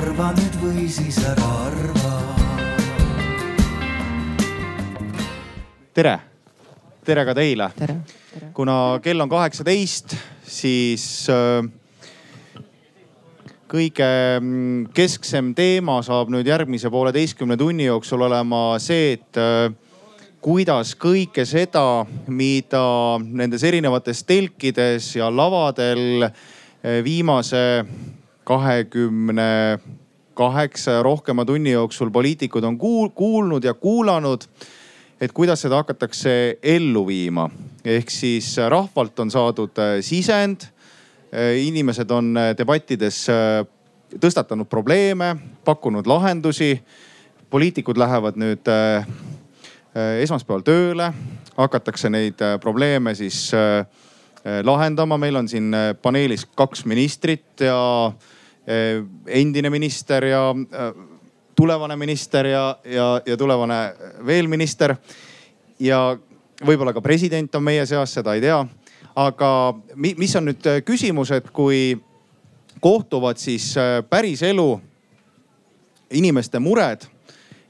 [0.00, 2.10] arva nüüd või siis ära arva.
[5.92, 6.14] tere,
[7.04, 7.66] tere ka teile.
[8.56, 10.14] kuna kell on kaheksateist,
[10.46, 11.66] siis äh,
[13.68, 14.08] kõige
[14.40, 19.68] mm, kesksem teema saab nüüd järgmise pooleteistkümne tunni jooksul olema see, et äh,
[20.40, 22.86] kuidas kõike seda, mida
[23.20, 27.82] nendes erinevates telkides ja lavadel äh, viimase
[28.50, 29.78] kahekümne
[30.34, 34.48] kaheksa ja rohkema tunni jooksul poliitikud on kuul kuulnud ja kuulanud
[35.20, 36.32] et kuidas seda hakatakse
[36.62, 37.50] ellu viima.
[37.84, 40.64] ehk siis rahvalt on saadud äh, sisend.
[41.30, 43.26] Äh, inimesed on äh, debattides
[44.20, 46.80] tõstatanud probleeme, pakkunud lahendusi.
[47.50, 48.68] poliitikud lähevad nüüd
[50.22, 51.08] esmaspäeval tööle,
[51.56, 53.50] hakatakse neid probleeme siis
[54.62, 55.18] lahendama.
[55.18, 58.12] meil on siin paneelis kaks ministrit ja
[59.26, 60.42] endine minister ja
[61.60, 63.94] tulevane minister ja, ja, ja tulevane
[64.26, 64.96] veel minister.
[65.80, 66.16] ja
[66.66, 68.60] võib-olla ka president on meie seas, seda ei tea.
[69.16, 69.50] aga
[69.96, 71.98] mis on nüüd küsimus, et kui
[72.80, 73.74] kohtuvad siis
[74.08, 74.80] päriselu
[76.10, 77.04] inimeste mured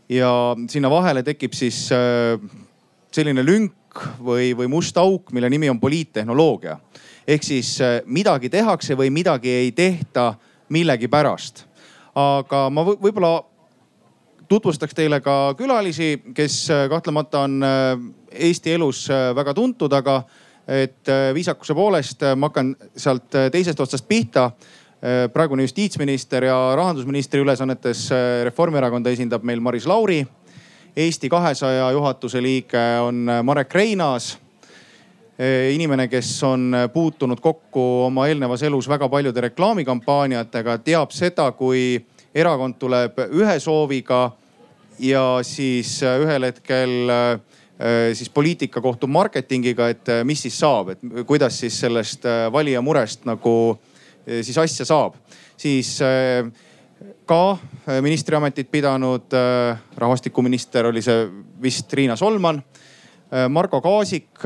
[0.08, 0.30] ja
[0.68, 1.88] sinna vahele tekib siis
[3.10, 6.78] selline lünk või, või must auk, mille nimi on poliittehnoloogia.
[7.26, 10.34] ehk siis midagi tehakse või midagi ei tehta
[10.70, 11.66] millegipärast.
[12.14, 13.44] aga ma võib-olla
[14.50, 17.98] tutvustaks teile ka külalisi, kes äh, kahtlemata on äh,
[18.30, 20.22] Eesti elus äh, väga tuntud, aga
[20.70, 24.50] et viisakuse poolest ma hakkan sealt teisest otsast pihta.
[25.32, 28.04] praegune justiitsminister ja rahandusministri ülesannetes
[28.44, 30.20] Reformierakonda esindab meil Maris Lauri.
[30.96, 34.38] Eesti kahesaja juhatuse liige on Marek Reinaas
[35.72, 41.94] inimene, kes on puutunud kokku oma eelnevas elus väga paljude reklaamikampaaniatega, teab seda, kui
[42.34, 44.26] erakond tuleb ühe sooviga
[45.00, 47.14] ja siis äh, ühel hetkel
[48.12, 53.54] siis poliitika kohtub marketingiga, et mis siis saab, et kuidas siis sellest valija murest nagu
[54.28, 55.14] siis asja saab.
[55.56, 55.94] siis
[57.24, 57.56] ka
[58.02, 59.32] ministriametit pidanud
[59.96, 61.24] rahvastikuminister oli see
[61.62, 62.62] vist Riina Solman.
[63.48, 64.44] Margo Kaasik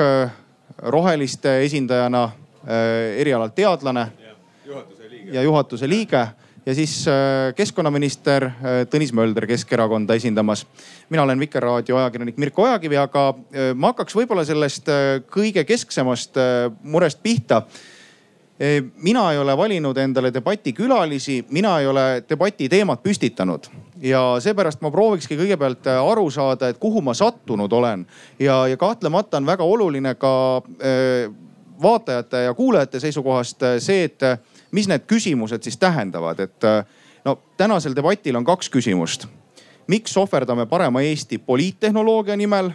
[0.79, 2.31] roheliste esindajana,
[3.17, 4.07] erialalt teadlane
[5.33, 6.27] ja juhatuse liige
[6.67, 8.55] ja siis äh, keskkonnaminister äh,
[8.91, 10.67] Tõnis Mölder Keskerakonda esindamas.
[11.11, 14.89] mina olen Vikerraadio ajakirjanik Mirko Ojakivi, aga äh, ma hakkaks võib-olla sellest
[15.31, 16.41] kõige kesksemast
[16.83, 17.63] murest pihta.
[19.03, 23.67] Mina ei ole valinud endale debati külalisi, mina ei ole debati teemat püstitanud
[24.05, 28.07] ja seepärast ma proovikski kõigepealt aru saada, et kuhu ma sattunud olen
[28.39, 30.33] ja, ja kahtlemata on väga oluline ka
[31.83, 34.21] vaatajate ja kuulajate seisukohast see, et
[34.75, 36.83] mis need küsimused siis tähendavad, et äh,
[37.25, 39.27] no tänasel debatil on kaks küsimust.
[39.87, 42.71] miks ohverdame parema Eesti poliittehnoloogia nimel?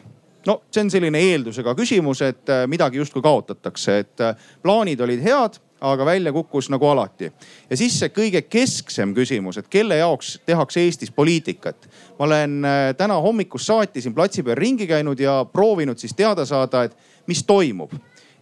[0.47, 5.23] no see on selline eeldusega küsimus, et äh, midagi justkui kaotatakse, et äh, plaanid olid
[5.23, 7.31] head, aga välja kukkus nagu alati.
[7.69, 11.89] ja siis see kõige kesksem küsimus, et kelle jaoks tehakse Eestis poliitikat.
[12.19, 12.61] ma olen
[12.97, 16.97] täna hommikust saati siin platsi peal ringi käinud ja proovinud siis teada saada, et
[17.27, 17.93] mis toimub.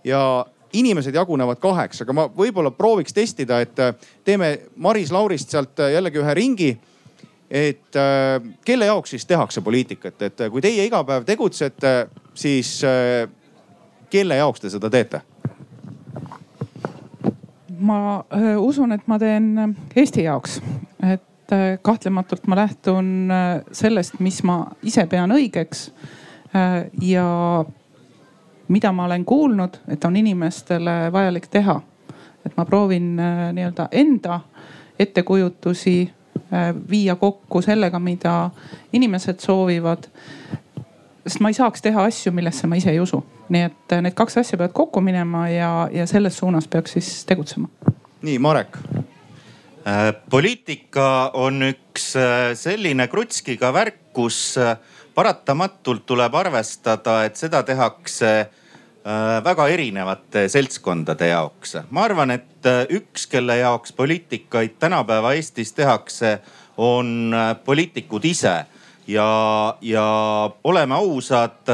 [0.04, 3.94] ja inimesed jagunevad kaheks, aga ma võib-olla prooviks testida, et äh,
[4.26, 6.78] teeme Maris Laurist sealt äh, jällegi ühe ringi.
[7.50, 12.82] et äh, kelle jaoks siis tehakse poliitikat, et kui teie iga päev tegutsete, siis
[14.10, 15.22] kelle jaoks te seda teete?
[17.80, 18.24] Ma
[18.58, 20.62] usun, et ma teen Eesti jaoks,
[21.04, 23.32] et kahtlematult ma lähtun
[23.72, 25.90] sellest, mis ma ise pean õigeks.
[27.02, 27.28] ja
[28.68, 31.82] mida ma olen kuulnud, et on inimestele vajalik teha.
[32.46, 34.40] et ma proovin äh, nii-öelda enda
[35.00, 36.12] ettekujutusi
[36.54, 38.50] äh, viia kokku sellega, mida
[38.94, 40.08] inimesed soovivad.
[41.28, 43.24] sest ma ei saaks teha asju, millesse ma ise ei usu.
[43.50, 47.12] Nii et äh, need kaks asja peavad kokku minema ja, ja selles suunas peaks siis
[47.26, 47.70] tegutsema.
[48.22, 48.80] nii, Marek
[50.30, 52.10] poliitika on üks
[52.60, 54.58] selline krutskiga värk, kus
[55.18, 61.80] paratamatult tuleb arvestada, et seda tehakse äh, väga erinevate seltskondade jaoks.
[61.90, 66.38] ma arvan, et äh, üks, kelle jaoks poliitikaid tänapäeva Eestis tehakse,
[66.78, 68.54] on äh, poliitikud ise
[69.08, 69.30] ja,
[69.82, 70.06] ja
[70.64, 71.74] oleme ausad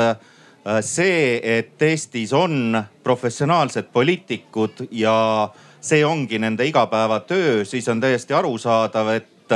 [0.82, 5.50] see, et Eestis on professionaalsed poliitikud ja
[5.82, 9.56] see ongi nende igapäevatöö, siis on täiesti arusaadav, et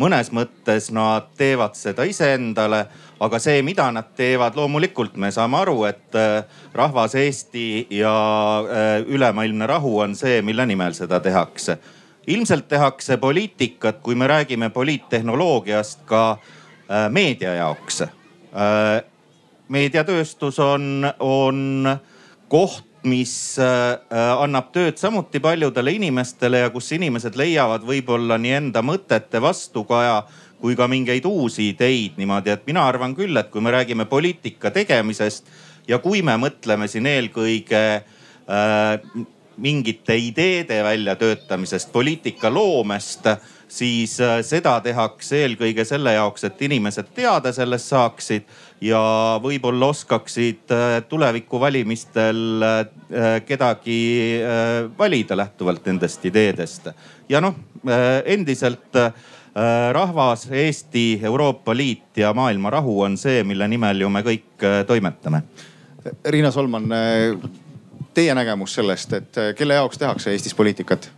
[0.00, 2.86] mõnes mõttes nad teevad seda iseendale
[3.20, 6.44] aga see, mida nad teevad, loomulikult me saame aru, et äh,
[6.76, 8.12] rahvas Eesti ja
[8.64, 11.78] äh, ülemaailmne rahu on see, mille nimel seda tehakse.
[12.26, 16.36] ilmselt tehakse poliitikat, kui me räägime poliittehnoloogiast ka
[17.10, 18.02] meedia jaoks.
[19.70, 21.88] Meediatööstus on, on
[22.50, 23.32] koht, mis
[24.12, 30.18] annab tööd samuti paljudele inimestele ja kus inimesed leiavad võib-olla nii enda mõtete vastukaja
[30.60, 34.70] kui ka mingeid uusi ideid niimoodi, et mina arvan küll, et kui me räägime poliitika
[34.74, 35.48] tegemisest
[35.88, 39.24] ja kui me mõtleme siin eelkõige äh,
[39.60, 43.26] mingite ideede väljatöötamisest, poliitika loomest,
[43.68, 49.00] siis äh, seda tehakse eelkõige selle jaoks, et inimesed teada sellest saaksid ja
[49.42, 54.00] võib-olla oskaksid äh, tulevikuvalimistel äh, kedagi
[54.40, 56.88] äh, valida lähtuvalt nendest ideedest.
[57.28, 57.54] ja noh,
[58.24, 58.96] endiselt
[59.92, 65.42] rahvas, Eesti, Euroopa Liit ja maailma rahu on see, mille nimel ju me kõik toimetame.
[66.24, 66.86] Riina Solman,
[68.14, 71.10] teie nägemus sellest, et kelle jaoks tehakse Eestis poliitikat?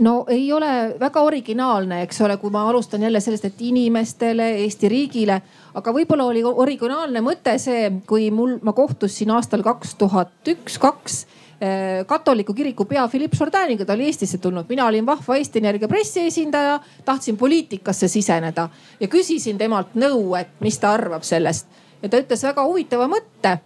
[0.00, 4.88] no ei ole väga originaalne, eks ole, kui ma alustan jälle sellest, et inimestele, Eesti
[4.88, 5.40] riigile,
[5.74, 11.24] aga võib-olla oli originaalne mõte see, kui mul, ma kohtusin aastal kaks tuhat üks, kaks
[11.62, 15.88] Äh, katoliku kiriku pea Philippe Jourdaniga, ta oli Eestisse tulnud, mina olin vahva Eesti Energia
[15.88, 18.64] pressiesindaja, tahtsin poliitikasse siseneda
[19.00, 21.66] ja küsisin temalt nõu, et mis ta arvab sellest.
[22.00, 23.58] ja ta ütles väga huvitava mõtte,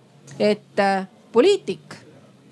[0.43, 1.95] et äh, poliitik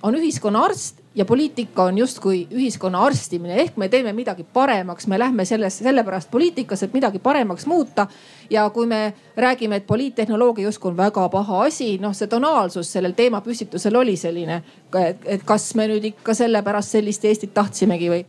[0.07, 5.19] on ühiskonna arst ja poliitika on justkui ühiskonna arstimine, ehk me teeme midagi paremaks, me
[5.19, 8.07] lähme selles, sellepärast poliitikasse, et midagi paremaks muuta.
[8.51, 13.13] ja kui me räägime, et poliittehnoloogia justkui on väga paha asi, noh, see tonaalsus sellel
[13.13, 14.63] teemapüstitusel oli selline,
[15.25, 18.25] et kas me nüüd ikka sellepärast sellist Eestit tahtsimegi või?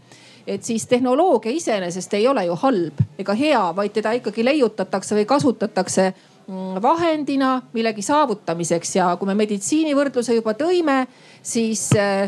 [0.47, 5.25] Et siis tehnoloogia iseenesest ei ole ju halb ega hea, vaid teda ikkagi leiutatakse või
[5.25, 6.09] kasutatakse
[6.47, 8.95] mm, vahendina millegi saavutamiseks.
[8.95, 11.05] Ja kui me meditsiinivõrdluse juba tõime,
[11.41, 12.27] siis äh,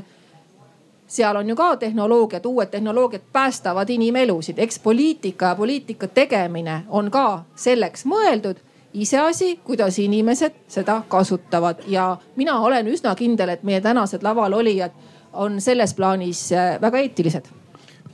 [1.16, 7.12] seal on ju ka tehnoloogiad, uued tehnoloogiad päästavad inimelusid, eks poliitika ja poliitika tegemine on
[7.12, 8.62] ka selleks mõeldud.
[8.96, 14.92] iseasi, kuidas inimesed seda kasutavad ja mina olen üsna kindel, et meie tänased laval olijad
[15.34, 17.50] on selles plaanis äh, väga eetilised.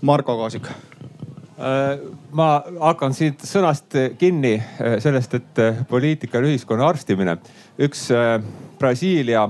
[0.02, 2.00] Marko Kaasik äh,
[2.32, 7.38] ma hakkan siit sõnast kinni äh, sellest, et poliitika on ühiskonna arstimine.
[7.78, 8.10] üks
[8.80, 9.50] Brasiilia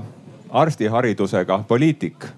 [0.50, 2.28] arstiharidusega poliitik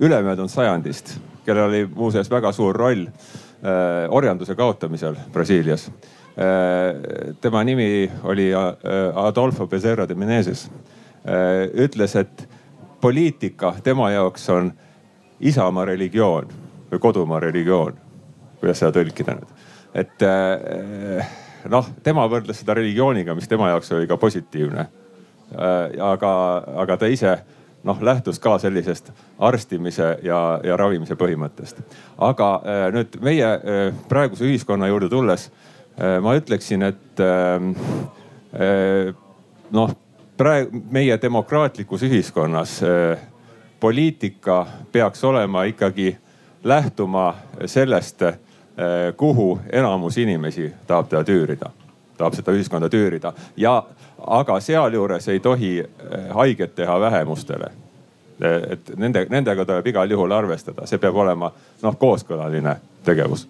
[0.00, 1.16] ülemöödunud sajandist,
[1.46, 5.86] kellel oli muuseas väga suur roll äh, orjanduse kaotamisel Brasiilias.
[5.86, 8.50] Äh, tema nimi oli
[9.14, 10.70] Adolfo Becerra de Menezes.
[11.74, 12.48] ütles, et
[13.00, 14.72] poliitika tema jaoks on
[15.40, 16.48] isamaa religioon
[16.90, 17.94] või kodumaa religioon,
[18.58, 19.52] kuidas seda tõlkida nüüd.
[19.94, 20.24] et
[21.70, 24.86] noh, tema võrdles seda religiooniga, mis tema jaoks oli ka positiivne.
[26.00, 26.32] aga,
[26.82, 27.36] aga ta ise
[27.84, 31.82] noh lähtus ka sellisest arstimise ja, ja ravimise põhimõttest.
[32.18, 37.74] aga äh, nüüd meie äh, praeguse ühiskonna juurde tulles äh, ma ütleksin, et ähm,
[39.72, 39.94] noh,
[40.36, 42.80] praegu meie demokraatlikus ühiskonnas
[43.80, 46.10] poliitika peaks olema ikkagi
[46.64, 47.32] lähtuma
[47.66, 48.20] sellest,
[49.16, 51.70] kuhu enamus inimesi tahab teda tüürida,
[52.18, 53.78] tahab seda ühiskonda tüürida ja
[54.26, 57.70] aga sealjuures ei tohi eh, haiget teha vähemustele.
[58.42, 61.52] Eh, et nende, nendega tuleb igal juhul arvestada, see peab olema
[61.82, 63.48] noh kooskõlaline tegevus.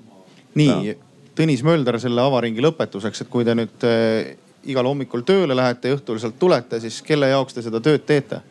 [0.54, 0.96] nii,
[1.32, 4.34] Tõnis Mölder selle avaringi lõpetuseks, et kui te nüüd äh,
[4.68, 8.42] igal hommikul tööle lähete ja õhtul sealt tulete, siis kelle jaoks te seda tööd teete?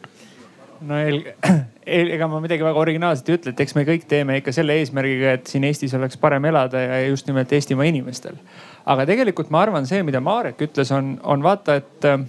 [0.81, 1.21] no eel,
[2.15, 5.35] ega ma midagi väga originaalset ei ütle, et eks me kõik teeme ikka selle eesmärgiga,
[5.37, 8.39] et siin Eestis oleks parem elada ja just nimelt Eestimaa inimestel
[8.85, 12.19] aga tegelikult ma arvan, see, mida Marek ütles, on, on vaata, et äh,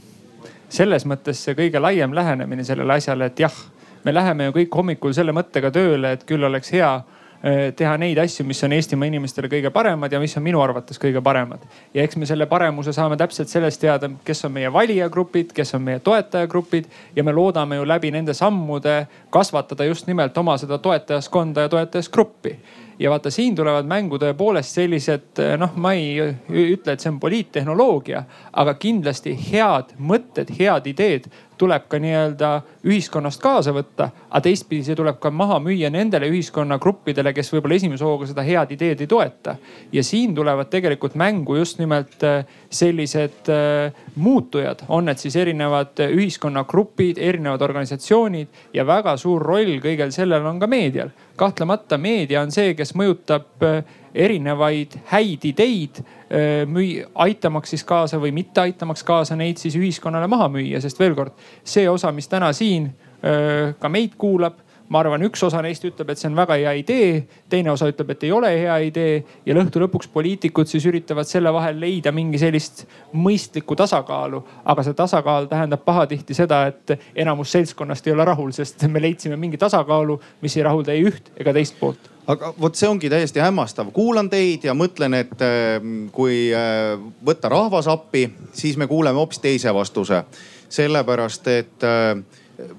[0.73, 3.57] selles mõttes see kõige laiem lähenemine sellele asjale, et jah,
[4.05, 8.19] me läheme ju kõik hommikul selle mõttega tööle, et küll oleks hea äh, teha neid
[8.23, 11.65] asju, mis on Eestimaa inimestele kõige paremad ja mis on minu arvates kõige paremad.
[11.95, 15.83] ja eks me selle paremuse saame täpselt sellest teada, kes on meie valijagrupid, kes on
[15.89, 21.67] meie toetajagrupid ja me loodame ju läbi nende sammude kasvatada just nimelt oma seda toetajaskonda
[21.67, 22.59] ja toetajasgruppi
[22.99, 28.25] ja vaata, siin tulevad mängu tõepoolest sellised noh, ma ei ütle, et see on poliittehnoloogia,
[28.53, 32.51] aga kindlasti head mõtted, head ideed tuleb ka nii-öelda
[32.89, 38.07] ühiskonnast kaasa võtta, aga teistpidi see tuleb ka maha müüa nendele ühiskonnagruppidele, kes võib-olla esimese
[38.07, 39.57] hooga seda head ideed ei toeta.
[39.93, 45.99] ja siin tulevad tegelikult mängu just nimelt äh, sellised äh, muutujad, on need siis erinevad
[46.09, 51.11] ühiskonnagrupid, erinevad organisatsioonid ja väga suur roll kõigel sellel on ka meedial.
[51.37, 56.03] kahtlemata meedia on see, kes mõjutab äh, erinevaid häid ideid
[56.69, 61.17] müü-, aitamaks siis kaasa või mitte aitamaks kaasa neid siis ühiskonnale maha müüa, sest veel
[61.19, 62.91] kord see osa, mis täna siin
[63.23, 64.59] ka meid kuulab
[64.93, 67.13] ma arvan, üks osa neist ütleb, et see on väga hea idee,
[67.51, 69.15] teine osa ütleb, et ei ole hea idee
[69.49, 72.85] ja õhtu lõpuks poliitikud siis üritavad selle vahel leida mingi sellist
[73.17, 74.43] mõistlikku tasakaalu.
[74.65, 79.41] aga see tasakaal tähendab pahatihti seda, et enamus seltskonnast ei ole rahul, sest me leidsime
[79.41, 83.43] mingi tasakaalu, mis ei rahulda ei üht ega teist poolt aga vot see ongi täiesti
[83.43, 89.19] hämmastav, kuulan teid ja mõtlen, et ähm, kui äh, võtta rahvas appi, siis me kuuleme
[89.19, 90.25] hoopis teise vastuse.
[90.73, 92.17] sellepärast, et äh,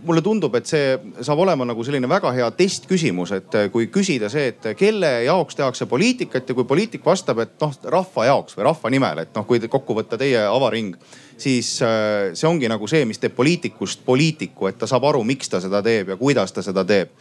[0.06, 4.30] mulle tundub, et see saab olema nagu selline väga hea testküsimus, et äh, kui küsida
[4.30, 8.66] see, et kelle jaoks tehakse poliitikat ja kui poliitik vastab, et noh rahva jaoks või
[8.70, 10.96] rahva nimel, et noh, kui kokku võtta teie avaring,
[11.38, 15.60] siis see ongi nagu see, mis teeb poliitikust poliitiku, et ta saab aru, miks ta
[15.62, 17.12] seda teeb ja kuidas ta seda teeb.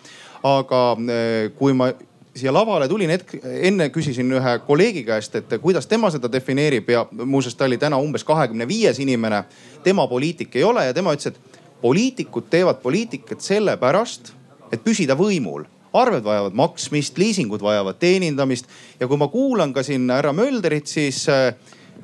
[0.42, 0.96] aga
[1.58, 1.92] kui ma
[2.36, 7.04] siia lavale tulin hetk, enne küsisin ühe kolleegi käest, et kuidas tema seda defineerib ja
[7.12, 9.44] muuseas ta oli täna umbes kahekümne viies inimene.
[9.82, 14.32] tema poliitik ei ole ja tema ütles, et poliitikud teevad poliitikat sellepärast,
[14.72, 18.68] et püsida võimul arved vajavad maksmist, liisingud vajavad teenindamist
[19.00, 21.52] ja kui ma kuulan ka siin härra Mölderit, siis eh,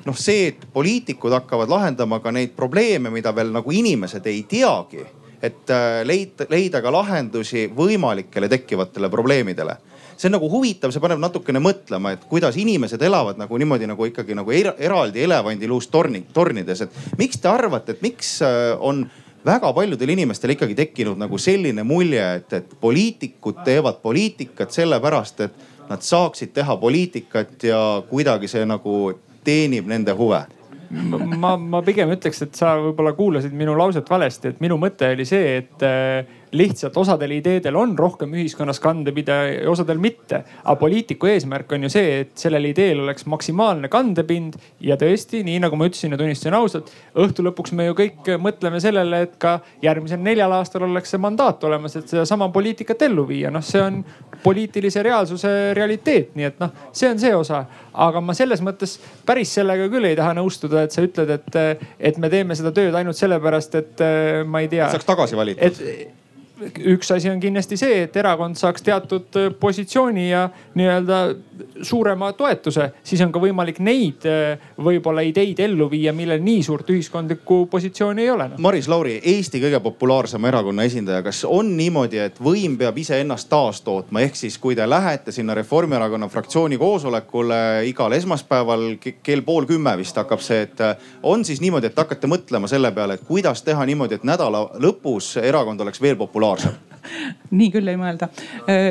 [0.05, 5.01] noh, see, et poliitikud hakkavad lahendama ka neid probleeme, mida veel nagu inimesed ei teagi,
[5.41, 9.79] et eh, leida, leida ka lahendusi võimalikele tekkivatele probleemidele
[10.19, 14.07] see on nagu huvitav, see paneb natukene mõtlema, et kuidas inimesed elavad nagu niimoodi nagu
[14.09, 19.05] ikkagi nagu eraldi elevandiluust torni, tornides, et miks te arvate, et miks äh, on
[19.45, 25.89] väga paljudel inimestel ikkagi tekkinud nagu selline mulje, et, et poliitikud teevad poliitikat sellepärast, et
[25.89, 29.13] nad saaksid teha poliitikat ja kuidagi see nagu
[29.47, 30.43] teenib nende huve?
[30.89, 35.25] Ma, ma pigem ütleks, et sa võib-olla kuulasid minu lauset valesti, et minu mõte oli
[35.29, 40.43] see, et äh, lihtsalt osadel ideedel on rohkem ühiskonnas kandepidaja ja osadel mitte.
[40.63, 45.59] aga poliitiku eesmärk on ju see, et sellel ideel oleks maksimaalne kandepind ja tõesti, nii
[45.63, 49.59] nagu ma ütlesin ja tunnistasin ausalt, õhtu lõpuks me ju kõik mõtleme sellele, et ka
[49.83, 53.51] järgmisel neljal aastal oleks see mandaat olemas, et sedasama poliitikat ellu viia.
[53.53, 54.01] noh, see on
[54.43, 57.65] poliitilise reaalsuse realiteet, nii et noh, see on see osa.
[57.93, 62.17] aga ma selles mõttes päris sellega küll ei taha nõustuda, et sa ütled, et, et
[62.17, 64.07] me teeme seda tööd ainult sellepärast, et
[64.47, 64.89] ma ei tea.
[64.89, 66.17] saaks tagasi valitud
[66.93, 70.47] üks asi on kindlasti see, et erakond saaks teatud äh, positsiooni ja
[70.77, 71.19] nii-öelda
[71.81, 76.89] suurema toetuse, siis on ka võimalik neid äh, võib-olla ideid ellu viia, millel nii suurt
[76.91, 78.59] ühiskondlikku positsiooni ei ole no..
[78.63, 84.23] Maris Lauri, Eesti kõige populaarsema erakonna esindaja, kas on niimoodi, et võim peab iseennast taastootma,
[84.25, 90.17] ehk siis kui te lähete sinna Reformierakonna fraktsiooni koosolekule igal esmaspäeval kell pool kümme vist
[90.19, 93.85] hakkab see, et äh, on siis niimoodi, et hakkate mõtlema selle peale, et kuidas teha
[93.89, 96.77] niimoodi, et nädala lõpus erakond oleks veel populaarsem populaarsem
[97.59, 98.29] nii küll ei mõelda.
[98.69, 98.87] Äh,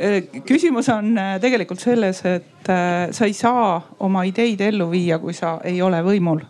[0.00, 5.34] äh, küsimus on äh, tegelikult selles, et sa ei saa oma ideid ellu viia, kui
[5.36, 6.42] sa ei ole võimul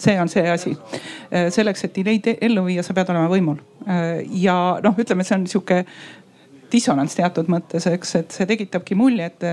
[0.00, 0.70] see on see asi.
[1.52, 3.58] selleks, et ideid ellu viia, sa pead olema võimul.
[4.32, 5.82] ja noh, ütleme, see on sihuke
[6.72, 9.44] dissonants teatud mõttes, eks, et see tekitabki mulje, et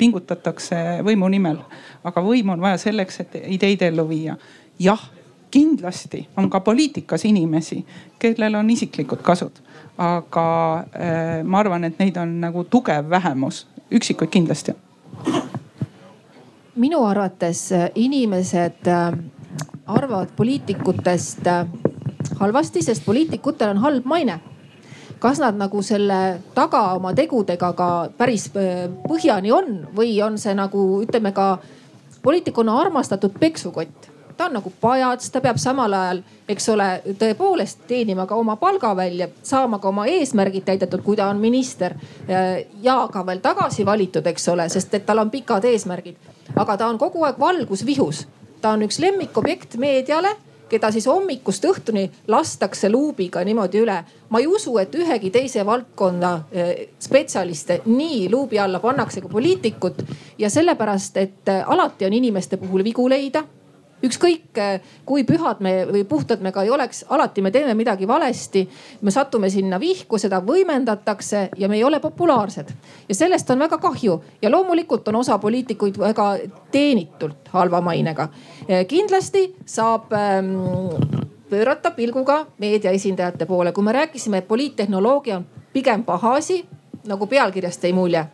[0.00, 1.60] pingutatakse võimu nimel.
[2.02, 4.34] aga võimu on vaja selleks, et ideid ellu viia.
[4.82, 5.06] jah
[5.56, 7.80] kindlasti on ka poliitikas inimesi,
[8.18, 9.62] kellel on isiklikud kasud.
[9.98, 10.44] aga
[10.78, 14.74] äh, ma arvan, et neid on nagu tugev vähemus, üksikuid kindlasti.
[16.76, 19.16] minu arvates äh, inimesed äh,
[19.86, 21.48] arvavad poliitikutest
[22.40, 24.40] halvasti, sest poliitikutel on halb maine
[25.18, 28.50] kas nad nagu selle taga oma tegudega ka päris
[29.08, 31.58] põhjani on või on see nagu ütleme ka
[32.22, 36.88] poliitikuna armastatud peksukott ta on nagu pajats, ta peab samal ajal, eks ole,
[37.18, 41.94] tõepoolest teenima ka oma palga välja, saama ka oma eesmärgid täidetud, kui ta on minister.
[42.82, 46.16] ja ka veel tagasi valitud, eks ole, sest et tal on pikad eesmärgid.
[46.56, 48.26] aga ta on kogu aeg valgusvihus.
[48.60, 50.36] ta on üks lemmikobjekt meediale
[50.68, 54.04] keda siis hommikust õhtuni lastakse luubiga niimoodi üle.
[54.28, 60.02] ma ei usu, et ühegi teise valdkonna eh, spetsialiste nii luubi alla pannakse kui poliitikut
[60.38, 63.44] ja sellepärast, et eh, alati on inimeste puhul vigu leida
[64.06, 68.08] ükskõik eh, kui pühad me või puhtad me ka ei oleks, alati me teeme midagi
[68.08, 68.68] valesti.
[69.02, 72.72] me satume sinna vihku, seda võimendatakse ja me ei ole populaarsed.
[73.08, 76.36] ja sellest on väga kahju ja loomulikult on osa poliitikuid väga
[76.70, 78.28] teenitult halva mainega.
[78.68, 80.56] Eh, kindlasti saab ähm,
[81.50, 86.64] pöörata pilguga meedia esindajate poole, kui me rääkisime, et poliittehnoloogia on pigem paha asi,
[87.06, 88.24] nagu pealkirjast jäi mulje,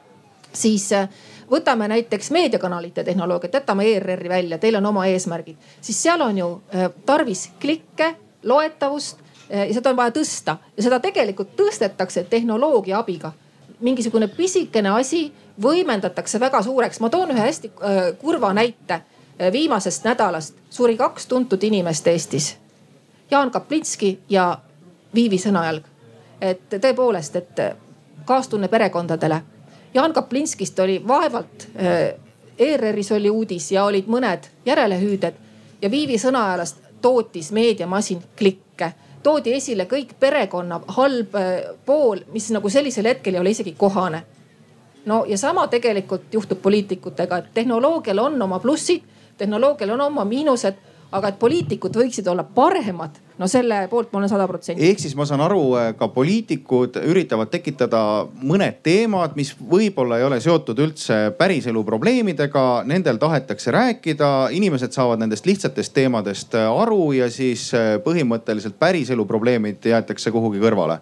[0.53, 1.09] siis äh,
[1.51, 6.49] võtame näiteks meediakanalite tehnoloogiat, jätame ERR-i välja, teil on oma eesmärgid, siis seal on ju
[6.75, 12.99] äh, tarvis klikke, loetavust äh, ja seda on vaja tõsta ja seda tegelikult tõstetakse tehnoloogia
[12.99, 13.33] abiga.
[13.81, 15.33] mingisugune pisikene asi
[15.63, 17.01] võimendatakse väga suureks.
[17.01, 19.03] ma toon ühe hästi äh, kurva näite
[19.53, 22.57] viimasest nädalast suri kaks tuntud inimest Eestis.
[23.31, 24.59] Jaan Kaplitski ja
[25.15, 25.93] Viivi Sõnajalg
[26.43, 27.61] et tõepoolest, et
[28.27, 29.43] kaastunne perekondadele.
[29.95, 31.69] Jaan Kaplinskist oli vaevalt,
[32.59, 35.35] ERR-is oli uudis ja olid mõned järelehüüded
[35.83, 38.93] ja Viivi Sõnajalast tootis meediamasin klikke.
[39.23, 41.37] Toodi esile kõik perekonna halb
[41.87, 44.23] pool, mis nagu sellisel hetkel ei ole isegi kohane.
[45.07, 49.03] No ja sama tegelikult juhtub poliitikutega, et tehnoloogial on oma plussid,
[49.39, 50.81] tehnoloogial on oma miinused
[51.13, 54.89] aga et poliitikud võiksid olla paremad, no selle poolt ma olen sada protsenti.
[54.89, 58.03] ehk siis ma saan aru, äh, ka poliitikud üritavad tekitada
[58.43, 65.23] mõned teemad, mis võib-olla ei ole seotud üldse päriselu probleemidega, nendel tahetakse rääkida, inimesed saavad
[65.23, 71.01] nendest lihtsatest teemadest äh, aru ja siis äh, põhimõtteliselt päriselu probleemid jäetakse kuhugi kõrvale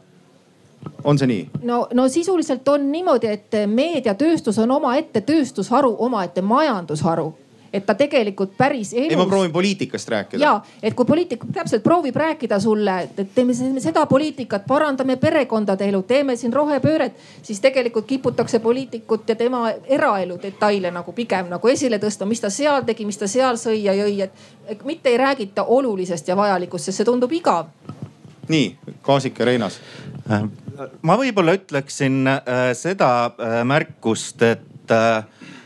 [1.04, 1.44] on see nii?
[1.66, 7.32] no, no sisuliselt on niimoodi, et meediatööstus on omaette tööstusharu, omaette majandusharu
[7.72, 9.10] et ta tegelikult päris elus.
[9.10, 10.42] ei, ma proovin poliitikast rääkida.
[10.42, 16.02] ja, et kui poliitik täpselt proovib rääkida sulle, et teeme seda poliitikat, parandame perekondade elu,
[16.02, 21.98] teeme siin rohepööret, siis tegelikult kiputakse poliitikut ja tema eraelu detaile nagu pigem nagu esile
[21.98, 24.20] tõstma, mis ta seal tegi, mis ta seal sõi ja jõi,
[24.68, 27.70] et mitte ei räägita olulisest ja vajalikust, sest see tundub igav.
[28.48, 29.78] nii, Kaasik ja Reinas
[31.02, 35.59] ma võib-olla ütleksin äh, seda äh, märkust, et äh, Äh, äh,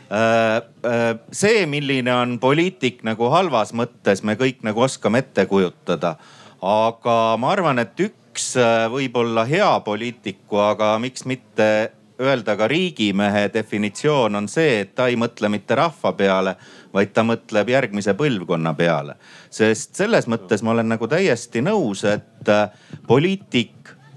[1.31, 6.15] see, milline on poliitik nagu halvas mõttes, me kõik nagu oskame ette kujutada.
[6.61, 13.49] aga ma arvan, et üks äh, võib-olla hea poliitiku, aga miks mitte öelda ka riigimehe
[13.53, 16.55] definitsioon on see, et ta ei mõtle mitte rahva peale,
[16.93, 19.15] vaid ta mõtleb järgmise põlvkonna peale.
[19.49, 22.51] sest selles mõttes ma olen nagu täiesti nõus, et
[23.07, 23.74] poliitik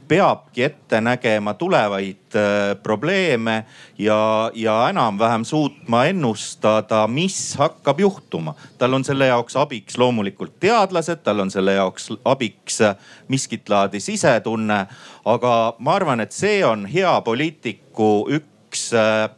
[0.08, 3.64] peabki ette nägema tulevaid äh, probleeme
[3.98, 8.54] ja, ja enam-vähem suutma ennustada, mis hakkab juhtuma.
[8.78, 12.96] tal on selle jaoks abiks loomulikult teadlased, tal on selle jaoks abiks äh,
[13.28, 14.86] miskit laadi sisetunne.
[15.24, 19.28] aga ma arvan, et see on hea poliitiku üks äh,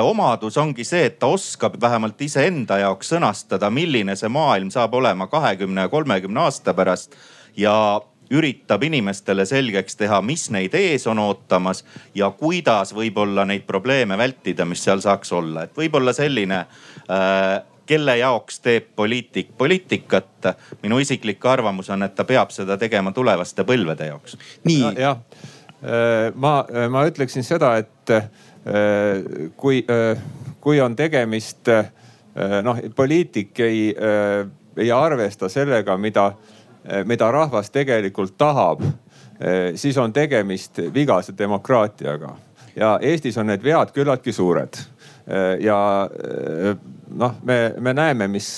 [0.00, 5.26] omadus ongi see, et ta oskab vähemalt iseenda jaoks sõnastada, milline see maailm saab olema
[5.30, 7.14] kahekümne ja kolmekümne aasta pärast
[7.56, 11.84] ja üritab inimestele selgeks teha, mis neid ees on ootamas
[12.14, 18.16] ja kuidas võib-olla neid probleeme vältida, mis seal saaks olla, et võib-olla selline äh, kelle
[18.18, 20.26] jaoks teeb poliitik poliitikat.
[20.82, 24.36] minu isiklik arvamus on, et ta peab seda tegema tulevaste põlvede jaoks.
[24.64, 24.92] nii ja,.
[25.00, 25.18] jah,
[25.82, 26.58] äh, ma,
[26.90, 28.28] ma ütleksin seda, et äh,
[29.56, 30.18] kui, äh,
[30.60, 31.70] kui on tegemist
[32.62, 33.94] noh, poliitik ei,
[34.76, 36.26] ei arvesta sellega, mida
[37.04, 38.82] mida rahvas tegelikult tahab,
[39.40, 42.36] eh, siis on tegemist vigase demokraatiaga.
[42.76, 44.76] Ja Eestis on need vead küllaltki suured.
[45.26, 46.08] Eh, ja
[47.14, 48.48] noh, me, me näeme, mis,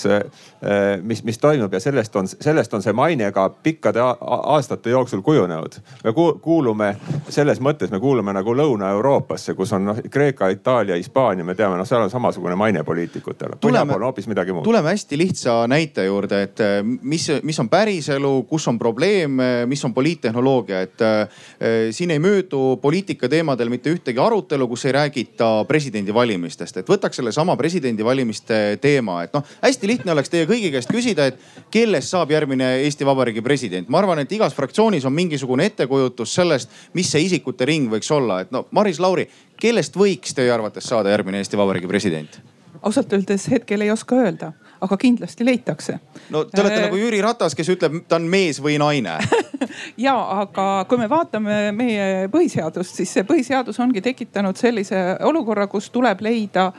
[1.03, 5.79] mis, mis toimub ja sellest on, sellest on see maine ka pikkade aastate jooksul kujunenud.
[6.03, 6.95] me kuulume
[7.29, 11.87] selles mõttes, me kuulume nagu Lõuna-Euroopasse, kus on noh Kreeka, Itaalia, Hispaania, me teame, noh,
[11.87, 13.55] seal on samasugune maine poliitikutel.
[13.61, 14.63] põhjapool on hoopis midagi muud.
[14.63, 19.65] tuleme hästi lihtsa näite juurde, et eh, mis, mis on päriselu, kus on probleem, eh,
[19.69, 21.43] mis on poliittehnoloogia, et äh,
[21.91, 27.55] siin ei möödu poliitika teemadel mitte ühtegi arutelu, kus ei räägita presidendivalimistest, et võtaks sellesama
[27.59, 31.39] presidendivalimiste valimiste teema, et noh, hästi lihtne oleks teie kõigi käest küsida, et
[31.71, 33.89] kellest saab järgmine Eesti Vabariigi president.
[33.89, 38.41] ma arvan, et igas fraktsioonis on mingisugune ettekujutus sellest, mis see isikute ring võiks olla,
[38.41, 39.27] et no Maris Lauri,
[39.59, 42.39] kellest võiks teie arvates saada järgmine Eesti Vabariigi president?
[42.81, 45.99] ausalt öeldes hetkel ei oska öelda, aga kindlasti leitakse.
[46.29, 46.85] no te olete äh...
[46.87, 49.17] nagu Jüri Ratas, kes ütleb, ta on mees või naine
[50.07, 55.89] ja aga kui me vaatame meie põhiseadust, siis see põhiseadus ongi tekitanud sellise olukorra, kus
[55.93, 56.69] tuleb leida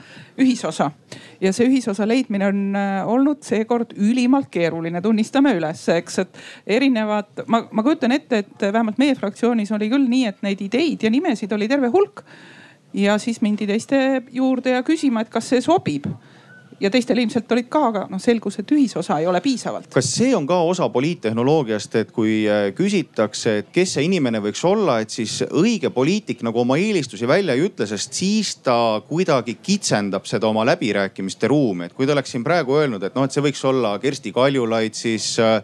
[0.40, 0.90] ühisosa
[1.40, 6.40] ja see ühisosa leidmine on äh, olnud seekord ülimalt keeruline, tunnistame üles, eks, et
[6.78, 11.06] erinevad, ma, ma kujutan ette, et vähemalt meie fraktsioonis oli küll nii, et neid ideid
[11.06, 12.24] ja nimesid oli terve hulk.
[12.94, 16.08] ja siis mindi teiste juurde ja küsima, et kas see sobib
[16.80, 19.90] ja teistel ilmselt olid ka, aga noh, selgus, et ühisosa ei ole piisavalt.
[19.92, 24.62] kas see on ka osa poliittehnoloogiast, et kui äh, küsitakse, et kes see inimene võiks
[24.68, 29.58] olla, et siis õige poliitik nagu oma eelistusi välja ei ütle, sest siis ta kuidagi
[29.62, 33.36] kitsendab seda oma läbirääkimiste ruumi, et kui ta oleks siin praegu öelnud, et noh, et
[33.36, 35.60] see võiks olla Kersti Kaljulaid, siis äh,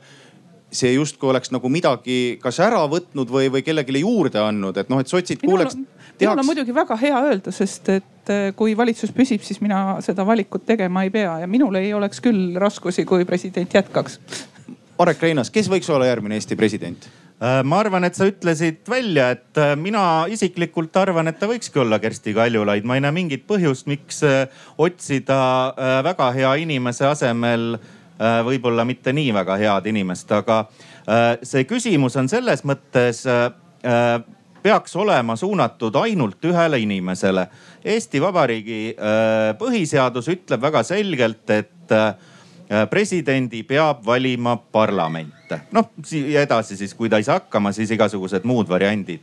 [0.72, 5.00] see justkui oleks nagu midagi kas ära võtnud või, või kellelegi juurde andnud, et noh,
[5.00, 5.78] et sotsid kuuleks.
[6.20, 10.26] Minul on muidugi väga hea öelda, sest et eh, kui valitsus püsib, siis mina seda
[10.26, 14.20] valikut tegema ei pea ja minul ei oleks küll raskusi, kui president jätkaks.
[14.96, 17.08] Marek Reinas, kes võiks olla järgmine Eesti president?
[17.36, 21.82] Äh, ma arvan, et sa ütlesid välja, et äh, mina isiklikult arvan, et ta võikski
[21.82, 22.86] olla Kersti Kaljulaid.
[22.88, 24.46] ma ei näe mingit põhjust, miks äh,
[24.80, 25.36] otsida
[26.04, 27.76] väga hea inimese asemel
[28.16, 30.62] võib-olla mitte nii väga head inimest, aga
[31.44, 33.18] see küsimus on selles mõttes
[34.66, 37.46] peaks olema suunatud ainult ühele inimesele.
[37.86, 38.80] Eesti Vabariigi
[39.60, 41.94] põhiseadus ütleb väga selgelt, et
[42.90, 45.54] presidendi peab valima parlament.
[45.70, 49.22] noh ja edasi siis, kui ta ei saa hakkama, siis igasugused muud variandid.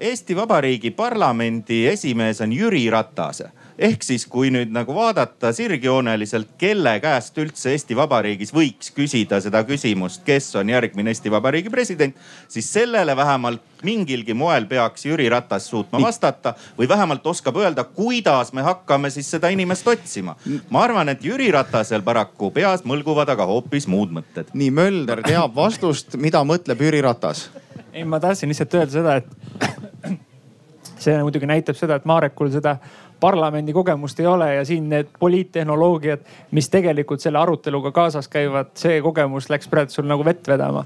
[0.00, 3.42] Eesti Vabariigi parlamendi esimees on Jüri Ratas
[3.78, 9.64] ehk siis, kui nüüd nagu vaadata sirgjooneliselt, kelle käest üldse Eesti Vabariigis võiks küsida seda
[9.68, 12.16] küsimust, kes on järgmine Eesti Vabariigi president,
[12.48, 18.52] siis sellele vähemalt mingilgi moel peaks Jüri Ratas suutma vastata või vähemalt oskab öelda, kuidas
[18.52, 20.36] me hakkame siis seda inimest otsima.
[20.70, 24.52] ma arvan, et Jüri Ratasel paraku peas mõlguvad aga hoopis muud mõtted.
[24.54, 27.50] nii Mölder teab vastust, mida mõtleb Jüri Ratas?
[27.92, 30.20] ei, ma tahtsin lihtsalt öelda seda, et
[31.02, 32.76] see muidugi näitab seda, et Marekul seda
[33.22, 39.00] parlamendi kogemust ei ole ja siin need poliittehnoloogiad, mis tegelikult selle aruteluga kaasas käivad, see
[39.02, 40.84] kogemus läks praegu sul nagu vett vedama.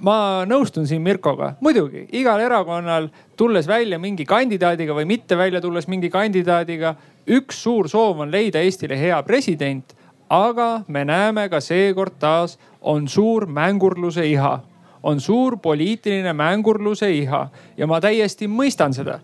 [0.00, 0.16] Ma
[0.48, 6.08] nõustun siin Mirkoga, muidugi igal erakonnal tulles välja mingi kandidaadiga või mitte välja tulles mingi
[6.10, 6.94] kandidaadiga,
[7.28, 9.96] üks suur soov on leida Eestile hea president.
[10.30, 14.60] aga me näeme ka seekord taas on suur mängurluse iha,
[15.02, 17.48] on suur poliitiline mängurluse iha.
[17.76, 19.18] Ja ma täiesti mõistan seda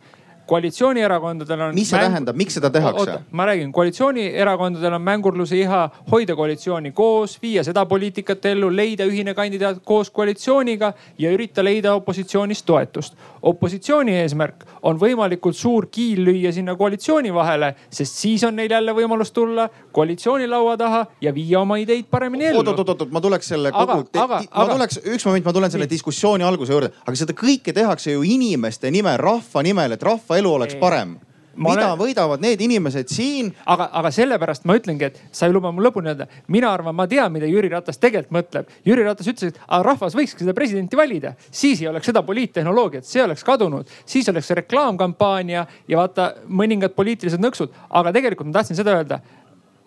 [0.46, 1.74] koalitsioonierakondadel on.
[1.74, 2.10] mis see mäng...
[2.10, 3.18] tähendab, miks seda tehakse?
[3.30, 5.82] ma räägin, koalitsioonierakondadel on mängurluse iha
[6.12, 11.94] hoida koalitsiooni koos, viia seda poliitikat ellu, leida ühine kandidaat koos koalitsiooniga ja ürita leida
[11.94, 13.14] opositsioonis toetust.
[13.46, 18.94] Opositsiooni eesmärk on võimalikult suur kiil lüüa sinna koalitsiooni vahele, sest siis on neil jälle
[18.96, 22.62] võimalus tulla koalitsiooni laua taha ja viia oma ideid paremini ellu.
[22.62, 24.72] oot, oot, oot, oot, ma tuleks selle kogu, ma aga...
[24.72, 28.90] tuleks, üks moment, ma tulen selle diskussiooni alguse juurde, aga seda kõike tehakse ju inimeste
[28.94, 31.16] nimel, rahva nimel, et rahva elu oleks parem
[31.56, 32.00] mida olen...
[32.00, 33.52] võidavad need inimesed siin?
[33.66, 36.28] aga, aga sellepärast ma ütlengi, et sa ei luba mul lõpuni öelda.
[36.52, 38.74] mina arvan, ma tean, mida Jüri Ratas tegelikult mõtleb.
[38.86, 43.24] Jüri Ratas ütles, et rahvas võikski seda presidenti valida, siis ei oleks seda poliittehnoloogiat, see
[43.24, 47.74] oleks kadunud, siis oleks reklaamkampaania ja vaata mõningad poliitilised nõksud.
[47.90, 49.20] aga tegelikult ma tahtsin seda öelda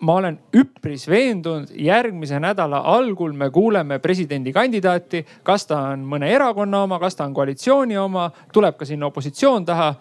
[0.00, 6.84] ma olen üpris veendunud, järgmise nädala algul me kuuleme presidendikandidaati, kas ta on mõne erakonna
[6.86, 9.92] oma, kas ta on koalitsiooni oma, tuleb ka sinna opositsioon taha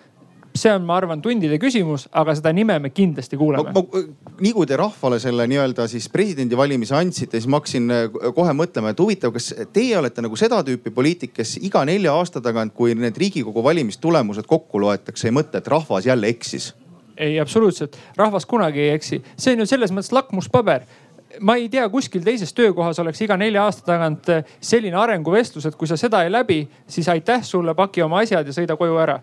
[0.55, 3.71] see on, ma arvan, tundide küsimus, aga seda nime me kindlasti kuuleme.
[4.39, 8.93] nii kui te rahvale selle nii-öelda siis presidendivalimise andsite, siis ma hakkasin äh, kohe mõtlema,
[8.93, 12.95] et huvitav, kas teie olete nagu seda tüüpi poliitik, kes iga nelja aasta tagant, kui
[12.97, 16.73] need riigikogu valimistulemused kokku loetakse, ei mõtle, et rahvas jälle eksis?
[17.19, 20.85] ei, absoluutselt, rahvas kunagi ei eksi, see on ju selles mõttes lakmuspaber
[21.45, 25.75] ma ei tea, kuskil teises töökohas oleks iga nelja aasta tagant äh, selline arenguvestlus, et
[25.75, 29.19] kui sa seda ei läbi, siis aitäh sulle, paki oma asjad ja sõida koju ära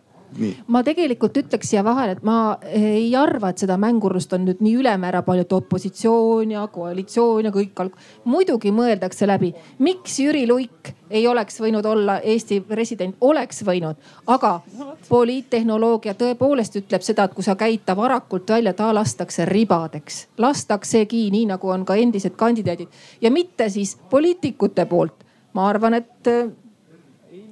[0.67, 4.75] ma tegelikult ütleks siia vahele, et ma ei arva, et seda mängurlust on nüüd nii
[4.83, 7.83] ülemäära palju, et opositsioon ja koalitsioon ja kõik.
[8.25, 14.61] muidugi mõeldakse läbi, miks Jüri Luik ei oleks võinud olla Eesti president, oleks võinud, aga
[15.09, 21.29] poliittehnoloogia tõepoolest ütleb seda, et kui sa käid ta varakult välja, ta lastakse ribadeks, lastaksegi
[21.31, 22.89] nii nagu on ka endised kandidaadid
[23.21, 25.25] ja mitte siis poliitikute poolt.
[25.57, 26.29] ma arvan, et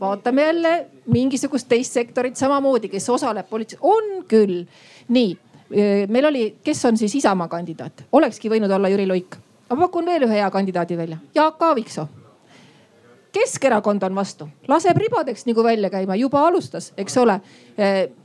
[0.01, 4.65] vaatame jälle mingisugust teist sektorit samamoodi, kes osaleb poliitikas, on küll.
[5.09, 5.39] nii,
[6.09, 9.37] meil oli, kes on siis Isamaa kandidaat, olekski võinud olla Jüri Luik.
[9.71, 12.09] ma pakun veel ühe hea kandidaadi välja, Jaak Aaviksoo.
[13.33, 17.41] Keskerakond on vastu, laseb ribadeks nagu välja käima, juba alustas, eks ole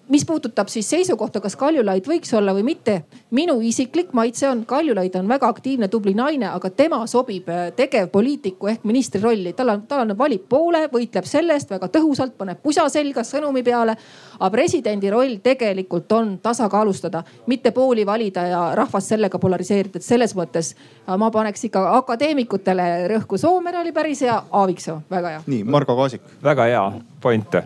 [0.10, 3.04] mis puudutab siis seisukohta, kas Kaljulaid võiks olla või mitte.
[3.32, 8.68] minu isiklik maitse on, Kaljulaid on väga aktiivne, tubli naine, aga tema sobib äh, tegevpoliitiku
[8.68, 9.54] ehk ministri rolli.
[9.54, 13.64] tal on, tal on, valib poole, võitleb selle eest väga tõhusalt, paneb pusa selga sõnumi
[13.64, 13.96] peale.
[14.40, 20.36] aga presidendi roll tegelikult on tasakaalustada, mitte pooli valida ja rahvast sellega polariseerida, et selles
[20.36, 23.38] mõttes äh, ma paneks ikka akadeemikutele rõhku.
[23.38, 25.44] Soomere oli päris hea, Aaviksoo, väga hea.
[25.48, 26.22] nii, Margo Kaasik.
[26.44, 26.92] väga hea
[27.22, 27.66] point äh,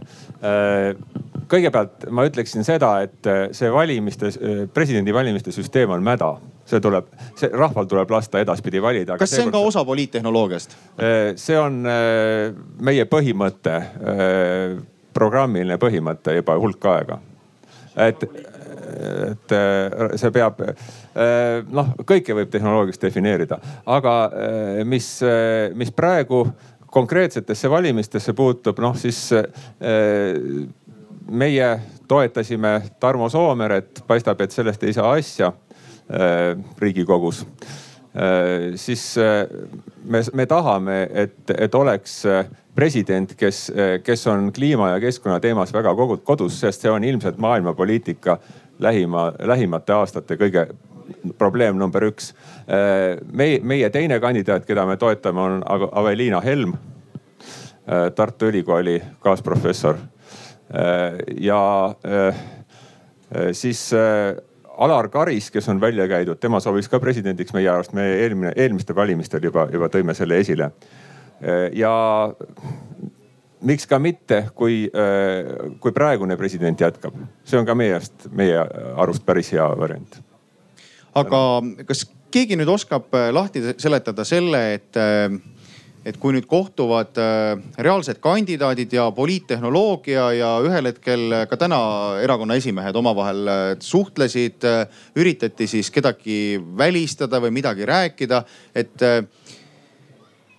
[1.54, 6.36] kõigepealt ma ütleksin seda, et äh, see valimiste, äh, presidendivalimiste süsteem on mäda.
[6.66, 9.18] see tuleb, see rahval tuleb lasta edaspidi valida.
[9.20, 10.78] kas see on ka osa poliittehnoloogiast?
[10.96, 11.84] Äh, see on
[12.80, 13.76] meie põhimõte,
[15.13, 17.20] programmiline põhimõte juba hulk aega.
[17.98, 18.24] et,
[19.28, 19.56] et
[20.16, 20.62] see peab,
[21.70, 24.13] noh, kõike võib tehnoloogiast defineerida, aga
[24.88, 25.10] mis,
[25.76, 26.46] mis praegu
[26.94, 29.28] konkreetsetesse valimistesse puutub, noh siis
[31.31, 38.75] meie toetasime Tarmo Soomeret, paistab, et sellest ei saa asja äh, riigikogus äh,.
[38.75, 39.47] siis äh,
[40.03, 42.21] me, me tahame, et, et oleks
[42.75, 43.71] president, kes,
[44.03, 48.38] kes on kliima ja keskkonna teemas väga kodus, sest see on ilmselt maailmapoliitika
[48.79, 50.67] lähima, lähimate aastate kõige
[51.38, 52.31] probleem number üks.
[53.31, 56.73] Meie, meie teine kandidaat, keda me toetame, on Aveliina Helm,
[58.15, 59.99] Tartu Ülikooli kaasprofessor
[61.41, 61.62] ja
[63.51, 63.91] siis
[64.77, 68.97] Alar Karis, kes on välja käidud, tema sobiks ka presidendiks meie arust, me eelmine, eelmistel
[68.97, 70.71] valimistel juba, juba tõime selle esile.
[71.73, 71.93] ja
[73.62, 74.89] miks ka mitte, kui,
[75.79, 78.65] kui praegune president jätkab, see on ka meie arust, meie
[79.05, 80.19] arust päris hea variant.
[81.13, 81.39] aga
[81.86, 84.97] kas keegi nüüd oskab lahti seletada selle, et
[86.06, 91.80] et kui nüüd kohtuvad äh, reaalsed kandidaadid ja poliittehnoloogia ja ühel hetkel ka täna
[92.24, 94.84] erakonna esimehed omavahel äh, suhtlesid, äh,
[95.20, 98.44] üritati siis kedagi välistada või midagi rääkida,
[98.76, 99.08] et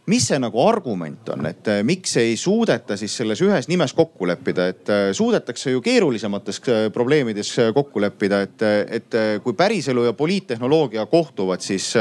[0.07, 4.29] mis see nagu argument on, et äh, miks ei suudeta siis selles ühes nimes kokku
[4.29, 8.65] leppida, et äh, suudetakse ju keerulisemates äh, probleemides kokku leppida, et,
[8.99, 11.93] et kui päriselu ja poliittehnoloogia kohtuvad, siis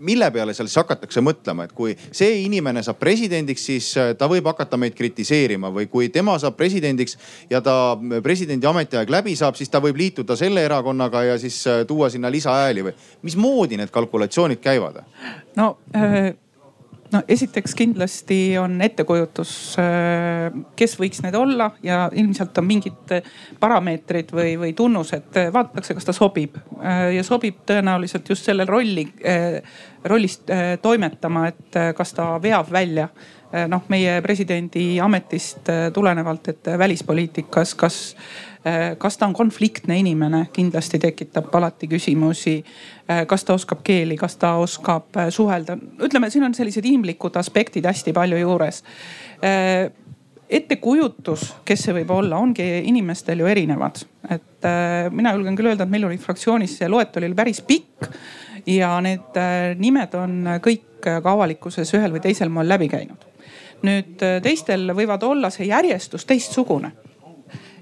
[0.00, 4.46] mille peale seal siis hakatakse mõtlema, et kui see inimene saab presidendiks, siis ta võib
[4.46, 7.18] hakata meid kritiseerima või kui tema saab presidendiks
[7.50, 7.74] ja ta
[8.22, 12.86] presidendi ametiaeg läbi saab, siis ta võib liituda selle erakonnaga ja siis tuua sinna lisahääli
[12.86, 12.94] või
[13.26, 15.02] mismoodi need kalkulatsioonid käivad?
[15.56, 16.30] no äh
[17.12, 23.14] no esiteks kindlasti on ettekujutus, äh, kes võiks need olla ja ilmselt on mingid
[23.60, 29.06] parameetrid või, või tunnused, vaadatakse, kas ta sobib äh, ja sobib tõenäoliselt just selle rolli,
[29.26, 29.60] äh,
[30.04, 30.40] rollis
[30.82, 33.10] toimetama, et kas ta veab välja
[33.68, 38.49] noh, meie presidendi ametist tulenevalt, et välispoliitikas, kas Äh,
[38.98, 42.58] kas ta on konfliktne inimene, kindlasti tekitab alati küsimusi.
[43.10, 47.36] Äh, kas ta oskab keeli, kas ta oskab äh, suhelda, ütleme, siin on sellised inimlikud
[47.40, 48.84] aspektid hästi palju juures
[50.50, 54.02] ettekujutus, kes see võib olla, ongi inimestel ju erinevad.
[54.28, 54.66] et
[55.14, 58.08] mina julgen küll öelda, et meil oli fraktsioonis see loetelu oli päris pikk
[58.66, 59.38] ja need
[59.78, 63.24] nimed on kõik ka avalikkuses ühel või teisel moel läbi käinud.
[63.82, 66.92] nüüd teistel võivad olla see järjestus teistsugune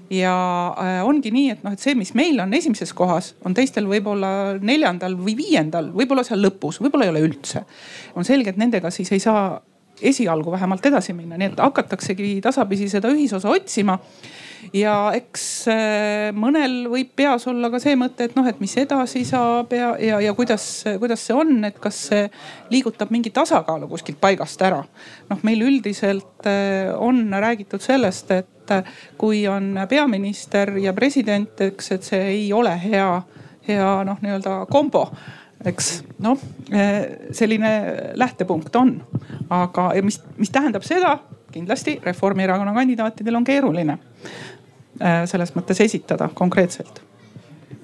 [0.09, 0.35] ja
[0.73, 4.57] äh, ongi nii, et noh, et see, mis meil on esimeses kohas, on teistel võib-olla
[4.57, 7.63] neljandal või viiendal, võib-olla seal lõpus, võib-olla ei ole üldse.
[8.15, 9.59] on selge, et nendega siis ei saa
[10.01, 13.97] esialgu vähemalt edasi minna, nii et hakataksegi tasapisi seda ühisosa otsima
[14.75, 19.23] ja eks äh, mõnel võib peas olla ka see mõte, et noh, et mis edasi
[19.27, 20.65] saab ja, ja, ja kuidas,
[20.99, 22.25] kuidas see on, et kas see
[22.73, 24.81] liigutab mingi tasakaalu kuskilt paigast ära.
[25.29, 31.91] noh, meil üldiselt äh, on räägitud sellest, et äh, kui on peaminister ja president, eks,
[31.91, 33.11] et see ei ole hea,
[33.67, 35.09] hea noh, nii-öelda kombo
[35.65, 36.03] eks.
[36.23, 36.39] Noh,
[37.35, 37.69] selline
[38.15, 38.93] lähtepunkt on,
[39.51, 41.17] aga mis, mis tähendab seda,
[41.51, 43.97] kindlasti Reformierakonna kandidaatidel on keeruline
[45.01, 47.01] äh, selles mõttes esitada konkreetselt.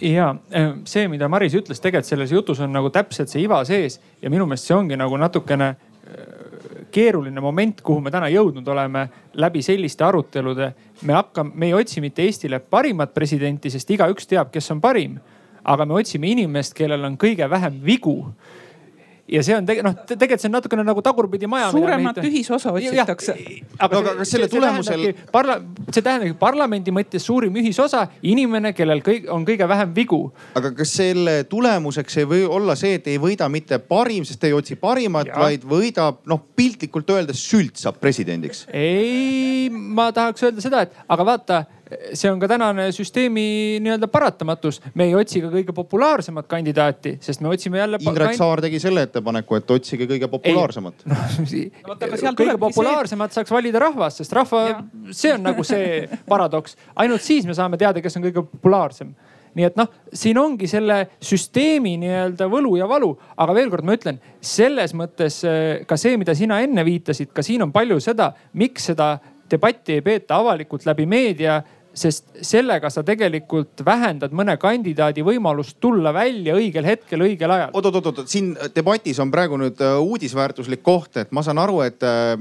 [0.02, 4.00] Ja äh, see, mida Maris ütles, tegelikult selles jutus on nagu täpselt see iva sees
[4.22, 5.76] ja minu meelest see ongi nagu natukene
[6.96, 9.08] keeruline moment, kuhu me täna jõudnud oleme
[9.42, 10.74] läbi selliste arutelude.
[11.02, 15.20] me hakkame, me ei otsi mitte Eestile parimat presidenti, sest igaüks teab, kes on parim.
[15.64, 18.20] aga me otsime inimest, kellel on kõige vähem vigu
[19.28, 21.72] ja see on tegelikult noh, tegelikult see on natukene nagu tagurpidi maja.
[21.74, 23.36] suuremat ühisosa otsitakse.
[23.80, 25.06] aga, aga kas selle tulemusel.
[25.34, 25.58] Parla-,
[25.90, 30.22] see tähendabki parlamendi mõttes suurim ühisosa, inimene, kellel kõik on kõige vähem vigu.
[30.58, 34.54] aga kas selle tulemuseks ei või olla see, et ei võida mitte parim, sest ei
[34.54, 38.68] otsi parimat, vaid võidab noh, piltlikult öeldes sült saab presidendiks?
[38.74, 41.64] ei, ma tahaks öelda seda, et aga vaata
[42.14, 43.46] see on ka tänane süsteemi
[43.84, 44.82] nii-öelda paratamatus.
[44.94, 48.00] me ei otsi ka kõige populaarsemat kandidaati, sest me otsime jälle.
[48.02, 48.40] Indrek kand...
[48.40, 51.06] Saar tegi selle ettepaneku, et otsige kõige populaarsemat.
[51.86, 51.96] No,
[52.34, 53.40] kõige populaarsemat see...
[53.40, 54.82] saaks valida rahvas, sest rahva,
[55.14, 56.76] see on nagu see paradoks.
[56.96, 59.14] ainult siis me saame teada, kes on kõige populaarsem
[59.56, 63.96] nii et noh, siin ongi selle süsteemi nii-öelda võlu ja valu, aga veel kord ma
[63.96, 68.34] ütlen, selles mõttes eh, ka see, mida sina enne viitasid, ka siin on palju seda,
[68.60, 69.14] miks seda
[69.52, 71.60] debatti ei peeta avalikult läbi meedia
[71.96, 77.72] sest sellega sa tegelikult vähendad mõne kandidaadi võimalust tulla välja õigel hetkel, õigel ajal.
[77.72, 81.62] oot, oot, oot, oot, siin debatis on praegu nüüd äh, uudisväärtuslik koht, et ma saan
[81.64, 82.36] aru, et äh,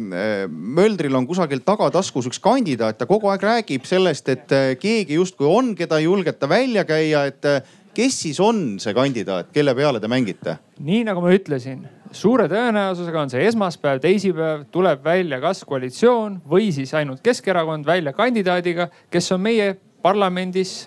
[0.51, 5.49] Möldril on kusagil tagataskus üks kandidaat, ta kogu aeg räägib sellest, et äh, keegi justkui
[5.49, 7.47] on, keda ei julgeta välja käia, et
[7.95, 10.59] kes siis on see kandidaat, kelle peale te mängite?
[10.83, 16.70] nii nagu ma ütlesin suure tõenäosusega on see esmaspäev, teisipäev tuleb välja kas koalitsioon või
[16.74, 19.74] siis ainult Keskerakond välja kandidaadiga, kes on meie
[20.05, 20.83] parlamendis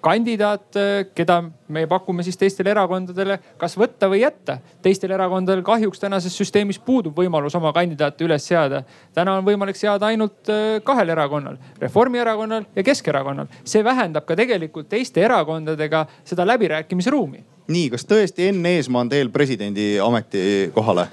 [0.00, 4.58] kandidaat, äh, keda me pakume siis teistele erakondadele, kas võtta või jätta.
[4.82, 8.82] teistel erakondadel kahjuks tänases süsteemis puudub võimalus oma kandidaate üles seada.
[9.14, 13.46] täna on võimalik seada ainult äh, kahel erakonnal, Reformierakonnal ja Keskerakonnal.
[13.64, 19.30] see vähendab ka tegelikult teiste erakondadega seda läbirääkimisruumi nii, kas tõesti Enn Eesmaa on teel
[19.34, 21.08] presidendi ametikohale?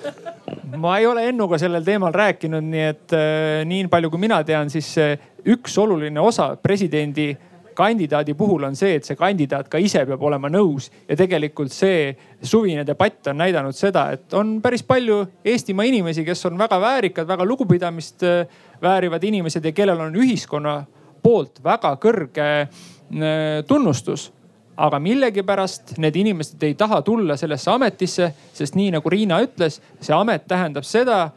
[0.78, 4.70] ma ei ole Ennuga sellel teemal rääkinud, nii et äh, nii palju kui mina tean,
[4.74, 5.16] siis äh,
[5.50, 7.32] üks oluline osa presidendi
[7.76, 12.14] kandidaadi puhul on see, et see kandidaat ka ise peab olema nõus ja tegelikult see
[12.42, 17.28] suvine debatt on näidanud seda, et on päris palju Eestimaa inimesi, kes on väga väärikad,
[17.28, 18.46] väga lugupidamist äh,
[18.82, 20.82] väärivad inimesed ja kellel on ühiskonna
[21.24, 22.72] poolt väga kõrge äh,
[23.68, 24.32] tunnustus.
[24.74, 30.16] Aga millegipärast need inimesed ei taha tulla sellesse ametisse, sest nii nagu Riina ütles, see
[30.18, 31.28] amet tähendab seda,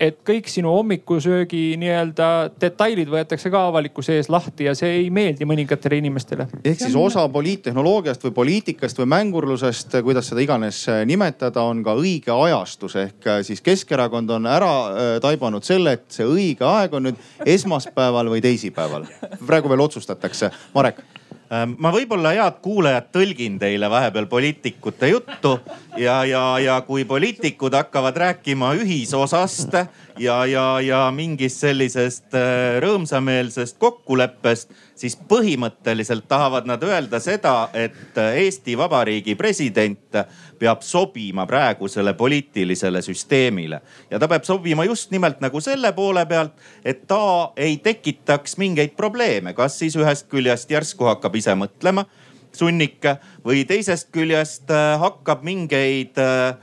[0.00, 2.28] et kõik sinu hommikusöögi nii-öelda
[2.60, 6.48] detailid võetakse ka avalikkuse ees lahti ja see ei meeldi mõningatele inimestele.
[6.64, 12.34] ehk siis osa poliittehnoloogiast või poliitikast või mängurlusest, kuidas seda iganes nimetada, on ka õige
[12.34, 17.20] ajastus ehk siis Keskerakond on ära äh, taibanud selle, et see õige aeg on nüüd
[17.46, 19.06] esmaspäeval või teisipäeval.
[19.46, 20.50] praegu veel otsustatakse.
[20.74, 21.02] Marek
[21.50, 25.58] ma võib-olla head kuulajad tõlgin teile vahepeal poliitikute juttu
[26.00, 29.76] ja, ja, ja kui poliitikud hakkavad rääkima ühisosast
[30.18, 38.18] ja, ja, ja mingist sellisest äh, rõõmsameelsest kokkuleppest, siis põhimõtteliselt tahavad nad öelda seda, et
[38.24, 40.18] Eesti Vabariigi president
[40.58, 43.80] peab sobima praegusele poliitilisele süsteemile.
[44.10, 46.52] ja ta peab sobima just nimelt nagu selle poole pealt,
[46.84, 52.06] et ta ei tekitaks mingeid probleeme, kas siis ühest küljest järsku hakkab ise mõtlema,
[52.54, 56.54] sunnike, või teisest küljest äh, hakkab mingeid Äh,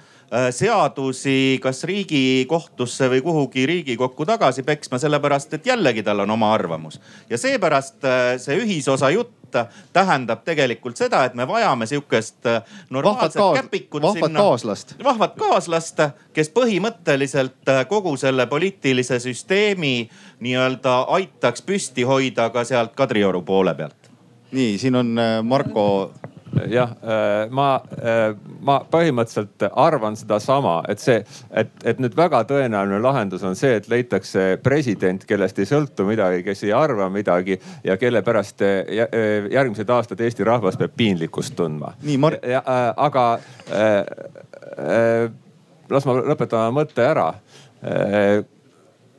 [0.52, 7.00] seadusi kas riigikohtusse või kuhugi riigikokku tagasi peksma, sellepärast et jällegi tal on oma arvamus.
[7.30, 9.58] ja seepärast äh, see ühisosa jutt
[9.94, 14.40] tähendab tegelikult seda, et me vajame sihukest äh, normaalset kaas, käpikut vahvat sinna.
[14.40, 14.96] kaaslast.
[15.04, 16.00] vahvat kaaslast,
[16.34, 24.12] kes põhimõtteliselt kogu selle poliitilise süsteemi nii-öelda aitaks püsti hoida ka sealt Kadrioru poole pealt.
[24.52, 26.14] nii, siin on Marko
[26.68, 31.20] jah, äh, ma, äh, ma põhimõtteliselt arvan sedasama, et see,
[31.58, 36.44] et, et nüüd väga tõenäoline lahendus on see, et leitakse president, kellest ei sõltu midagi,
[36.48, 38.84] kes ei arva midagi ja kelle pärast äh,
[39.52, 41.96] järgmised aastad Eesti rahvas peab piinlikkust tundma.
[42.04, 42.40] nii, Mar-.
[42.96, 43.28] aga
[43.72, 45.30] äh,
[45.90, 47.32] las ma lõpetan oma mõtte ära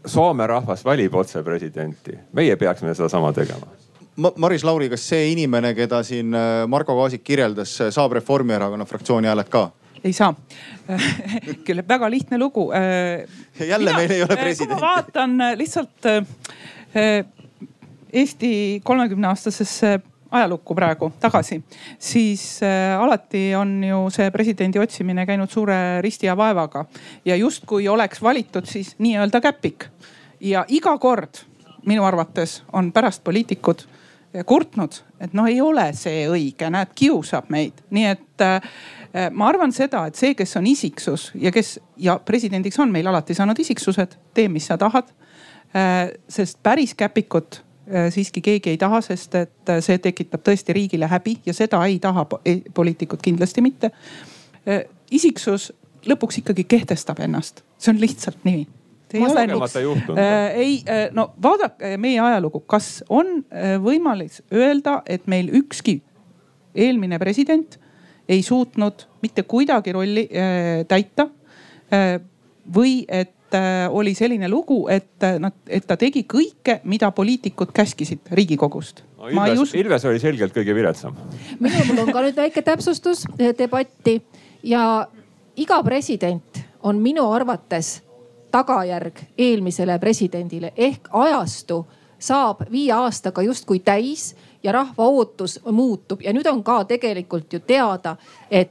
[0.06, 3.66] Soome rahvas valib otse presidenti, meie peaksime sedasama tegema
[4.16, 9.30] Maris Lauri, kas see inimene, keda siin äh, Marko Kaasik kirjeldas, äh, saab Reformierakonna fraktsiooni
[9.30, 9.70] hääled ka?
[10.02, 10.34] ei saa
[11.66, 12.66] küll väga lihtne lugu.
[12.74, 13.22] Äh,
[13.68, 14.74] jälle Mina, meil ei ole presidenti.
[14.74, 16.08] ma vaatan lihtsalt
[18.12, 21.62] Eesti kolmekümne aastasesse ajalukku praegu tagasi,
[21.98, 22.60] siis
[22.98, 26.84] alati on ju see presidendi otsimine käinud suure risti ja vaevaga
[27.24, 29.86] ja justkui oleks valitud siis nii-öelda käpik.
[30.40, 31.46] ja iga kord
[31.86, 33.86] minu arvates on pärast poliitikud
[34.46, 37.82] kurtnud, et noh, ei ole see õige, näed, kiusab meid.
[37.92, 38.70] nii et äh,
[39.30, 43.36] ma arvan seda, et see, kes on isiksus ja kes ja presidendiks on meil alati
[43.36, 45.12] saanud isiksused, tee, mis sa tahad
[45.76, 46.08] äh,.
[46.28, 51.10] sest päris käpikut äh, siiski keegi ei taha, sest et äh, see tekitab tõesti riigile
[51.12, 52.24] häbi ja seda ei taha
[52.74, 54.86] poliitikud kindlasti mitte äh,.
[55.10, 55.72] isiksus
[56.08, 58.64] lõpuks ikkagi kehtestab ennast, see on lihtsalt nii
[59.14, 60.56] ei ole juhtunud äh,.
[60.56, 66.00] ei äh,, no vaadake meie ajalugu, kas on äh, võimalik öelda, et meil ükski
[66.74, 67.78] eelmine president
[68.28, 71.28] ei suutnud mitte kuidagi rolli äh, täita
[71.92, 72.20] äh,.
[72.74, 77.72] või et äh, oli selline lugu, et äh, nad, et ta tegi kõike, mida poliitikud
[77.74, 79.28] käskisid riigikogust no,.
[79.30, 79.74] Ilves, us...
[79.78, 81.16] Ilves oli selgelt kõige viletsam.
[81.60, 84.20] minul on ka nüüd väike täpsustus äh, debatti
[84.62, 85.06] ja
[85.56, 88.00] iga president on minu arvates
[88.52, 91.82] tagajärg eelmisele presidendile ehk ajastu
[92.22, 97.60] saab viie aastaga justkui täis ja rahva ootus muutub ja nüüd on ka tegelikult ju
[97.66, 98.16] teada,
[98.50, 98.70] et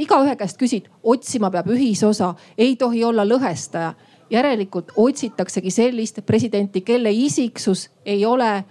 [0.00, 3.94] igaühe käest küsid, otsima peab ühisosa, ei tohi olla lõhestaja.
[4.30, 8.64] järelikult otsitaksegi sellist presidenti, kelle isiksus ei ole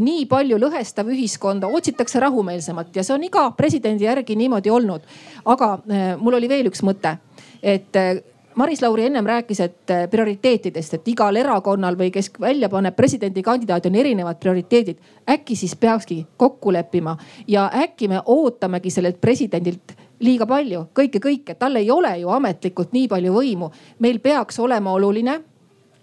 [0.00, 5.02] nii palju lõhestav ühiskonda, otsitakse rahumeelsemat ja see on iga presidendi järgi niimoodi olnud.
[5.44, 7.16] aga äh, mul oli veel üks mõte,
[7.62, 8.22] et äh,
[8.54, 13.88] Maris Lauri ennem rääkis, et äh, prioriteetidest, et igal erakonnal või kes välja paneb presidendikandidaati,
[13.88, 14.98] on erinevad prioriteedid.
[15.30, 17.16] äkki siis peakski kokku leppima
[17.48, 22.92] ja äkki me ootamegi sellelt presidendilt liiga palju, kõike, kõike, tal ei ole ju ametlikult
[22.92, 23.70] nii palju võimu.
[23.98, 25.40] meil peaks olema oluline,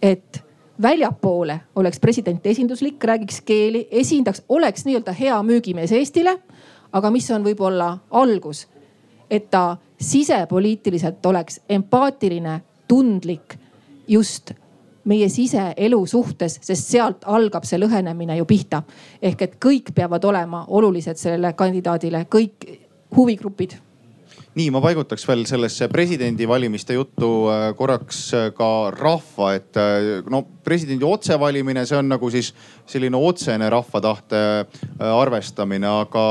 [0.01, 0.43] et
[0.81, 6.39] väljapoole oleks president esinduslik, räägiks keeli, esindaks, oleks nii-öelda hea müügimees Eestile.
[6.91, 8.67] aga mis on võib-olla algus,
[9.29, 13.57] et ta sisepoliitiliselt oleks empaatiline, tundlik
[14.07, 14.51] just
[15.05, 18.83] meie siseelu suhtes, sest sealt algab see lõhenemine ju pihta.
[19.21, 22.67] ehk et kõik peavad olema olulised sellele kandidaadile, kõik
[23.15, 23.77] huvigrupid
[24.59, 30.41] nii, ma paigutaks veel sellesse presidendivalimiste juttu äh, korraks äh, ka rahva, et äh, no
[30.65, 32.51] presidendi otsevalimine, see on nagu siis
[32.89, 34.41] selline otsene rahva tahte
[34.99, 36.25] arvestamine, aga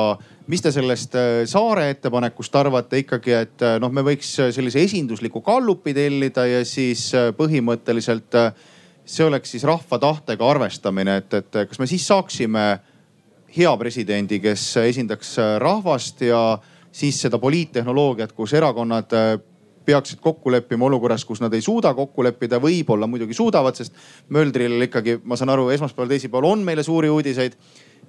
[0.49, 1.15] mis te sellest
[1.51, 8.37] Saare ettepanekust arvate ikkagi, et noh, me võiks sellise esindusliku gallupi tellida ja siis põhimõtteliselt
[9.09, 12.65] see oleks siis rahva tahtega arvestamine, et, et kas me siis saaksime
[13.57, 16.43] hea presidendi, kes esindaks rahvast ja
[16.93, 19.33] siis seda poliittehnoloogiat, kus erakonnad äh,
[19.89, 23.95] peaksid kokku leppima olukorras, kus nad ei suuda kokku leppida, võib-olla muidugi suudavad, sest
[24.35, 27.57] Möldril ikkagi, ma saan aru, esmaspäeval, teisipäeval on meile suuri uudiseid.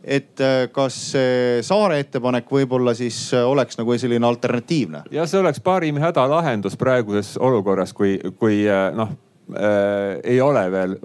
[0.04, 5.04] Et äh, kas see Saare ettepanek võib-olla siis äh, oleks nagu selline alternatiivne?
[5.12, 8.64] ja see oleks parim hädalahendus praeguses olukorras, kui, kui
[8.95, 9.12] noh
[9.56, 10.95] äh, ei ole veel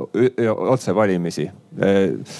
[0.54, 2.38] otsevalimisi äh,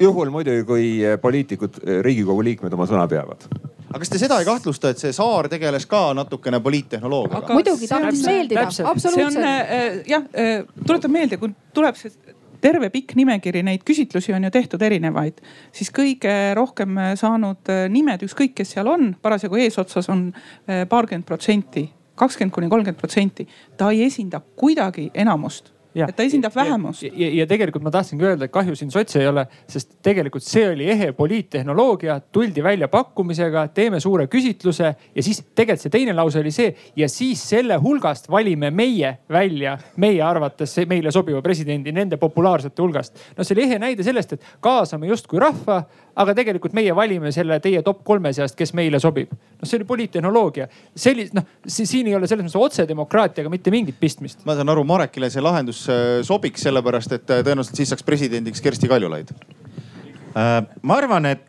[0.00, 3.44] juhul muidugi, kui poliitikud, riigikogu liikmed oma sõna peavad
[3.88, 7.56] aga kas te seda ei kahtlusta, et see Saar tegeles ka natukene poliittehnoloogiaga?
[7.56, 9.32] muidugi tahtis meeldida, absoluutselt.
[9.32, 12.12] see on äh, jah äh,, tuletan meelde, kui tuleb see
[12.60, 15.40] terve pikk nimekiri, neid küsitlusi on ju tehtud erinevaid,
[15.74, 21.26] siis kõige rohkem saanud äh, nimed, ükskõik kes seal on, parasjagu eesotsas on äh, paarkümmend
[21.28, 21.88] protsenti,
[22.18, 23.48] kakskümmend kuni kolmkümmend protsenti.
[23.76, 27.02] ta ei esinda kuidagi enamust et ta esindab vähemust.
[27.08, 30.66] Ja, ja, tegelikult ma tahtsingi öelda, et kahju siin sotse ei ole, sest tegelikult see
[30.72, 36.40] oli ehe poliittehnoloogia, tuldi välja pakkumisega, teeme suure küsitluse ja siis tegelikult see teine lause
[36.42, 42.18] oli see ja siis selle hulgast valime meie välja meie arvates meile sobiva presidendi nende
[42.20, 43.18] populaarsete hulgast.
[43.36, 45.82] no see oli ehe näide sellest, et kaasame justkui rahva,
[46.18, 49.32] aga tegelikult meie valime selle teie top kolme seast, kes meile sobib.
[49.32, 54.44] noh, see oli poliittehnoloogia, sellist noh, siin ei ole selles mõttes otsedemokraatiaga mitte mingit pistmist.
[54.46, 58.62] ma saan aru, Marekile see lahendus Äh, sobiks, sellepärast et äh, tõenäoliselt siis saaks presidendiks
[58.64, 59.30] Kersti Kaljulaid?
[60.36, 61.44] Äh, ma arvan, et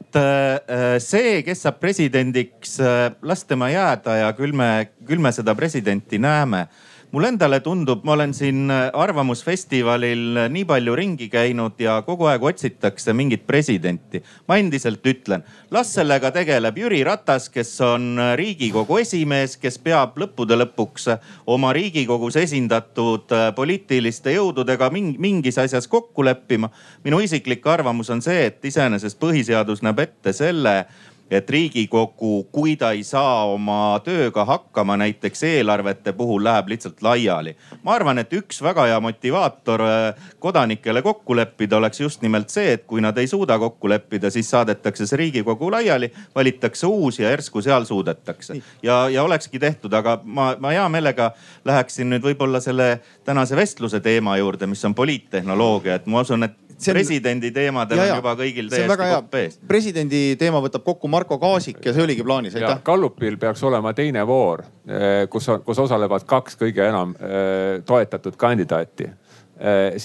[1.06, 2.80] see, kes saab presidendiks,
[3.22, 6.64] las tema jääda ja küll me, küll me seda presidenti näeme
[7.12, 13.14] mulle endale tundub, ma olen siin Arvamusfestivalil nii palju ringi käinud ja kogu aeg otsitakse
[13.14, 14.22] mingit presidenti.
[14.48, 20.58] ma endiselt ütlen, las sellega tegeleb Jüri Ratas, kes on riigikogu esimees, kes peab lõppude
[20.60, 21.10] lõpuks
[21.48, 26.70] oma riigikogus esindatud poliitiliste jõududega mingis asjas kokku leppima.
[27.04, 30.86] minu isiklik arvamus on see, et iseenesest põhiseadus näeb ette selle
[31.32, 37.56] et riigikogu, kui ta ei saa oma tööga hakkama, näiteks eelarvete puhul läheb lihtsalt laiali.
[37.84, 42.74] ma arvan, et üks väga hea motivaator äh, kodanikele kokku leppida oleks just nimelt see,
[42.74, 47.30] et kui nad ei suuda kokku leppida, siis saadetakse see riigikogu laiali, valitakse uus ja
[47.30, 48.62] järsku seal suudetakse.
[48.84, 51.32] ja, ja olekski tehtud, aga ma, ma hea meelega
[51.66, 56.69] läheksin nüüd võib-olla selle tänase vestluse teema juurde, mis on poliittehnoloogia, et ma usun, et
[56.88, 56.98] on...
[56.98, 59.58] presidendi teemadel ja, on juba kõigil täiesti kopp ees.
[59.68, 62.82] presidendi teema võtab kokku Marko Kaasik ja see oligi plaanis, aitäh.
[62.86, 69.10] Gallupil peaks olema teine voor, eh, kus, kus osalevad kaks kõige enam eh, toetatud kandidaati.
[69.60, 69.98] Eh,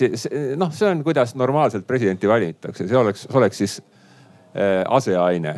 [0.58, 3.78] noh, see on, kuidas normaalselt presidenti valitakse, see oleks, oleks siis
[4.86, 5.54] aseaine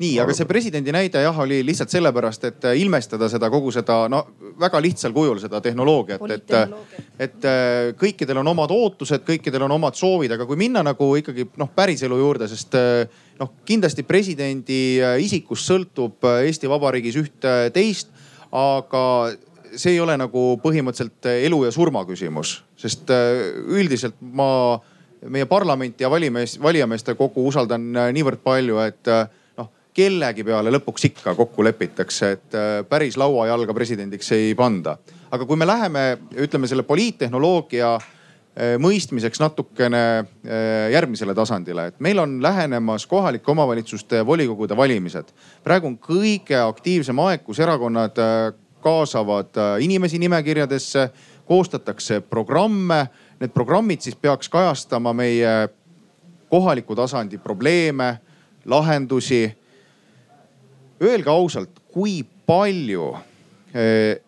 [0.00, 4.02] nii, aga see presidendi näide jah, oli lihtsalt sellepärast, et äh, ilmestada seda kogu seda
[4.12, 4.22] no
[4.60, 6.54] väga lihtsal kujul seda tehnoloogiat, et,
[7.26, 11.50] et äh, kõikidel on omad ootused, kõikidel on omad soovid, aga kui minna nagu ikkagi
[11.60, 13.02] noh, päriselu juurde, sest äh,
[13.40, 14.80] noh, kindlasti presidendi
[15.24, 18.08] isikust sõltub Eesti Vabariigis üht-teist,
[18.56, 19.02] aga
[19.70, 24.48] see ei ole nagu põhimõtteliselt elu ja surma küsimus, sest üldiselt ma
[25.30, 27.84] meie parlamenti ja valimees, valijameeste kogu usaldan
[28.16, 29.12] niivõrd palju, et
[30.00, 34.96] kellegi peale lõpuks ikka kokku lepitakse, et äh, päris lauajalga presidendiks ei panda.
[35.30, 42.18] aga kui me läheme, ütleme selle poliittehnoloogia äh, mõistmiseks natukene äh, järgmisele tasandile, et meil
[42.18, 45.34] on lähenemas kohalike omavalitsuste volikogude valimised.
[45.64, 48.16] praegu on kõige aktiivsem aeg, kus erakonnad
[48.80, 51.10] kaasavad inimesi nimekirjadesse,
[51.44, 53.10] koostatakse programme.
[53.40, 55.68] Need programmid siis peaks kajastama meie
[56.48, 58.14] kohaliku tasandi probleeme,
[58.64, 59.60] lahendusi
[61.00, 63.06] Öelge ausalt, kui palju
[63.72, 64.20] eh,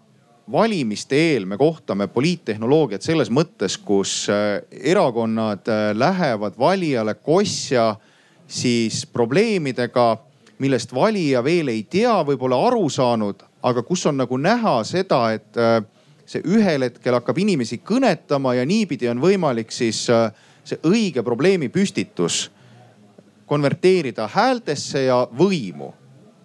[0.52, 4.62] valimiste eel me kohtame poliittehnoloogiat selles mõttes, kus eh,
[4.94, 7.90] erakonnad eh, lähevad valijale kosja
[8.48, 10.16] siis probleemidega,
[10.64, 15.60] millest valija veel ei tea, võib-olla aru saanud, aga kus on nagu näha seda, et
[16.24, 22.46] see ühel hetkel hakkab inimesi kõnetama ja niipidi on võimalik siis see õige probleemi püstitus
[23.50, 25.92] konverteerida häältesse ja võimu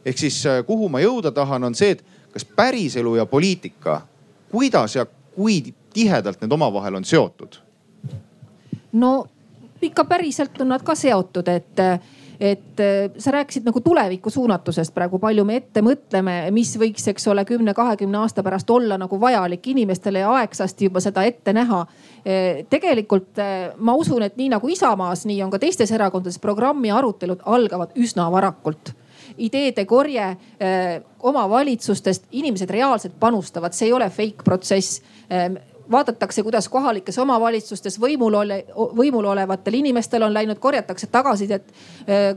[0.08, 2.04] ehk siis äh, kuhu ma jõuda tahan, on see, et
[2.34, 4.02] kas päriselu ja poliitika,
[4.52, 5.06] kuidas ja
[5.36, 5.62] kui
[5.94, 7.64] tihedalt need omavahel on seotud?
[8.98, 9.28] no
[9.82, 11.84] ikka päriselt on nad ka seotud, et
[12.38, 17.26] et äh, sa rääkisid nagu tuleviku suunatusest praegu, palju me ette mõtleme, mis võiks, eks
[17.34, 21.82] ole, kümne-kahekümne aasta pärast olla nagu vajalik inimestele ja aegsasti juba seda ette näha.
[22.22, 23.42] Äh, tegelikult
[23.78, 28.30] ma usun, et nii nagu Isamaas, nii on ka teistes erakondades programmi arutelud algavad üsna
[28.32, 28.94] varakult
[29.38, 30.38] ideede korje
[31.20, 35.02] omavalitsustest, inimesed reaalselt panustavad, see ei ole fake protsess
[35.92, 41.72] vaadatakse, kuidas kohalikes omavalitsustes võimul ole, võimul olevatel inimestel on läinud, korjatakse tagasisidet,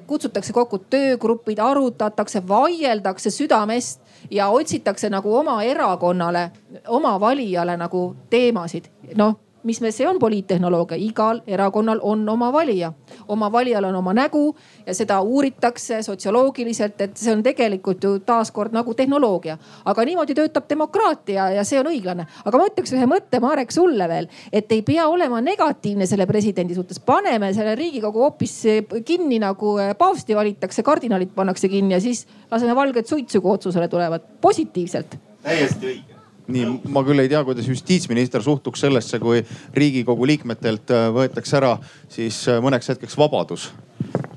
[0.06, 6.50] kutsutakse kokku töögrupid, arutatakse, vaieldakse südamest ja otsitakse nagu oma erakonnale,
[6.88, 8.90] oma valijale nagu teemasid.
[9.16, 12.92] noh mis me, see on poliittehnoloogia, igal erakonnal on oma valija,
[13.28, 14.56] oma valijal on oma nägu
[14.86, 19.58] ja seda uuritakse sotsioloogiliselt, et see on tegelikult ju taaskord nagu tehnoloogia.
[19.84, 22.26] aga niimoodi töötab demokraatia ja see on õiglane.
[22.44, 26.74] aga ma ütleks ühe mõtte, Marek, sulle veel, et ei pea olema negatiivne selle presidendi
[26.74, 28.56] suhtes, paneme selle riigikogu hoopis
[29.04, 34.24] kinni nagu paavsti valitakse, kardinalid pannakse kinni ja siis laseme valget suitsu, kui otsusele tulevad,
[34.40, 35.18] positiivselt.
[35.42, 36.19] täiesti õige
[36.52, 39.42] nii, ma küll ei tea, kuidas justiitsminister suhtuks sellesse, kui
[39.76, 41.76] riigikogu liikmetelt äh, võetakse ära
[42.10, 43.70] siis äh, mõneks hetkeks vabadus.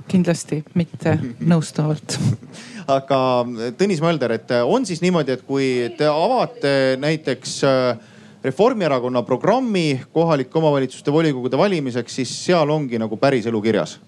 [0.08, 1.18] kindlasti mitte
[1.54, 2.18] nõustavalt.
[2.88, 7.62] Aga äh, Tõnis Mölder, et on siis niimoodi, et kui te avate näiteks
[8.44, 14.00] Reformierakonna programmi kohalike omavalitsuste volikogude valimiseks, siis seal ongi nagu päris elu kirjas?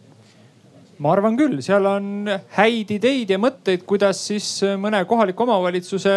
[0.99, 4.47] Ma arvan küll, seal on häid ideid ja mõtteid, kuidas siis
[4.79, 6.13] mõne kohaliku omavalitsuse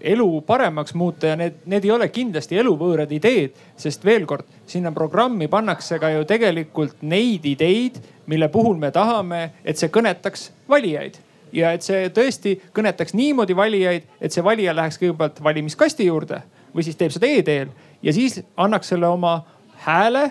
[0.00, 4.92] elu paremaks muuta ja need, need ei ole kindlasti eluvõõrad ideed, sest veel kord, sinna
[4.94, 11.18] programmi pannakse ka ju tegelikult neid ideid, mille puhul me tahame, et see kõnetaks valijaid.
[11.52, 16.42] Ja et see tõesti kõnetaks niimoodi valijaid, et see valija läheks kõigepealt valimiskasti juurde
[16.74, 17.70] või siis teeb seda e-teel
[18.04, 19.40] ja siis annaks selle oma
[19.86, 20.28] hääle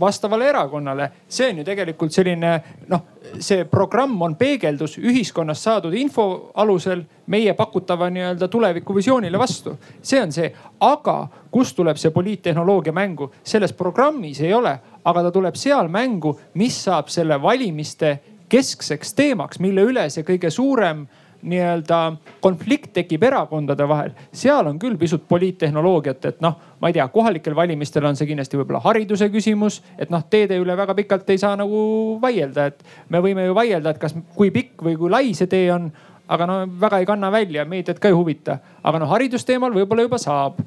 [0.00, 1.10] vastavale erakonnale.
[1.28, 2.52] see on ju tegelikult selline
[2.88, 3.00] noh,
[3.38, 9.76] see programm on peegeldus ühiskonnast saadud info alusel meie pakutava nii-öelda tulevikuvisioonile vastu.
[10.02, 15.30] see on see, aga kust tuleb see poliittehnoloogia mängu, selles programmis ei ole, aga ta
[15.30, 21.06] tuleb seal mängu, mis saab selle valimiste keskseks teemaks, mille üle see kõige suurem
[21.42, 21.98] nii-öelda
[22.40, 27.56] konflikt tekib erakondade vahel, seal on küll pisut poliittehnoloogiat, et noh, ma ei tea, kohalikel
[27.56, 31.54] valimistel on see kindlasti võib-olla hariduse küsimus, et noh, teede üle väga pikalt ei saa
[31.58, 31.80] nagu
[32.22, 35.68] vaielda, et me võime ju vaielda, et kas, kui pikk või kui lai see tee
[35.74, 35.90] on
[36.28, 38.58] aga no väga ei kanna välja, meediat ka ei huvita.
[38.82, 40.60] aga noh, haridusteemal võib-olla juba saab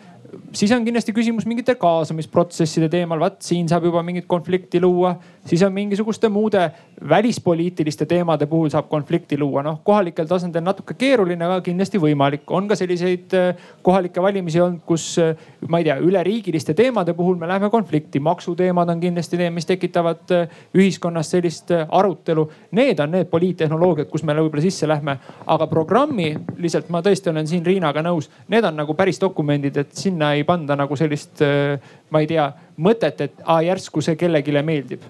[0.54, 5.16] siis on kindlasti küsimus mingite kaasamisprotsesside teemal, vaat siin saab juba mingit konflikti luua.
[5.46, 6.72] siis on mingisuguste muude
[7.10, 12.44] välispoliitiliste teemade puhul saab konflikti luua, noh kohalikel tasandil natuke keeruline, aga kindlasti võimalik.
[12.48, 15.36] on ka selliseid äh, kohalikke valimisi olnud, kus äh,
[15.68, 18.20] ma ei tea, üleriigiliste teemade puhul me läheme konflikti.
[18.20, 22.50] maksuteemad on kindlasti need, mis tekitavad äh, ühiskonnas sellist arutelu.
[22.72, 25.18] Need on need poliittehnoloogiad, kus me võib-olla sisse lähme,
[25.48, 29.96] aga programmi lihtsalt ma tõesti olen siin Riinaga nõus, need on nagu päris dokumendid, et
[29.96, 34.16] sinna sinna ei panda nagu sellist, äh, ma ei tea, mõtet, et aa, järsku see
[34.16, 35.02] kellelegi meeldib?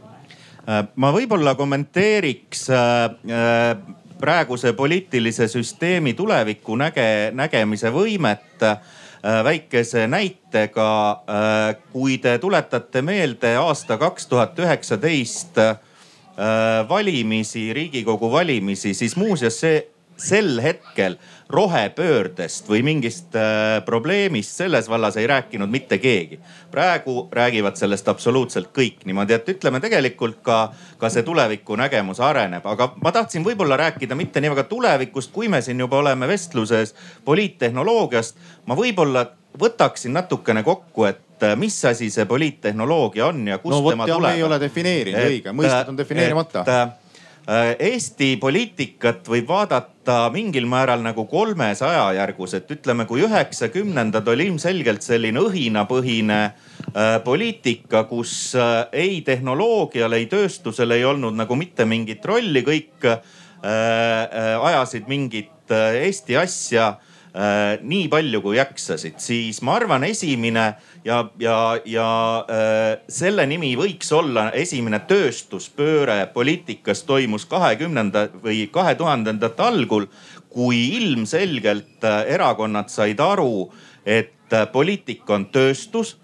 [0.68, 3.76] Äh, ma võib-olla kommenteeriks äh,
[4.22, 8.62] praeguse poliitilise süsteemi tuleviku näge, nägemise võimet
[9.22, 11.22] väikese näitega.
[11.92, 15.58] kui te tuletate meelde aasta kaks tuhat üheksateist
[16.90, 19.91] valimisi, riigikogu valimisi, siis muuseas see
[20.22, 21.18] sel hetkel
[21.52, 26.40] rohepöördest või mingist äh, probleemist selles vallas ei rääkinud mitte keegi.
[26.72, 32.94] praegu räägivad sellest absoluutselt kõik niimoodi, et ütleme tegelikult ka, ka see tulevikunägemus areneb, aga
[33.04, 36.96] ma tahtsin võib-olla rääkida mitte nii väga tulevikust, kui me siin juba oleme vestluses
[37.26, 38.36] poliittehnoloogiast.
[38.66, 39.26] ma võib-olla
[39.60, 44.36] võtaksin natukene kokku, et äh, mis asi see poliittehnoloogia on ja kust no, tema tuleb.
[44.36, 46.66] ei ole defineerinud, õige, mõisted on defineerimata.
[46.68, 47.11] Äh,
[47.50, 55.02] Eesti poliitikat võib vaadata mingil määral nagu kolmes ajajärgus, et ütleme, kui üheksakümnendad oli ilmselgelt
[55.02, 62.26] selline õhinapõhine äh, poliitika, kus äh, ei tehnoloogial, ei tööstusel ei olnud nagu mitte mingit
[62.26, 63.10] rolli, kõik
[63.62, 66.88] ajasid mingit Eesti asja
[67.86, 70.64] nii palju kui jaksasid, siis ma arvan, esimene
[71.04, 72.08] ja, ja, ja
[72.50, 80.08] äh, selle nimi võiks olla esimene tööstuspööre poliitikas toimus kahekümnenda või kahe tuhandendate algul,
[80.52, 83.72] kui ilmselgelt äh, erakonnad said aru,
[84.06, 86.18] et äh, poliitika on tööstus.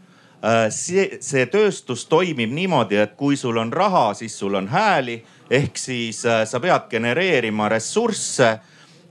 [0.69, 5.15] See, see tööstus toimib niimoodi, et kui sul on raha, siis sul on hääli
[5.49, 8.51] ehk siis sa pead genereerima ressursse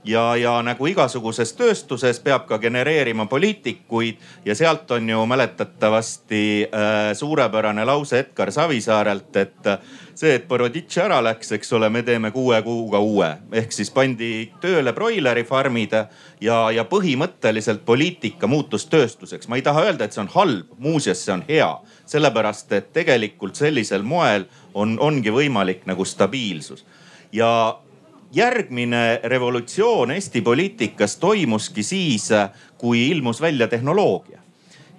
[0.07, 7.13] ja, ja nagu igasuguses tööstuses peab ka genereerima poliitikuid ja sealt on ju mäletatavasti äh,
[7.17, 9.79] suurepärane lause Edgar Savisaarelt, et äh,
[10.15, 13.29] see, et Boroditš ära läks, eks ole, me teeme kuue kuuga uue.
[13.51, 15.93] ehk siis pandi tööle broileri farmid
[16.41, 19.47] ja, ja põhimõtteliselt poliitika muutus tööstuseks.
[19.47, 21.71] ma ei taha öelda, et see on halb, muuseas, see on hea,
[22.05, 26.85] sellepärast et tegelikult sellisel moel on, ongi võimalik nagu stabiilsus
[27.31, 27.79] ja
[28.33, 32.29] järgmine revolutsioon Eesti poliitikas toimuski siis,
[32.77, 34.39] kui ilmus välja tehnoloogia.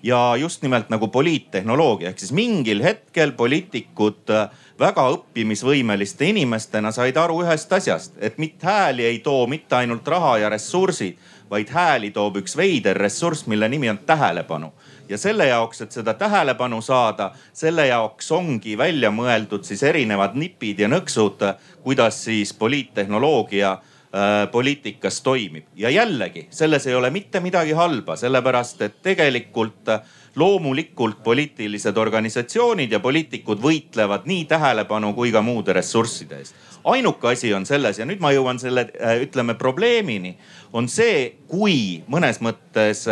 [0.03, 4.31] Ja just nimelt nagu poliittehnoloogia ehk siis mingil hetkel poliitikud
[4.79, 10.37] väga õppimisvõimeliste inimestena said aru ühest asjast, et mitte hääli ei too mitte ainult raha
[10.39, 11.18] ja ressursid,
[11.51, 14.70] vaid hääli toob üks veider ressurss, mille nimi on tähelepanu
[15.09, 20.81] ja selle jaoks, et seda tähelepanu saada, selle jaoks ongi välja mõeldud siis erinevad nipid
[20.81, 21.45] ja nõksud,
[21.83, 25.65] kuidas siis poliittehnoloogia äh, poliitikas toimib.
[25.77, 30.01] ja jällegi, selles ei ole mitte midagi halba, sellepärast et tegelikult äh,
[30.37, 36.55] loomulikult poliitilised organisatsioonid ja poliitikud võitlevad nii tähelepanu kui ka muude ressursside eest.
[36.85, 40.37] ainuke asi on selles ja nüüd ma jõuan selle, äh, ütleme probleemini,
[40.73, 43.07] on see, kui mõnes mõttes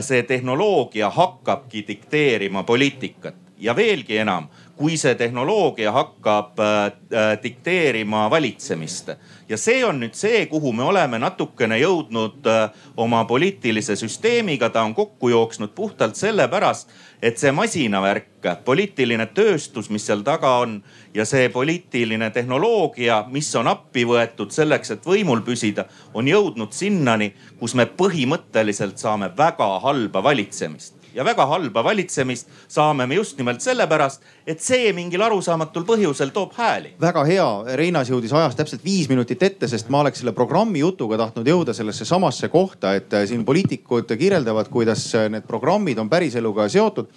[0.00, 3.34] see tehnoloogia hakkabki dikteerima poliitikat.
[3.58, 4.48] Ja veelgi enam,
[4.82, 9.12] kui see tehnoloogia hakkab äh, äh, dikteerima valitsemist.
[9.48, 14.82] ja see on nüüd see, kuhu me oleme natukene jõudnud äh, oma poliitilise süsteemiga, ta
[14.82, 16.90] on kokku jooksnud puhtalt sellepärast,
[17.22, 20.80] et see masinavärk, poliitiline tööstus, mis seal taga on
[21.14, 27.30] ja see poliitiline tehnoloogia, mis on appi võetud selleks, et võimul püsida, on jõudnud sinnani,
[27.60, 33.60] kus me põhimõtteliselt saame väga halba valitsemist ja väga halba valitsemist saame me just nimelt
[33.60, 36.94] sellepärast, et see mingil arusaamatul põhjusel toob hääli.
[37.00, 37.48] väga hea,
[37.78, 41.74] Reinas jõudis ajas täpselt viis minutit ette, sest ma oleks selle programmi jutuga tahtnud jõuda
[41.76, 47.08] sellesse samasse kohta, et äh, siin poliitikud kirjeldavad, kuidas äh, need programmid on päriseluga seotud.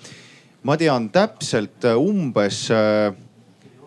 [0.65, 2.69] ma tean täpselt äh, umbes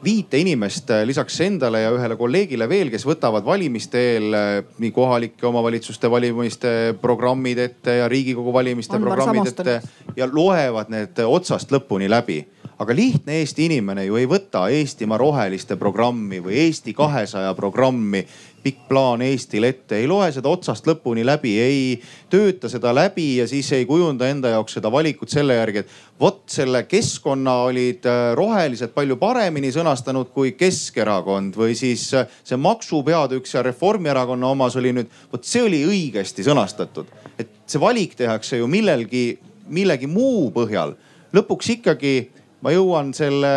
[0.05, 4.93] viite inimest äh, lisaks endale ja ühele kolleegile veel, kes võtavad valimiste eel äh, nii
[4.95, 9.81] kohalike omavalitsuste valimiste programmid ette ja riigikogu valimiste On programmid ette
[10.17, 12.43] ja loevad need otsast lõpuni läbi.
[12.79, 18.23] Aga lihtne Eesti inimene ju ei võta Eestimaa Roheliste programmi või Eesti kahesaja programmi
[18.69, 21.81] pikk plaan Eestil ette, ei loe seda otsast lõpuni läbi, ei
[22.31, 26.43] tööta seda läbi ja siis ei kujunda enda jaoks seda valikut selle järgi, et vot
[26.53, 33.49] selle keskkonna olid äh, rohelised palju paremini sõnastanud kui Keskerakond või siis äh, see maksupeatükk
[33.49, 37.09] seal Reformierakonna omas oli nüüd, vot see oli õigesti sõnastatud.
[37.39, 39.39] et see valik tehakse ju millelgi,
[39.69, 40.97] millegi muu põhjal.
[41.33, 42.15] lõpuks ikkagi
[42.65, 43.51] ma jõuan selle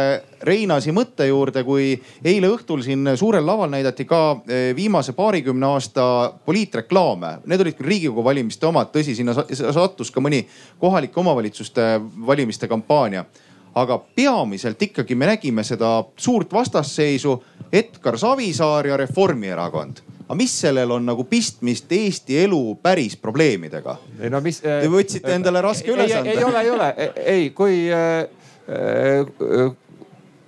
[0.46, 1.94] Reinasi mõtte juurde, kui
[2.26, 6.06] eile õhtul siin suurel laval näidati ka eh, viimase paarikümne aasta
[6.46, 7.38] poliitreklaame.
[7.50, 10.44] Need olid küll riigikogu valimiste omad, tõsi, sinna sattus ka mõni
[10.82, 11.94] kohalike omavalitsuste
[12.28, 13.26] valimiste kampaania.
[13.72, 17.38] aga peamiselt ikkagi me nägime seda suurt vastasseisu
[17.72, 23.96] Edgar Savisaar ja Reformierakond aga mis sellel on nagu pistmist Eesti elu päris probleemidega?
[24.20, 24.60] ei no mis.
[24.60, 26.36] Te võtsite endale raske ülesande.
[26.36, 28.41] ei ole, ei ole, ei, kui äh, Äh,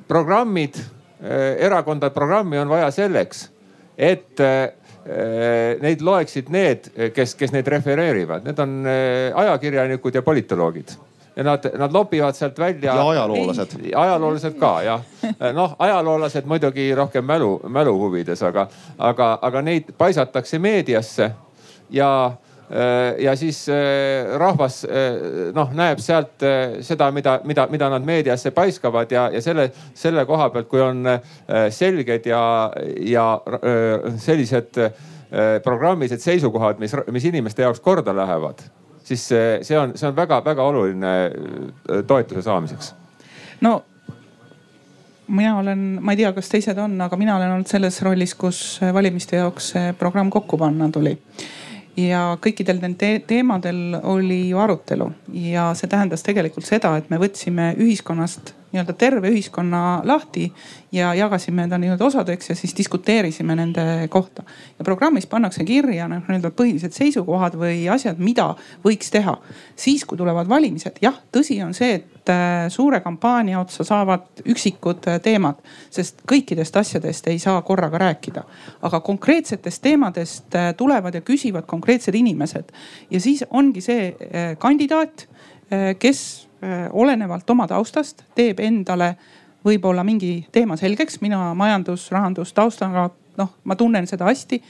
[0.08, 0.78] programmid,
[1.24, 3.50] äh, erakondade programmi on vaja selleks,
[3.98, 4.70] et äh,
[5.84, 8.86] neid loeksid need, kes, kes neid refereerivad, need on
[9.36, 10.94] ajakirjanikud ja politoloogid
[11.36, 12.94] ja nad, nad lobivad sealt välja.
[12.96, 13.76] ja ajaloolased.
[13.96, 15.04] ajaloolased ka jah.
[15.54, 18.68] noh, ajaloolased muidugi rohkem mälu, mälu huvides, aga,
[18.98, 21.32] aga, aga neid paisatakse meediasse
[21.90, 22.43] ja Äh,
[23.20, 26.42] ja siis äh, rahvas äh, noh, näeb sealt
[26.82, 31.06] seda, mida, mida, mida nad meediasse paiskavad ja, ja selle, selle koha pealt, kui on
[31.74, 32.44] selged ja,
[33.06, 33.28] ja
[34.18, 34.80] sellised
[35.64, 38.62] programmilised seisukohad, mis, mis inimeste jaoks korda lähevad,
[39.06, 41.14] siis see on, see on väga-väga oluline
[42.08, 42.94] toetuse saamiseks.
[43.62, 43.80] no
[45.28, 48.80] mina olen, ma ei tea, kas teised on, aga mina olen olnud selles rollis, kus
[48.94, 51.18] valimiste jaoks see programm kokku panna tuli
[52.00, 55.12] ja kõikidel nendel teemadel oli ju arutelu.
[55.34, 60.48] Ja see tähendas tegelikult seda, et me võtsime ühiskonnast nii-öelda terve ühiskonna lahti
[60.92, 64.44] ja jagasime ta nii-öelda osadeks ja siis diskuteerisime nende kohta.
[64.80, 68.54] ja programmis pannakse kirja noh nii-öelda põhilised seisukohad või asjad, mida
[68.86, 69.38] võiks teha.
[69.76, 75.08] siis, kui tulevad valimised, jah, tõsi on see, et äh, suure kampaania otsa saavad üksikud
[75.08, 75.62] äh, teemad,
[75.94, 78.44] sest kõikidest asjadest ei saa korraga rääkida.
[78.82, 82.72] aga konkreetsetest teemadest äh, tulevad ja küsivad konkreetsed inimesed
[83.12, 84.14] ja siis ongi see
[84.60, 85.28] kandidaat,
[86.00, 86.48] kes
[86.92, 89.14] olenevalt oma taustast teeb endale
[89.66, 91.22] võib-olla mingi teema selgeks.
[91.22, 94.62] mina majandus, rahandus taustaga, noh, ma tunnen seda hästi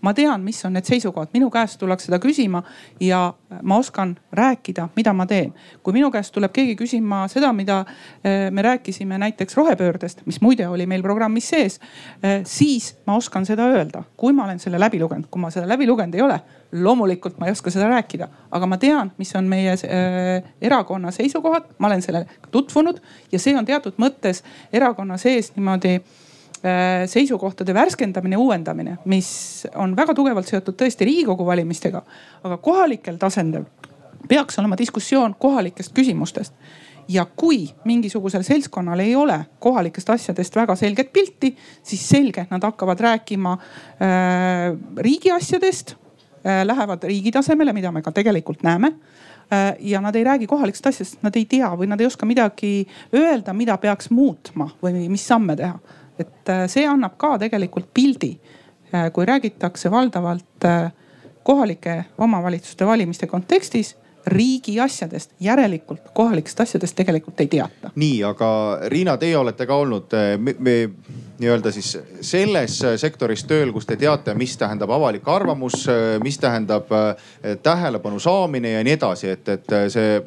[0.00, 2.62] ma tean, mis on need seisukohad, minu käest tullakse seda küsima
[3.00, 3.22] ja
[3.62, 5.52] ma oskan rääkida, mida ma teen.
[5.82, 7.84] kui minu käest tuleb keegi küsima seda, mida
[8.24, 11.80] eh, me rääkisime näiteks rohepöördest, mis muide oli meil programmis sees,
[12.22, 15.68] eh, siis ma oskan seda öelda, kui ma olen selle läbi lugenud, kui ma seda
[15.68, 16.40] läbi lugenud ei ole
[16.72, 21.66] loomulikult ma ei oska seda rääkida, aga ma tean, mis on meie äh, erakonna seisukohad,
[21.78, 23.00] ma olen sellega tutvunud
[23.32, 25.98] ja see on teatud mõttes erakonna sees niimoodi
[27.06, 32.02] seisukohtade värskendamine, uuendamine, mis on väga tugevalt seotud tõesti riigikogu valimistega.
[32.44, 33.64] aga kohalikel tasandil
[34.28, 36.52] peaks olema diskussioon kohalikest küsimustest
[37.08, 43.00] ja kui mingisugusel seltskonnal ei ole kohalikest asjadest väga selget pilti, siis selge, nad hakkavad
[43.00, 45.96] rääkima äh, riigi asjadest
[46.46, 48.86] Äh, lähevad riigi tasemele, mida me ka tegelikult näeme
[49.52, 52.86] äh, ja nad ei räägi kohalikest asjadest, nad ei tea või nad ei oska midagi
[53.12, 55.74] öelda, mida peaks muutma või mis samme teha.
[56.20, 58.34] Et äh, see annab ka tegelikult pildi,
[59.14, 60.64] kui räägitakse valdavalt
[61.46, 63.92] kohalike omavalitsuste valimiste kontekstis
[64.26, 67.90] riigi asjadest, järelikult kohalikest asjadest tegelikult ei teata.
[67.94, 68.50] nii, aga
[68.86, 70.74] Riina, teie olete ka olnud me, me,
[71.40, 75.86] nii-öelda siis selles sektoris tööl, kus te teate, mis tähendab avalik arvamus,
[76.22, 76.90] mis tähendab
[77.62, 80.18] tähelepanu saamine ja nii edasi, et, et see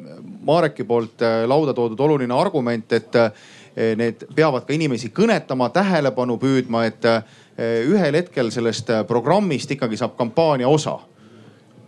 [0.44, 3.20] Mareki poolt lauda toodud oluline argument, et
[3.74, 7.08] need peavad ka inimesi kõnetama, tähelepanu püüdma, et
[7.88, 10.98] ühel hetkel sellest programmist ikkagi saab kampaania osa.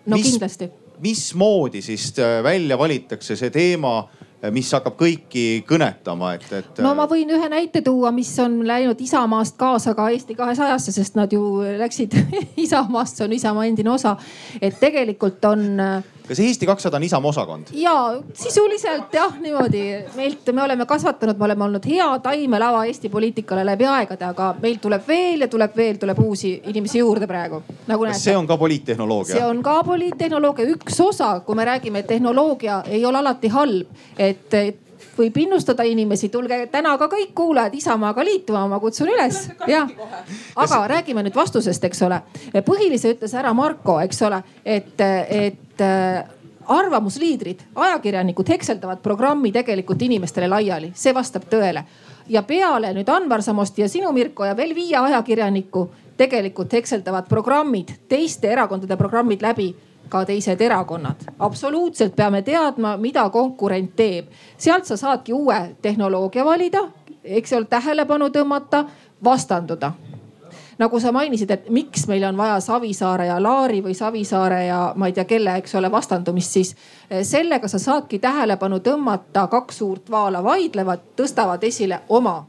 [0.06, 0.70] no mis, kindlasti
[1.02, 4.08] mismoodi siis välja valitakse see teema
[4.52, 6.80] mis hakkab kõiki kõnetama, et, et.
[6.84, 11.16] no ma võin ühe näite tuua, mis on läinud Isamaast kaasa ka Eesti kahesajasse, sest
[11.16, 11.42] nad ju
[11.80, 12.14] läksid
[12.66, 14.16] Isamaast, see on Isamaa endine osa.
[14.60, 15.80] et tegelikult on
[16.28, 17.72] kas Eesti kakssada on Isamaa osakond?
[17.72, 19.82] ja sisuliselt jah, niimoodi
[20.14, 24.80] meilt, me oleme kasvatanud, me oleme olnud hea taimelava Eesti poliitikale läbi aegade, aga meil
[24.82, 28.08] tuleb veel ja tuleb veel, tuleb uusi inimesi juurde praegu nagu.
[28.10, 29.36] kas see on ka poliittehnoloogia?
[29.36, 34.02] see on ka poliittehnoloogia üks osa, kui me räägime, et tehnoloogia ei ole alati halb,
[34.18, 34.84] et
[35.16, 39.46] võib innustada inimesi, tulge täna ka kõik kuulajad Isamaaga liituma, ma kutsun üles.
[39.66, 39.90] jah,
[40.56, 42.20] aga räägime nüüd vastusest, eks ole.
[42.66, 46.24] põhilise ütles ära Marko, eks ole, et, et äh,
[46.68, 51.84] arvamusliidrid, ajakirjanikud hekseldavad programmi tegelikult inimestele laiali, see vastab tõele.
[52.28, 57.92] ja peale nüüd Anvar Samost ja sinu Mirko ja veel viie ajakirjanikku tegelikult hekseldavad programmid,
[58.08, 59.74] teiste erakondade programmid läbi
[60.08, 61.28] ka teised erakonnad.
[61.38, 64.26] absoluutselt peame teadma, mida konkurent teeb.
[64.58, 66.88] sealt sa saadki uue tehnoloogia valida,
[67.24, 68.84] eks ole, tähelepanu tõmmata,
[69.24, 69.92] vastanduda
[70.78, 75.08] nagu sa mainisid, et miks meil on vaja Savisaare ja Laari või Savisaare ja ma
[75.08, 76.74] ei tea, kelle, eks ole, vastandumist, siis
[77.10, 82.42] eh, sellega sa saadki tähelepanu tõmmata, kaks suurt vaala vaidlevad, tõstavad esile oma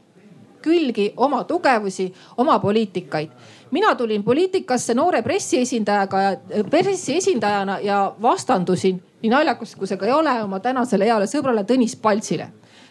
[0.62, 3.30] külgi, oma tugevusi, oma poliitikaid.
[3.70, 10.06] Mina tulin poliitikasse noore pressiesindajaga ja eh, pressiesindajana ja vastandusin, nii naljakas kui see ka
[10.06, 12.50] ei ole, oma tänasele heale sõbrale Tõnis Paltsile.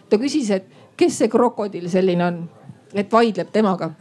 [0.09, 0.67] ta küsis, et
[0.97, 2.43] kes see krokodill selline on,
[2.93, 3.91] et vaidleb temaga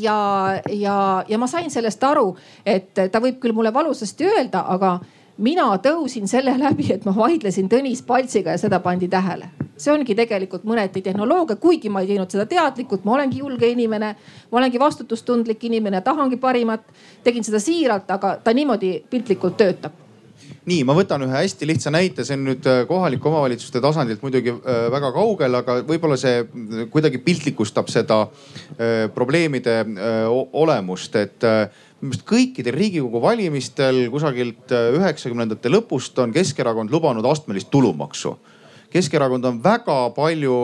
[0.00, 4.98] ja, ja, ja ma sain sellest aru, et ta võib küll mulle valusasti öelda, aga
[5.38, 9.50] mina tõusin selle läbi, et ma vaidlesin Tõnis Paltsiga ja seda pandi tähele.
[9.76, 14.14] See ongi tegelikult mõneti tehnoloogia, kuigi ma ei teinud seda teadlikult, ma olengi julge inimene,
[14.50, 16.84] ma olengi vastutustundlik inimene, tahangi parimat.
[17.24, 20.02] tegin seda siiralt, aga ta niimoodi piltlikult töötab
[20.68, 24.52] nii, ma võtan ühe hästi lihtsa näite, see on nüüd äh, kohalike omavalitsuste tasandilt muidugi
[24.54, 28.24] äh, väga kaugel, aga võib-olla see äh, kuidagi piltlikustab seda
[29.14, 29.74] probleemide
[30.58, 38.34] olemust, et minu meelest kõikidel riigikogu valimistel kusagilt üheksakümnendate lõpust on Keskerakond lubanud astmelist tulumaksu.
[38.92, 40.56] Keskerakond on väga palju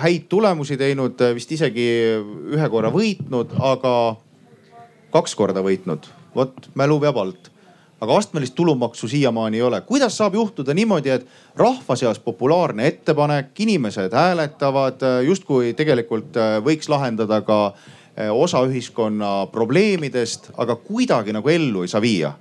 [0.00, 1.84] häid tulemusi teinud, vist isegi
[2.56, 3.92] ühe korra võitnud, aga
[5.12, 6.08] kaks korda võitnud.
[6.34, 7.50] vot mälu peab alt
[8.00, 9.80] aga astmelist tulumaksu siiamaani ei ole.
[9.80, 16.88] kuidas saab juhtuda niimoodi, et rahva seas populaarne ettepanek, inimesed hääletavad justkui tegelikult äh, võiks
[16.88, 22.32] lahendada ka äh, osa ühiskonna probleemidest, aga kuidagi nagu ellu ei saa viia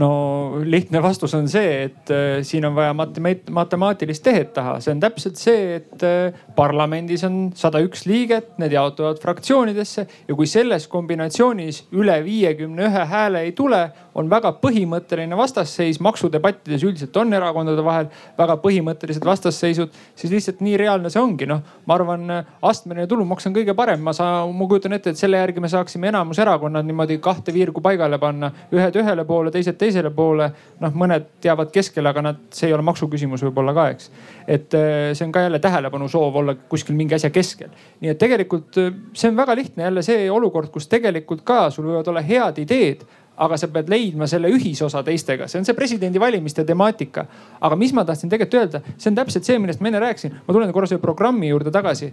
[0.00, 5.02] no lihtne vastus on see, et äh, siin on vaja matemaatilist tehet taha, see on
[5.02, 10.88] täpselt see, et äh, parlamendis on sada üks liiget, need jaotuvad fraktsioonidesse ja kui selles
[10.92, 13.84] kombinatsioonis üle viiekümne ühe hääle ei tule,
[14.14, 16.00] on väga põhimõtteline vastasseis.
[16.00, 18.08] maksudebattides üldiselt on erakondade vahel
[18.38, 21.46] väga põhimõttelised vastasseisud, siis lihtsalt nii reaalne see ongi.
[21.46, 22.28] noh, ma arvan,
[22.62, 26.08] astmeline tulumaks on kõige parem, ma saan, ma kujutan ette, et selle järgi me saaksime
[26.12, 30.50] enamus erakonnad niimoodi kahte viirgu paigale panna, ühed ühele poole, teised teisele poole.
[30.80, 34.10] noh, mõned jäävad keskele, aga nad, see ei ole maksuküsimus võib-olla ka, eks.
[34.46, 37.72] et äh, see on ka jälle tähelepanu soov olla kuskil mingi asja keskel.
[38.00, 41.88] nii et tegelikult äh, see on väga lihtne jälle see olukord, kus tegelikult ka sul
[41.88, 43.04] võivad olla head ideed
[43.36, 47.26] aga sa pead leidma selle ühisosa teistega, see on see presidendivalimiste temaatika.
[47.60, 50.54] aga mis ma tahtsin tegelikult öelda, see on täpselt see, millest ma enne rääkisin, ma
[50.54, 52.12] tulen korra selle programmi juurde tagasi.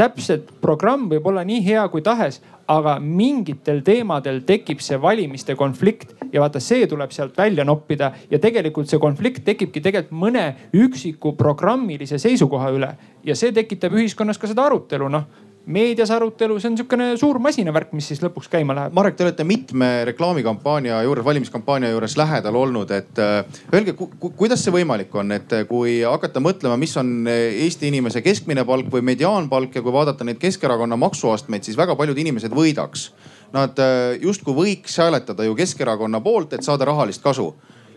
[0.00, 2.38] Täpselt programm võib olla nii hea kui tahes,
[2.70, 8.12] aga mingitel teemadel tekib see valimiste konflikt ja vaata, see tuleb sealt välja noppida.
[8.30, 12.90] Ja tegelikult see konflikt tekibki tegelikult mõne üksiku programmilise seisukoha üle.
[13.28, 17.92] Ja see tekitab ühiskonnas ka seda arutelu, noh meedias arutelu, see on niisugune suur masinavärk,
[17.96, 18.94] mis siis lõpuks käima läheb.
[18.96, 24.32] Marek, te olete mitme reklaamikampaania juures, valimiskampaania juures lähedal olnud, et äh, öelge ku, ku,
[24.42, 28.64] kuidas see võimalik on, et äh, kui hakata mõtlema, mis on äh, Eesti inimese keskmine
[28.68, 33.10] palk või mediaanpalk ja kui vaadata neid Keskerakonna maksuastmeid, siis väga paljud inimesed võidaks.
[33.50, 33.80] Nad
[34.22, 37.48] justkui võiks hääletada ju Keskerakonna poolt, et saada rahalist kasu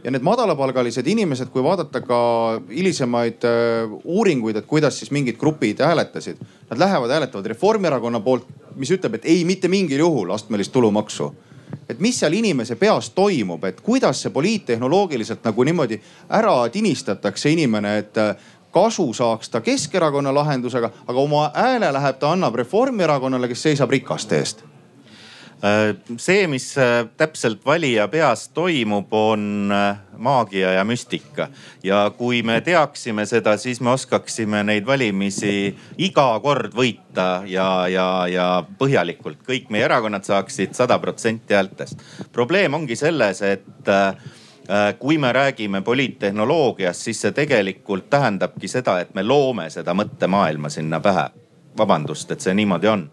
[0.03, 2.17] ja need madalapalgalised inimesed, kui vaadata ka
[2.69, 6.41] hilisemaid äh, uuringuid, et kuidas siis mingid grupid hääletasid.
[6.69, 11.33] Nad lähevad, hääletavad Reformierakonna poolt, mis ütleb, et ei, mitte mingil juhul astmelist tulumaksu
[11.89, 15.97] et mis seal inimese peas toimub, et kuidas see poliittehnoloogiliselt nagu niimoodi
[16.29, 18.35] ära tinistatakse inimene, et äh,
[18.71, 24.39] kasu saaks ta Keskerakonna lahendusega, aga oma hääle läheb, ta annab Reformierakonnale, kes seisab rikaste
[24.39, 24.63] eest
[26.17, 31.47] see, mis äh, täpselt valija peas toimub, on äh, maagia ja müstika.
[31.83, 38.27] ja kui me teaksime seda, siis me oskaksime neid valimisi iga kord võita ja, ja,
[38.27, 38.47] ja
[38.79, 39.39] põhjalikult.
[39.47, 42.03] kõik meie erakonnad saaksid sada protsenti häältest.
[42.31, 43.93] probleem ongi selles, et
[44.99, 50.99] kui me räägime poliittehnoloogiast, siis see tegelikult tähendabki seda, et me loome seda mõttemaailma sinna
[50.99, 51.29] pähe.
[51.77, 53.07] vabandust, et see niimoodi on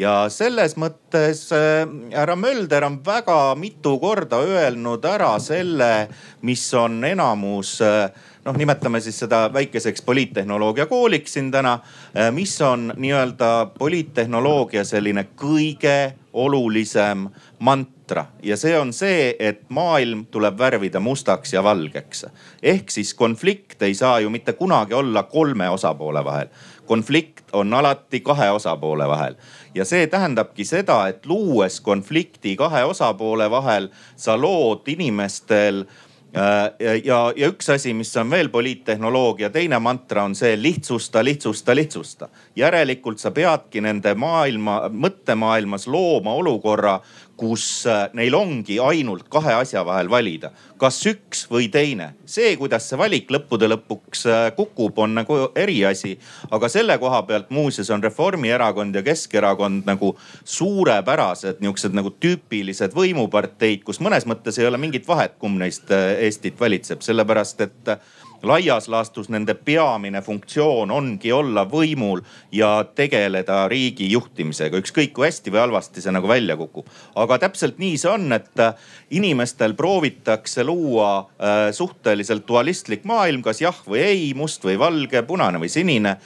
[0.00, 1.84] ja selles mõttes äh,
[2.14, 6.08] härra Mölder on väga mitu korda öelnud ära selle,
[6.46, 8.08] mis on enamus äh,
[8.44, 11.78] noh, nimetame siis seda väikeseks poliittehnoloogia kooliks siin täna,
[12.16, 17.28] äh, mis on nii-öelda poliittehnoloogia selline kõige olulisem
[17.58, 18.26] mantra.
[18.42, 22.26] Ja see on see, et maailm tuleb värvida mustaks ja valgeks.
[22.62, 26.48] ehk siis konflikt ei saa ju mitte kunagi olla kolme osapoole vahel.
[26.86, 29.36] Konflikt on alati kahe osapoole vahel
[29.74, 37.20] ja see tähendabki seda, et luues konflikti kahe osapoole vahel, sa lood inimestel äh, ja,
[37.36, 42.28] ja üks asi, mis on veel poliittehnoloogia teine mantra on see lihtsusta, lihtsusta, lihtsusta.
[42.56, 47.00] järelikult sa peadki nende maailma, mõttemaailmas looma olukorra,
[47.40, 52.12] kus äh, neil ongi ainult kahe asja vahel valida, kas üks või teine.
[52.28, 56.16] see, kuidas see valik lõppude lõpuks äh, kukub, on nagu eriasi.
[56.50, 60.12] aga selle koha pealt muuseas on Reformierakond ja Keskerakond nagu
[60.44, 66.20] suurepärased nihukesed nagu tüüpilised võimuparteid, kus mõnes mõttes ei ole mingit vahet, kumb neist äh,
[66.26, 67.94] Eestit valitseb, sellepärast et
[68.42, 72.22] laias laastus nende peamine funktsioon ongi olla võimul
[72.52, 76.88] ja tegeleda riigi juhtimisega, ükskõik kui hästi või halvasti see nagu välja kukub.
[77.14, 78.74] aga täpselt nii see on, et äh,
[79.10, 85.60] inimestel proovitakse luua äh, suhteliselt dualistlik maailm, kas jah või ei, must või valge, punane
[85.60, 86.16] või sinine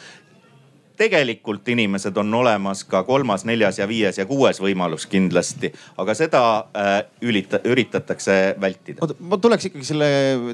[0.97, 6.43] tegelikult inimesed on olemas ka kolmas, neljas ja viies ja kuues võimalus kindlasti, aga seda
[6.71, 6.93] äh,
[7.23, 9.09] ülita, üritatakse vältida.
[9.19, 10.11] ma tuleks ikkagi selle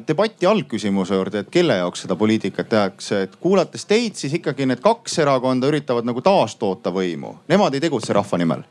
[0.09, 4.80] debati algküsimuse juurde, et kelle jaoks seda poliitikat tehakse, et kuulates teid, siis ikkagi need
[4.84, 8.64] kaks erakonda üritavad nagu taastoota võimu, nemad ei tegutse rahva nimel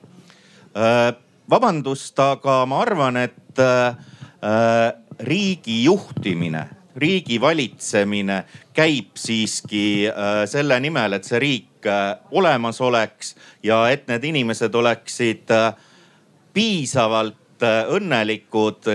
[0.73, 1.13] äh,.
[1.49, 3.93] vabandust, aga ma arvan, et äh,
[4.41, 6.61] äh riigi juhtimine
[6.95, 14.07] riigi valitsemine käib siiski äh, selle nimel, et see riik äh, olemas oleks ja et
[14.09, 15.69] need inimesed oleksid äh,
[16.53, 18.87] piisavalt õnnelikud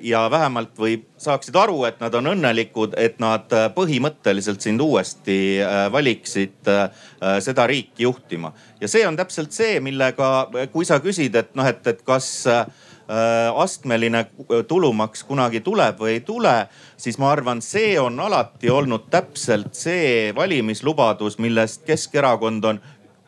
[0.00, 5.60] ja vähemalt või saaksid aru, et nad on õnnelikud, et nad põhimõtteliselt sind uuesti
[5.92, 6.70] valiksid
[7.44, 8.54] seda riiki juhtima.
[8.80, 12.64] ja see on täpselt see, millega, kui sa küsid, et noh, et, et kas Äh,
[13.08, 14.24] astmeline
[14.68, 16.54] tulumaks kunagi tuleb või ei tule,
[16.96, 22.80] siis ma arvan, see on alati olnud täpselt see valimislubadus, millest Keskerakond on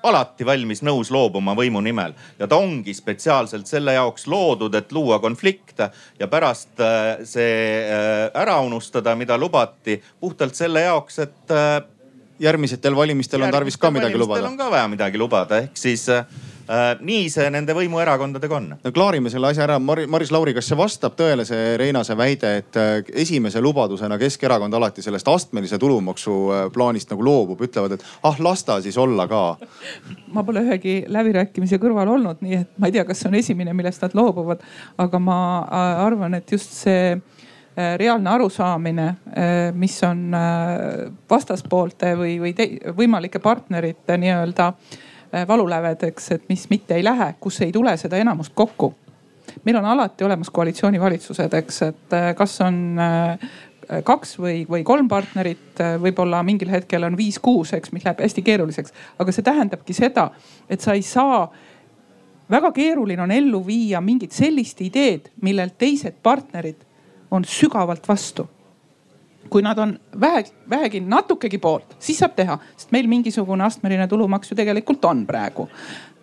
[0.06, 5.18] alati valmis nõus loobuma võimu nimel ja ta ongi spetsiaalselt selle jaoks loodud, et luua
[5.20, 11.56] konflikte ja pärast äh, see äh, ära unustada, mida lubati puhtalt selle jaoks, et
[12.40, 14.48] järgmistel valimistel on tarvis ka midagi lubada.
[14.48, 16.24] on ka vaja midagi lubada, ehk siis Äh,
[17.00, 18.68] nii see nende võimuerakondadega on.
[18.82, 19.78] no klaarime selle asja ära.
[19.78, 25.04] Maris Lauri, kas see vastab tõele, see Reinase väide, et äh, esimese lubadusena Keskerakond alati
[25.04, 29.44] sellest astmelise tulumaksu äh, plaanist nagu loobub, ütlevad, et ah las ta siis olla ka.
[30.34, 33.74] ma pole ühegi läbirääkimise kõrval olnud, nii et ma ei tea, kas see on esimene,
[33.76, 34.62] millest nad loobuvad,
[35.02, 35.40] aga ma
[36.06, 37.16] arvan, et just see
[37.76, 39.04] reaalne arusaamine,
[39.76, 40.32] mis on
[41.28, 42.54] vastaspoolte või, või
[42.96, 45.05] võimalike partnerite nii-öelda äh, Äh,
[45.48, 48.94] valulävedeks, et mis mitte ei lähe, kus ei tule seda enamust kokku.
[49.64, 53.38] meil on alati olemas koalitsioonivalitsused, eks, et äh, kas on äh,
[54.04, 58.92] kaks või, või kolm partnerit, võib-olla mingil hetkel on viis-kuus, eks, mis läheb hästi keeruliseks.
[59.18, 60.30] aga see tähendabki seda,
[60.68, 61.46] et sa ei saa,
[62.50, 66.82] väga keeruline on ellu viia mingit sellist ideed, millel teised partnerid
[67.30, 68.48] on sügavalt vastu
[69.50, 74.50] kui nad on vähe, vähegi natukegi poolt, siis saab teha, sest meil mingisugune astmeline tulumaks
[74.50, 75.68] ju tegelikult on praegu.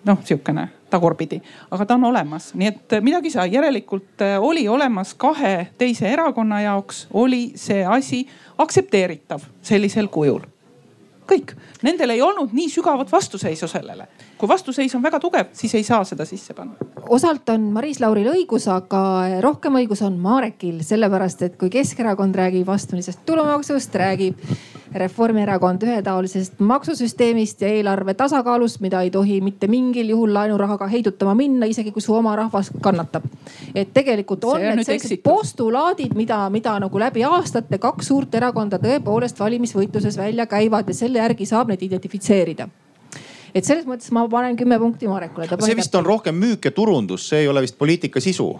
[0.03, 1.37] noh, sihukene tagurpidi,
[1.71, 6.09] aga ta on olemas, nii et midagi ei saa, järelikult äh, oli olemas kahe teise
[6.11, 8.25] erakonna jaoks oli see asi
[8.57, 10.43] aktsepteeritav sellisel kujul
[11.29, 11.53] kõik,
[11.83, 14.07] nendel ei olnud nii sügavat vastuseisu sellele.
[14.37, 16.75] kui vastuseis on väga tugev, siis ei saa seda sisse panna.
[17.09, 22.69] osalt on Maris Lauril õigus, aga rohkem õigus on Marekil, sellepärast et kui Keskerakond räägib
[22.69, 24.39] astmelisest tulumaksust, räägib
[24.95, 31.65] Reformierakond ühetaolisest maksusüsteemist ja eelarve tasakaalust, mida ei tohi mitte mingil juhul laenurahaga heidutama minna,
[31.65, 33.23] isegi kui su oma rahvas kannatab.
[33.75, 39.39] et tegelikult on need sellised postulaadid, mida, mida nagu läbi aastate kaks suurt erakonda tõepoolest
[39.39, 42.69] valimisvõitluses välja käivad ja selle järgi saab neid identifitseerida
[43.55, 45.47] et selles mõttes ma panen kümme punkti Marekule.
[45.59, 48.59] see vist on rohkem müük ja turundus, see ei ole vist poliitika sisu.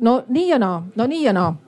[0.00, 1.67] no nii ja naa, no nii ja naa Eh,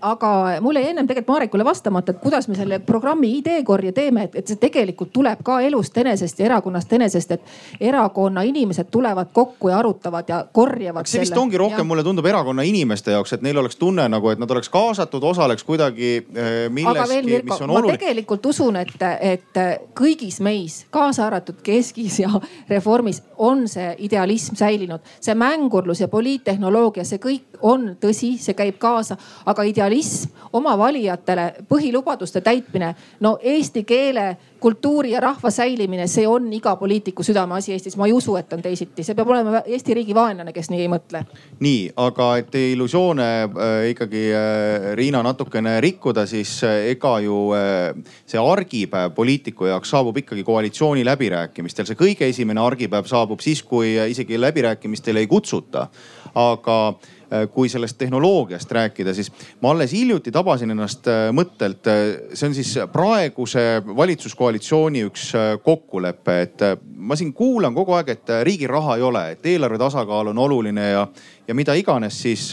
[0.00, 4.36] aga mul jäi ennem tegelikult Marekule vastamata, et kuidas me selle programmi ideekorje teeme, et,
[4.38, 9.68] et see tegelikult tuleb ka elust enesest ja erakonnast enesest, et erakonna inimesed tulevad kokku
[9.68, 11.06] ja arutavad ja korjavad.
[11.06, 14.38] see vist ongi rohkem, mulle tundub erakonna inimeste jaoks, et neil oleks tunne nagu, et
[14.38, 17.92] nad oleks kaasatud, osaleks kuidagi eh, milleski, mis on oluline.
[17.92, 19.62] ma tegelikult usun, et, et
[19.98, 22.30] kõigis meis, kaasa arvatud Keskis ja
[22.68, 25.00] Reformis on see idealism säilinud.
[25.20, 29.16] see mängurlus ja poliittehnoloogia, see kõik on tõsi, see käib kaasa,
[29.46, 36.46] aga idealism, oma valijatele põhilubaduste täitmine, no eesti keele, kultuuri ja rahva säilimine, see on
[36.56, 37.96] iga poliitiku südameasi Eestis.
[38.00, 40.88] ma ei usu, et on teisiti, see peab olema Eesti riigi vaenlane, kes nii ei
[40.88, 41.20] mõtle.
[41.60, 47.90] nii, aga et illusioone äh, ikkagi äh, Riina natukene rikkuda, siis äh, ega ju äh,
[48.26, 51.90] see argipäev poliitiku jaoks saabub ikkagi koalitsiooni läbirääkimistel.
[51.90, 55.88] see kõige esimene argipäev saabub siis, kui isegi läbirääkimistele ei kutsuta.
[56.34, 56.78] aga
[57.23, 59.32] Äh, kui sellest tehnoloogiast rääkida, siis
[59.62, 65.30] ma alles hiljuti tabasin ennast äh, mõttelt, äh, see on siis praeguse valitsuskoalitsiooni üks
[65.64, 66.66] kokkulepe, et
[66.96, 70.90] ma siin kuulan kogu aeg, et riigil raha ei ole, et eelarve tasakaal on oluline
[70.90, 71.06] ja,
[71.48, 72.52] ja mida iganes, siis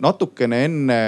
[0.00, 0.98] natukene enne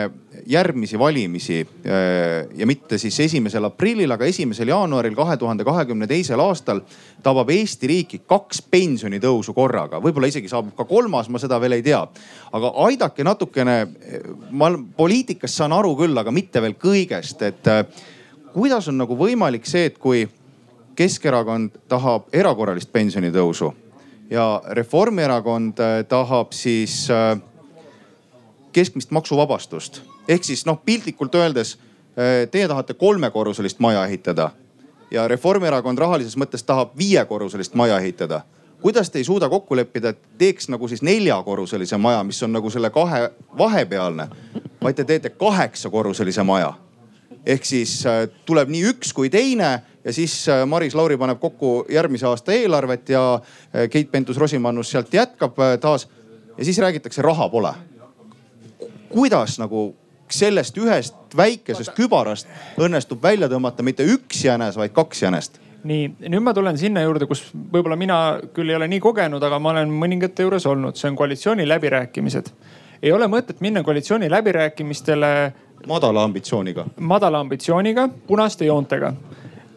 [0.47, 6.41] järgmisi valimisi äh, ja mitte siis esimesel aprillil, aga esimesel jaanuaril kahe tuhande kahekümne teisel
[6.41, 6.81] aastal
[7.23, 11.83] tabab Eesti riiki kaks pensionitõusu korraga, võib-olla isegi saabub ka kolmas, ma seda veel ei
[11.83, 12.05] tea.
[12.53, 13.77] aga aidake natukene,
[14.51, 17.85] ma poliitikast saan aru küll, aga mitte veel kõigest, et äh,
[18.55, 20.29] kuidas on nagu võimalik see, et kui
[20.97, 23.75] Keskerakond tahab erakorralist pensionitõusu
[24.31, 27.09] ja Reformierakond äh, tahab siis
[28.73, 31.79] keskmist maksuvabastust ehk siis noh, piltlikult öeldes
[32.17, 34.51] eh, teie tahate kolmekorruselist maja ehitada
[35.11, 38.43] ja Reformierakond rahalises mõttes tahab viiekorruselist maja ehitada.
[38.81, 42.71] kuidas te ei suuda kokku leppida, et teeks nagu siis neljakorruselise maja, mis on nagu
[42.71, 44.29] selle kahe vahepealne,
[44.83, 46.75] vaid te teete kaheksakorruselise maja.
[47.47, 51.87] ehk siis äh, tuleb nii üks kui teine ja siis äh, Maris Lauri paneb kokku
[51.89, 53.41] järgmise aasta eelarvet ja
[53.91, 56.09] Keit Pentus-Rosimannus sealt jätkab taas.
[56.59, 57.75] ja siis räägitakse, raha pole.
[59.09, 59.97] kuidas nagu
[60.33, 62.49] sellest ühest väikesest kübarast
[62.79, 67.29] õnnestub välja tõmmata mitte üks jänes, vaid kaks jänest nii, nüüd ma tulen sinna juurde,
[67.31, 68.17] kus võib-olla mina
[68.55, 72.51] küll ei ole nii kogenud, aga ma olen mõningate juures olnud, see on koalitsiooni läbirääkimised.
[73.03, 75.53] ei ole mõtet minna koalitsiooni läbirääkimistele.
[75.87, 76.87] madala ambitsiooniga.
[76.99, 79.15] madala ambitsiooniga, punaste joontega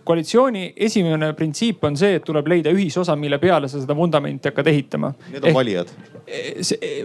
[0.09, 4.71] koalitsiooni esimene printsiip on see, et tuleb leida ühisosa, mille peale sa seda vundamenti hakkad
[4.71, 5.13] ehitama.
[5.29, 5.93] Need on Ehk, valijad.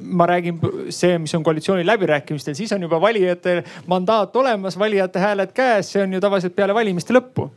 [0.02, 0.58] ma räägin
[0.92, 6.02] see, mis on koalitsiooni läbirääkimistel, siis on juba valijatel mandaat olemas, valijate hääled käes, see
[6.04, 7.48] on ju tavaliselt peale valimiste lõppu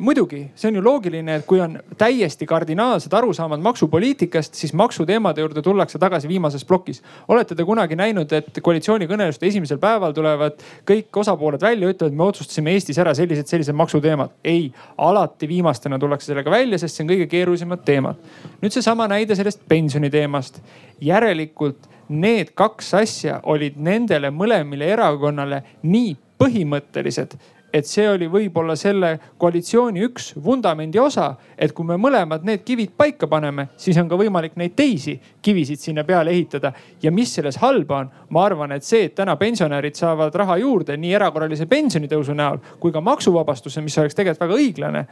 [0.00, 5.62] muidugi, see on ju loogiline, et kui on täiesti kardinaalsed arusaamad maksupoliitikast, siis maksuteemade juurde
[5.64, 7.02] tullakse tagasi viimases plokis.
[7.28, 12.76] olete te kunagi näinud, et koalitsioonikõneluste esimesel päeval tulevad kõik osapooled välja, ütlevad, me otsustasime
[12.76, 14.36] Eestis ära sellised, sellised maksuteemad?
[14.44, 18.20] ei, alati viimastena tullakse sellega välja, sest see on kõige keerulisemad teemad.
[18.60, 20.60] nüüd seesama näide sellest pensioniteemast.
[21.00, 27.34] järelikult need kaks asja olid nendele mõlemile erakonnale nii põhimõttelised,
[27.72, 29.10] et see oli võib-olla selle
[29.40, 34.18] koalitsiooni üks vundamendi osa, et kui me mõlemad need kivid paika paneme, siis on ka
[34.18, 36.72] võimalik neid teisi kivisid sinna peale ehitada.
[37.02, 38.10] ja mis selles halba on?
[38.30, 42.92] ma arvan, et see, et täna pensionärid saavad raha juurde nii erakorralise pensionitõusu näol kui
[42.92, 45.06] ka maksuvabastuse, mis oleks tegelikult väga õiglane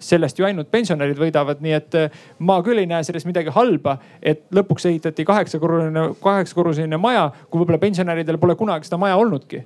[0.00, 3.98] sellest ju ainult pensionärid võidavad, nii et äh, ma küll ei näe selles midagi halba,
[4.22, 9.60] et lõpuks ehitati kaheksakorruseline, kaheksakorruseline maja, kui võib-olla pensionäridel pole kunagi seda maja olnudki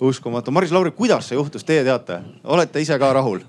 [0.00, 0.52] uskumatu.
[0.54, 3.40] Maris Lauri, kuidas see juhtus, teie teate, olete ise ka rahul?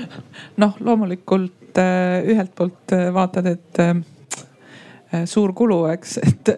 [0.62, 3.82] noh, loomulikult äh, ühelt poolt äh, vaatad, et
[5.14, 6.50] Äh, suur kulu, eks, et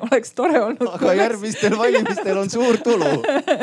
[0.00, 0.88] oleks tore olnud.
[0.94, 3.08] aga järgmistel valimistel on suur tulu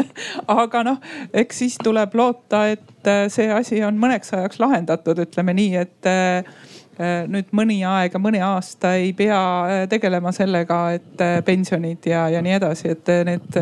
[0.61, 0.99] aga noh,
[1.33, 6.09] eks siis tuleb loota, et see asi on mõneks ajaks lahendatud, ütleme nii, et
[7.27, 12.93] nüüd mõni aeg, mõni aasta ei pea tegelema sellega, et pensionid ja, ja nii edasi,
[12.95, 13.57] et need,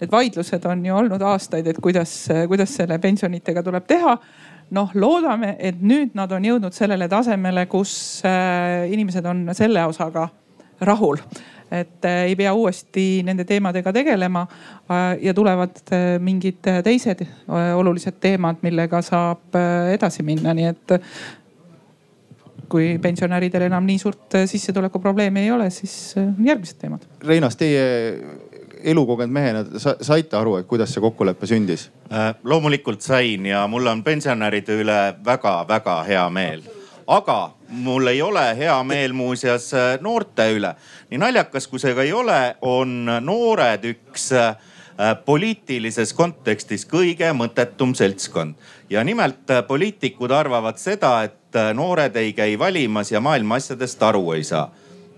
[0.00, 2.12] need vaidlused on ju olnud aastaid, et kuidas,
[2.46, 4.14] kuidas selle pensionitega tuleb teha.
[4.74, 7.92] Noh, loodame, et nüüd nad on jõudnud sellele tasemele, kus
[8.26, 10.26] äh, inimesed on selle osaga
[10.82, 11.20] rahul.
[11.70, 15.78] Et äh, ei pea uuesti nende teemadega tegelema äh, ja tulevad
[16.18, 19.54] mingid teised olulised teemad, millega saab
[19.94, 20.96] edasi minna, nii et
[22.68, 27.06] kui pensionäridel enam nii suurt sissetulekuprobleemi ei ole, siis järgmised teemad.
[27.24, 27.84] Reinas, teie
[28.86, 31.88] elukogenud mehena saite aru, et kuidas see kokkulepe sündis?
[32.12, 36.66] Äh, loomulikult sain ja mul on pensionäride üle väga-väga hea meel
[37.06, 40.74] aga mul ei ole hea meel muuseas äh, noorte üle.
[41.10, 44.56] nii naljakas kui see ka ei ole, on noored üks äh,
[45.24, 48.54] poliitilises kontekstis kõige mõttetum seltskond.
[48.90, 54.44] ja nimelt poliitikud arvavad seda, et noored ei käi valimas ja maailma asjadest aru ei
[54.44, 54.70] saa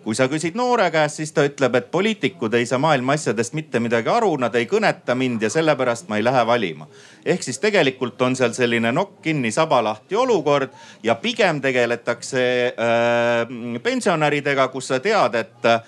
[0.08, 3.76] kui sa küsid noore käest, siis ta ütleb, et poliitikud ei saa maailma asjadest mitte
[3.76, 6.86] midagi aru, nad ei kõneta mind ja sellepärast ma ei lähe valima.
[7.24, 10.72] ehk siis tegelikult on seal selline nokk kinni, saba lahti olukord
[11.02, 15.82] ja pigem tegeletakse äh, pensionäridega, kus sa tead, et äh,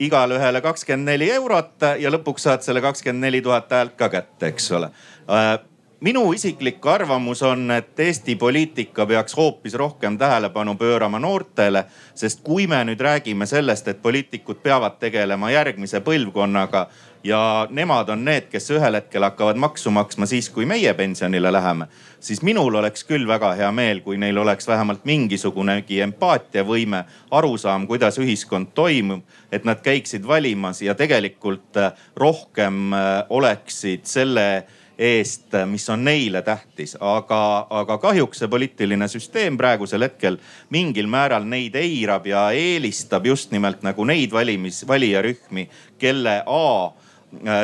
[0.00, 4.52] igale ühele kakskümmend neli eurot ja lõpuks saad selle kakskümmend neli tuhat häält ka kätte,
[4.52, 4.92] eks ole
[5.28, 5.58] äh,
[6.00, 11.84] minu isiklik arvamus on, et Eesti poliitika peaks hoopis rohkem tähelepanu pöörama noortele.
[12.14, 16.86] sest kui me nüüd räägime sellest, et poliitikud peavad tegelema järgmise põlvkonnaga
[17.24, 21.86] ja nemad on need, kes ühel hetkel hakkavad maksu maksma siis, kui meie pensionile läheme.
[22.20, 28.18] siis minul oleks küll väga hea meel, kui neil oleks vähemalt mingisugunegi empaatiavõime, arusaam, kuidas
[28.18, 29.22] ühiskond toimub.
[29.52, 31.76] et nad käiksid valimas ja tegelikult
[32.16, 34.64] rohkem äh, oleksid selle
[34.98, 40.36] eest, mis on neile tähtis, aga, aga kahjuks see poliitiline süsteem praegusel hetkel
[40.70, 45.68] mingil määral neid eirab ja eelistab just nimelt nagu neid valimis, valijarühmi,
[45.98, 47.09] kelle A äh,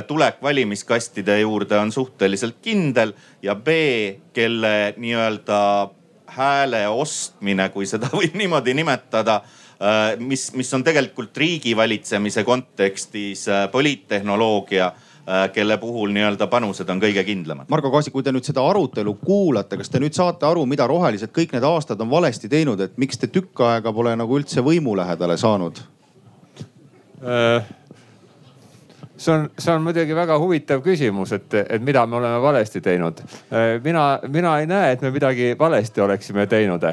[0.07, 3.12] tulek valimiskastide juurde on suhteliselt kindel
[3.43, 3.69] ja B,
[4.33, 5.59] kelle nii-öelda
[6.37, 13.67] hääle ostmine, kui seda võib niimoodi nimetada äh, mis, mis on tegelikult riigivalitsemise kontekstis äh,
[13.73, 14.93] poliittehnoloogia
[15.29, 17.67] Äh, kelle puhul nii-öelda panused on kõige kindlamad.
[17.67, 21.33] Margo Kaasik, kui te nüüd seda arutelu kuulate, kas te nüüd saate aru, mida rohelised
[21.35, 24.95] kõik need aastad on valesti teinud, et miks te tükk aega pole nagu üldse võimu
[24.95, 25.81] lähedale saanud?
[27.27, 27.67] Äh,
[29.17, 33.23] see on, see on muidugi väga huvitav küsimus, et, et mida me oleme valesti teinud.
[33.53, 36.85] Äh, mina, mina ei näe, et me midagi valesti oleksime teinud.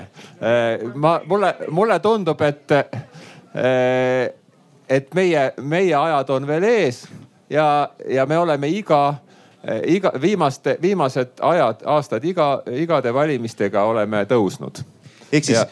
[0.96, 2.72] ma, mulle, mulle tundub, et,
[4.90, 7.04] et meie, meie ajad on veel ees
[7.50, 9.16] ja, ja me oleme iga,
[9.86, 14.84] iga viimaste, viimased ajad, aastad iga, igade valimistega oleme tõusnud.
[15.32, 15.68] ehk siis ja,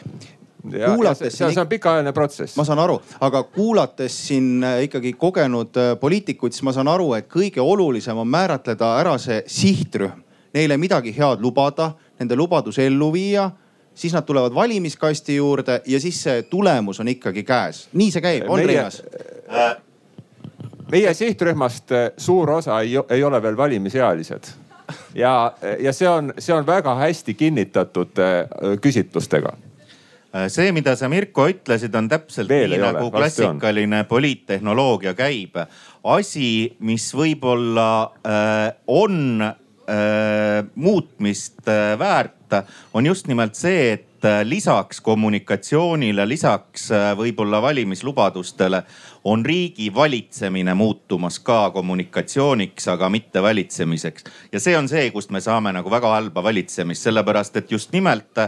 [0.70, 1.38] kuulates.
[1.38, 2.56] see, see on pikaajaline protsess.
[2.56, 7.12] ma saan aru, aga kuulates siin äh, ikkagi kogenud äh, poliitikuid, siis ma saan aru,
[7.18, 10.22] et kõige olulisem on määratleda ära see sihtrühm,
[10.54, 13.50] neile midagi head lubada, nende lubadus ellu viia
[13.94, 17.88] siis nad tulevad valimiskasti juurde ja siis see tulemus on ikkagi käes.
[17.92, 19.02] nii see käib, on Riinas?
[19.52, 19.76] Äh,
[20.92, 24.54] meie sihtrühmast suur osa ei, ei ole veel valimisealised
[25.14, 28.24] ja, ja see on, see on väga hästi kinnitatud
[28.80, 29.56] küsitlustega
[30.48, 35.58] see, mida sa Mirko ütlesid, on täpselt Veel nii nagu klassikaline poliittehnoloogia käib.
[36.02, 37.88] asi, mis võib-olla
[38.26, 42.56] äh, on äh, muutmist äh, väärt,
[42.92, 44.11] on just nimelt see, et
[44.44, 46.88] lisaks kommunikatsioonile, lisaks
[47.18, 48.82] võib-olla valimislubadustele
[49.24, 54.24] on riigi valitsemine muutumas ka kommunikatsiooniks, aga mitte valitsemiseks.
[54.52, 58.38] ja see on see, kust me saame nagu väga halba valitsemist, sellepärast et just nimelt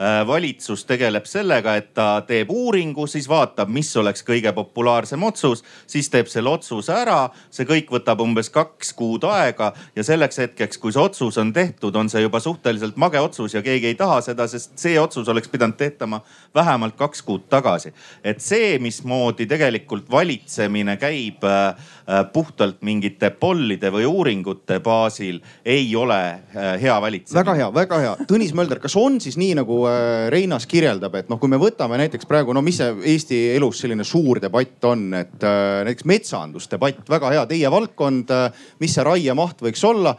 [0.00, 5.60] Äh, valitsus tegeleb sellega, et ta teeb uuringu, siis vaatab, mis oleks kõige populaarsem otsus,
[5.84, 7.28] siis teeb selle otsuse ära.
[7.50, 11.96] see kõik võtab umbes kaks kuud aega ja selleks hetkeks, kui see otsus on tehtud,
[11.96, 15.48] on see juba suhteliselt mage otsus ja keegi ei taha seda, sest see otsus oleks
[15.48, 16.22] pidanud tehtama
[16.54, 17.92] vähemalt kaks kuud tagasi.
[18.24, 25.96] et see, mismoodi tegelikult valitsemine käib äh, äh, puhtalt mingite pollide või uuringute baasil, ei
[25.96, 26.40] ole
[26.80, 27.40] hea valitsemine.
[27.44, 28.16] väga hea, väga hea.
[28.28, 31.98] Tõnis Mölder, kas on siis nii nagu Äh, Reinas kirjeldab, et noh, kui me võtame
[32.00, 37.02] näiteks praegu, no mis see Eesti elus selline suur debatt on, et äh, näiteks metsandusdebatt,
[37.10, 40.14] väga hea, teie valdkond, äh, mis see raiemaht võiks olla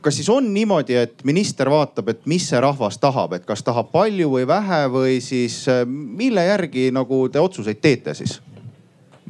[0.00, 3.90] kas siis on niimoodi, et minister vaatab, et mis see rahvas tahab, et kas tahab
[3.92, 8.40] palju või vähe või siis mille järgi nagu te otsuseid teete siis?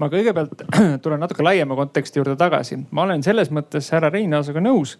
[0.01, 0.63] ma kõigepealt
[1.05, 2.79] tulen natuke laiema konteksti juurde tagasi.
[2.91, 4.97] ma olen selles mõttes härra Reinaasaga nõus,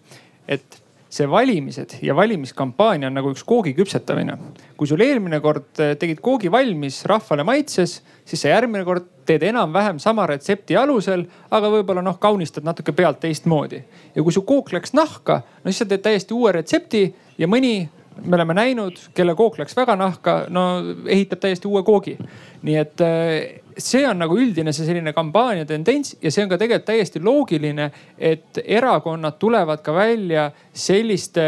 [0.47, 0.80] et
[1.11, 4.37] see valimised ja valimiskampaania on nagu üks koogi küpsetamine.
[4.77, 9.43] kui sul eelmine kord eh, tegid koogi valmis, rahvale maitses, siis sa järgmine kord teed
[9.43, 13.83] enam-vähem sama retsepti alusel, aga võib-olla noh, kaunistad natuke pealt teistmoodi.
[14.15, 17.03] ja kui su kook läks nahka, no siis sa teed täiesti uue retsepti
[17.37, 17.89] ja mõni
[18.25, 20.63] me oleme näinud, kelle kook läks väga nahka, no
[21.07, 22.17] ehitab täiesti uue koogi.
[22.61, 26.59] nii et eh, see on nagu üldine see selline kampaania tendents ja see on ka
[26.61, 31.45] tegelikult täiesti loogiline, et erakonnad tulevad ka välja selliste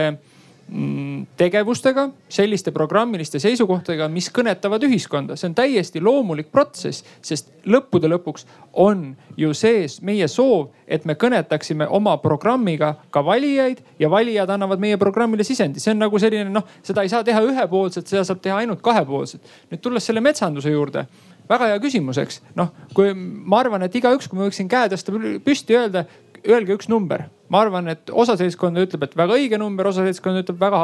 [0.68, 5.36] mm, tegevustega, selliste programmiliste seisukohtadega, mis kõnetavad ühiskonda.
[5.36, 11.16] see on täiesti loomulik protsess, sest lõppude lõpuks on ju sees meie soov, et me
[11.16, 15.80] kõnetaksime oma programmiga ka valijaid ja valijad annavad meie programmile sisendi.
[15.80, 19.42] see on nagu selline noh, seda ei saa teha ühepoolselt, seda saab teha ainult kahepoolselt.
[19.72, 21.08] nüüd tulles selle metsanduse juurde
[21.50, 22.42] väga hea küsimus, eks.
[22.60, 25.16] noh, kui ma arvan, et igaüks, kui ma võiksin käe tõsta
[25.46, 26.06] püsti öelda,
[26.44, 27.28] öelge üks number.
[27.50, 30.84] ma arvan, et osa seltskonda ütleb, et väga õige number, osa seltskonda ütleb väga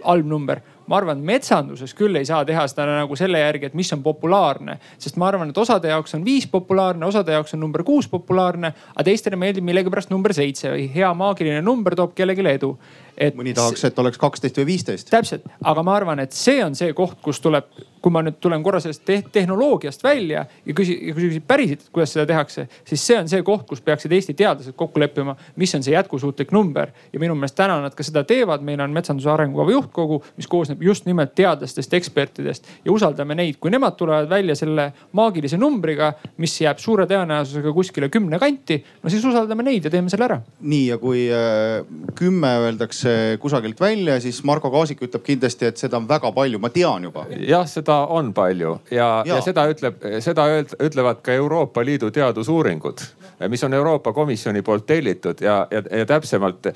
[0.00, 3.76] halb number ma arvan, et metsanduses küll ei saa teha seda nagu selle järgi, et
[3.78, 4.78] mis on populaarne.
[4.98, 8.72] sest ma arvan, et osade jaoks on viis populaarne, osade jaoks on number kuus populaarne,
[8.94, 12.72] aga teistele meeldib millegipärast number seitse või hea maagiline number toob kellelegi edu.
[13.14, 15.10] Et mõni tahaks, et oleks kaksteist või viisteist.
[15.12, 17.70] täpselt, aga ma arvan, et see on see koht, kus tuleb,
[18.02, 22.14] kui ma nüüd tulen korra sellest te tehnoloogiast välja ja küsi, ja küsid päriselt, kuidas
[22.14, 25.84] seda tehakse, siis see on see koht, kus peaksid Eesti teadlased kokku leppima, mis on
[25.84, 26.90] see jätkusuutlik number.
[27.12, 30.82] ja minu meelest täna nad ka seda teevad, meil on metsanduse arengukava juhtkogu, mis koosneb
[30.82, 36.56] just nimelt teadlastest, ekspertidest ja usaldame neid, kui nemad tulevad välja selle maagilise numbriga, mis
[36.60, 40.40] jääb suure tõenäosusega kuskile kümne kanti, no siis usaldame neid ja teeme selle ära.
[40.60, 41.84] nii ja kui äh,
[42.18, 46.72] kümme öeldakse kusagilt välja, siis Marko Kaasik ütleb kindlasti, et seda on väga palju, ma
[46.72, 47.26] tean juba.
[47.46, 50.46] jah, seda on palju ja, ja., ja seda ütleb, seda
[50.82, 53.00] ütlevad ka Euroopa Liidu teadusuuringud,
[53.48, 56.66] mis on Euroopa Komisjoni poolt tellitud ja, ja, ja täpsemalt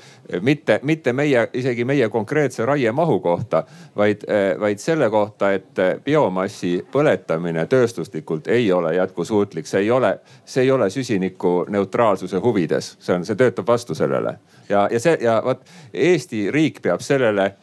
[0.41, 3.63] mitte, mitte meie, isegi meie konkreetse raiemahu kohta,
[3.95, 4.25] vaid,
[4.59, 10.71] vaid selle kohta, et biomassi põletamine tööstuslikult ei ole jätkusuutlik, see ei ole, see ei
[10.71, 14.37] ole süsinikuneutraalsuse huvides, see on, see töötab vastu sellele
[14.69, 15.61] ja, ja see ja vot
[15.93, 17.53] Eesti riik peab sellele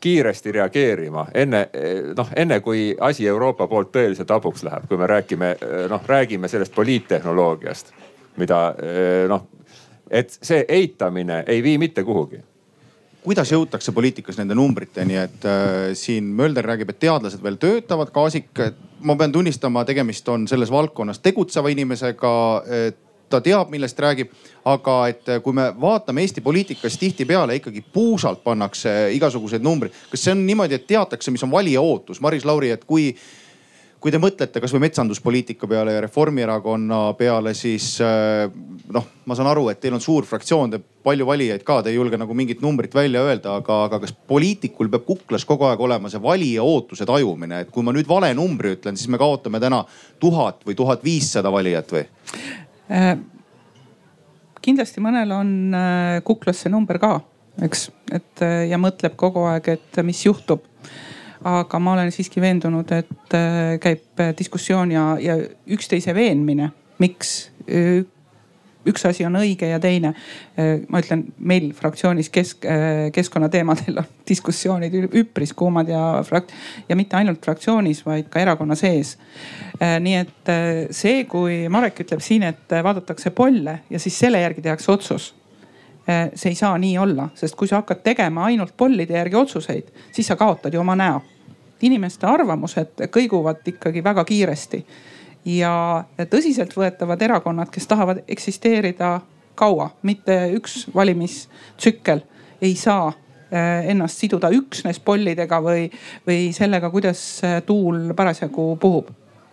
[0.00, 1.66] kiiresti reageerima enne
[2.16, 5.54] noh, enne kui asi Euroopa poolt tõeliselt hapuks läheb, kui me räägime
[5.90, 7.92] noh, räägime sellest poliittehnoloogiast,
[8.40, 8.60] mida
[9.28, 9.48] noh,
[10.10, 12.40] et see eitamine ei vii mitte kuhugi.
[13.20, 18.48] Kuidas jõutakse poliitikas nende numbriteni, et äh, siin Mölder räägib, et teadlased veel töötavad, Kaasik,
[19.04, 22.32] ma pean tunnistama, tegemist on selles valdkonnas tegutseva inimesega,
[22.88, 22.98] et
[23.30, 24.32] ta teab, millest räägib.
[24.64, 29.94] aga et eh, kui me vaatame Eesti poliitikas tihtipeale ikkagi puusalt pannakse igasuguseid numbreid.
[30.10, 32.20] kas see on niimoodi, et teatakse, mis on valija ootus?
[32.20, 33.14] Maris Lauri, et kui
[34.00, 38.46] kui te mõtlete kasvõi metsanduspoliitika peale ja Reformierakonna peale, siis eh,
[38.92, 41.98] noh, ma saan aru, et teil on suur fraktsioon, te palju valijaid ka, te ei
[41.98, 46.12] julge nagu mingit numbrit välja öelda, aga, aga kas poliitikul peab kuklas kogu aeg olema
[46.12, 49.84] see valija ootuse tajumine, et kui ma nüüd vale numbri ütlen, siis me kaotame täna
[50.20, 52.04] tuhat või tuhat viissada valijat või?
[52.90, 53.12] Äh,
[54.64, 57.12] kindlasti mõnel on äh, kuklas see number ka,
[57.62, 60.66] eks, et äh, ja mõtleb kogu aeg, et mis juhtub.
[61.40, 63.34] aga ma olen siiski veendunud, et
[63.80, 65.38] käib diskussioon ja, ja
[65.72, 66.66] üksteise veenmine,
[67.00, 67.30] miks
[68.88, 70.14] üks asi on õige ja teine.
[70.88, 72.64] ma ütlen, meil fraktsioonis kesk,
[73.12, 76.54] keskkonnateemadel on diskussioonid üpris kuumad ja frakt-
[76.88, 79.16] ja mitte ainult fraktsioonis, vaid ka erakonna sees.
[79.80, 80.54] nii et
[80.96, 85.34] see, kui Marek ütleb siin, et vaadatakse polle ja siis selle järgi tehakse otsus
[86.34, 90.26] see ei saa nii olla, sest kui sa hakkad tegema ainult pollide järgi otsuseid, siis
[90.26, 91.20] sa kaotad ju oma näo.
[91.80, 94.82] inimeste arvamused kõiguvad ikkagi väga kiiresti
[95.44, 99.20] ja tõsiseltvõetavad erakonnad, kes tahavad eksisteerida
[99.54, 102.22] kaua, mitte üks valimistsükkel,
[102.62, 105.88] ei saa eh, ennast siduda üksnes pollidega või,
[106.26, 107.24] või sellega, kuidas
[107.66, 109.10] tuul parasjagu puhub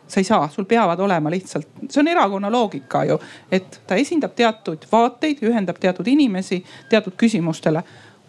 [0.07, 3.19] sa ei saa, sul peavad olema lihtsalt, see on erakonna loogika ju,
[3.51, 7.83] et ta esindab teatud vaateid, ühendab teatud inimesi teatud küsimustele.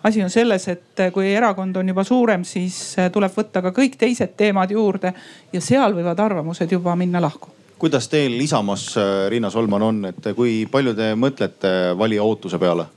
[0.08, 4.34] Asi on selles, et kui erakond on juba suurem, siis tuleb võtta ka kõik teised
[4.36, 5.12] teemad juurde
[5.52, 8.94] ja seal võivad arvamused juba minna lahku kuidas teil Isamaas,
[9.30, 12.88] Riina Solman on, et kui palju te mõtlete valija ootuse peale?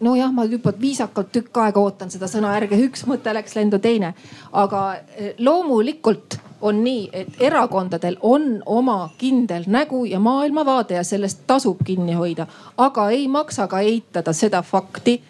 [0.00, 4.14] nojah, ma juba viisakalt tükk aega ootan seda sõna, ärge üks mõte läks lendu teine.
[4.52, 11.44] aga eh, loomulikult on nii, et erakondadel on oma kindel nägu ja maailmavaade ja sellest
[11.46, 12.46] tasub kinni hoida.
[12.76, 15.20] aga ei maksa ka eitada seda fakti,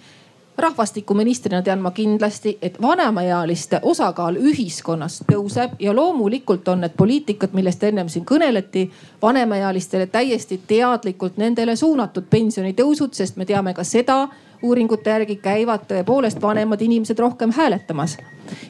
[0.61, 7.83] rahvastikuministrina tean ma kindlasti, et vanemaealiste osakaal ühiskonnas tõuseb ja loomulikult on need poliitikad, millest
[7.85, 8.91] ennem siin kõneleti,
[9.23, 14.29] vanemaealistele täiesti teadlikult nendele suunatud pensionitõusud, sest me teame ka seda
[14.63, 18.17] uuringute järgi käivad tõepoolest vanemad inimesed rohkem hääletamas.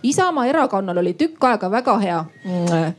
[0.02, 2.92] Isamaa erakonnal oli tükk aega väga hea mm,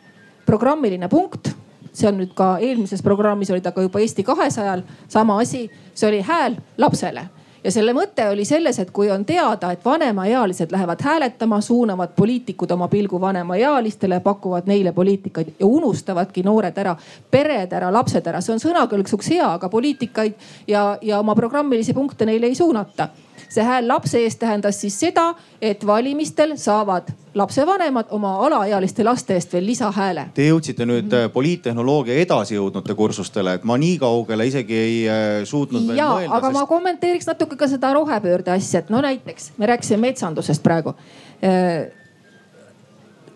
[0.45, 1.53] programmiline punkt.
[1.93, 6.07] See on nüüd ka eelmises programmis oli ta ka juba Eesti kahesajal, sama asi, see
[6.07, 7.27] oli hääl lapsele
[7.63, 12.71] ja selle mõte oli selles, et kui on teada, et vanemaealised lähevad hääletama, suunavad poliitikud
[12.71, 16.95] oma pilgu vanemaealistele, pakuvad neile poliitikaid ja unustavadki noored ära,
[17.31, 18.41] pered ära, lapsed ära.
[18.41, 20.33] see on sõnakõlksuks hea, aga poliitikaid
[20.67, 23.09] ja, ja oma programmilisi punkte neile ei suunata
[23.49, 29.53] see hääl lapse eest tähendas siis seda, et valimistel saavad lapsevanemad oma alaealiste laste eest
[29.53, 30.25] veel lisahääle.
[30.33, 31.33] Te jõudsite nüüd mm -hmm.
[31.33, 36.35] poliittehnoloogia edasijõudnute kursustele, et ma nii kaugele isegi ei äh, suutnud veel ja, mõelda.
[36.35, 36.59] aga sest...
[36.59, 40.95] ma kommenteeriks natuke ka seda rohepöörde asja, et no näiteks me rääkisime metsandusest praegu.
[41.43, 41.91] Äh,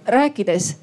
[0.07, 0.75] rääkides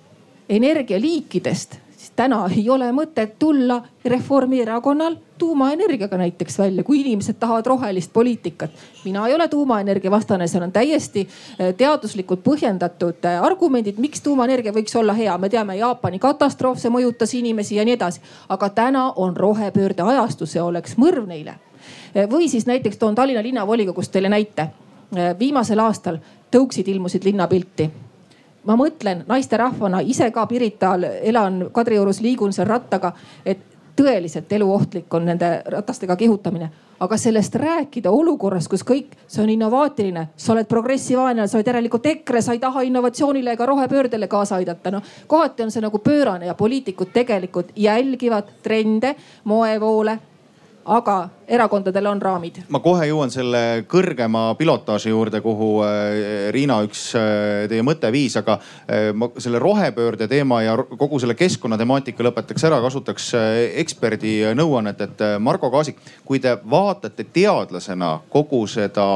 [0.49, 1.82] energialiikidest
[2.23, 8.71] täna ei ole mõtet tulla Reformierakonnal tuumaenergiaga näiteks välja, kui inimesed tahavad rohelist poliitikat.
[9.05, 14.73] mina ei ole tuumaenergia vastane, seal on täiesti äh, teaduslikult põhjendatud äh, argumendid, miks tuumaenergia
[14.73, 15.39] võiks olla hea.
[15.39, 18.23] me teame Jaapani katastroof, see mõjutas inimesi ja nii edasi.
[18.49, 21.59] aga täna on rohepöörde ajastu, see oleks mõrv neile.
[22.15, 24.69] Äh, või siis näiteks toon Tallinna linnavolikogust teile näite.
[25.39, 26.17] viimasel aastal
[26.51, 27.91] tõuksid ilmusid linnapilti
[28.65, 33.13] ma mõtlen naisterahvana ise ka Pirital elan Kadriorus, liigun seal rattaga,
[33.47, 36.71] et tõeliselt eluohtlik on nende ratastega kihutamine.
[37.03, 42.07] aga sellest rääkida olukorras, kus kõik, see on innovaatiline, sa oled progressivaanlane, sa oled järelikult
[42.07, 44.91] EKRE, sa ei taha innovatsioonile ega rohepöördele kaasa aidata.
[44.91, 50.19] noh, kohati on see nagu pöörane ja poliitikud tegelikult jälgivad trende, moevoole
[50.85, 52.63] aga erakondadel on raamid.
[52.69, 58.37] ma kohe jõuan selle kõrgema pilotaaži juurde, kuhu äh, Riina üks äh, teie mõte viis,
[58.41, 63.33] aga äh, ma selle rohepöörde teema ja kogu selle keskkonnatemaatika lõpetaks ära, kasutaks
[63.83, 69.07] eksperdi nõuannet, et Margo Kaasik, kui te vaatate teadlasena kogu seda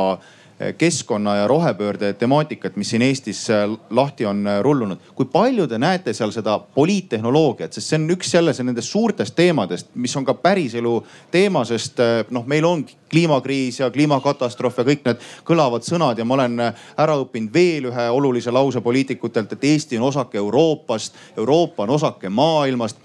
[0.78, 4.98] keskkonna ja rohepöörde temaatikat, mis siin Eestis eh, lahti on eh, rullunud.
[5.14, 9.90] kui palju te näete seal seda poliittehnoloogiat, sest see on üks jälle nendest suurtest teemadest,
[9.94, 10.94] mis on ka päriselu
[11.30, 12.00] teema, sest
[12.30, 17.18] noh, meil on kliimakriis ja kliimakatastroof ja kõik need kõlavad sõnad ja ma olen ära
[17.20, 22.96] õppinud veel ühe olulise lause poliitikutelt, et Eesti on osake Euroopast, Euroopa on osake maailmast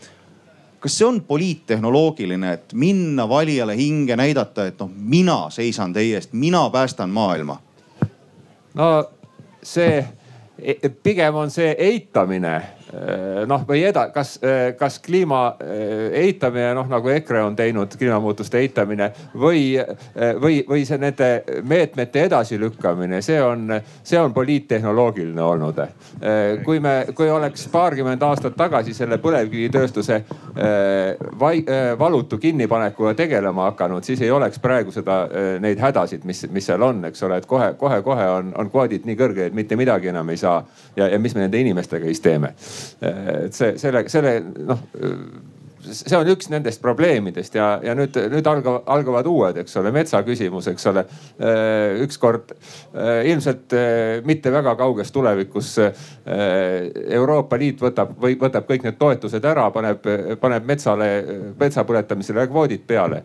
[0.81, 6.33] kas see on poliittehnoloogiline, et minna valijale hinge, näidata, et noh, mina seisan teie eest,
[6.33, 7.59] mina päästan maailma?
[8.73, 9.09] no
[9.63, 10.05] see,
[11.03, 12.61] pigem on see eitamine
[13.47, 18.59] noh, või eda-, kas, äh, kas kliima äh, eitamine, noh nagu EKRE on teinud, kliimamuutuste
[18.59, 19.77] eitamine või,
[20.41, 21.29] või, või see nende
[21.67, 23.71] meetmete edasilükkamine, see on,
[24.03, 25.79] see on poliittehnoloogiline olnud.
[26.65, 30.21] kui me, kui oleks paarkümmend aastat tagasi selle põlevkivitööstuse
[31.39, 31.63] vai,
[31.99, 35.23] valutu kinnipanekuga tegelema hakanud, siis ei oleks praegu seda,
[35.63, 39.17] neid hädasid, mis, mis seal on, eks ole, et kohe, kohe-kohe on, on kvoodid nii
[39.19, 40.61] kõrged, et mitte midagi enam ei saa.
[40.95, 42.53] ja, ja mis me nende inimestega siis teeme
[43.01, 44.85] et see, selle, selle noh
[45.93, 50.67] see on üks nendest probleemidest ja, ja nüüd, nüüd algavad, algavad uued, eks ole, metsaküsimus,
[50.71, 51.05] eks ole.
[52.05, 52.53] ükskord
[53.25, 53.75] ilmselt
[54.25, 60.05] mitte väga kauges tulevikus Euroopa Liit võtab või võtab kõik need toetused ära, paneb,
[60.41, 61.09] paneb metsale,
[61.59, 63.23] metsa põletamisele kvoodid peale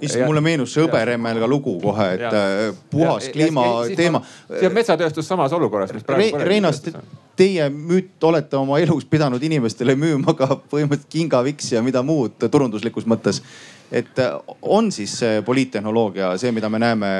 [0.00, 2.72] issand, mulle meenus see Hõberemelga lugu kohe, et ja.
[2.92, 4.22] puhas ja, kliima ja, ja, teema.
[4.48, 6.48] see on metsatööstus samas olukorras, mis praegu Re.
[6.48, 6.90] Reinast,
[7.38, 13.06] teie müüt olete oma elus pidanud inimestele müüma ka põhimõtteliselt kingaviks ja mida muud turunduslikus
[13.06, 13.42] mõttes.
[13.92, 17.10] et äh, on siis see poliittehnoloogia see, mida me näeme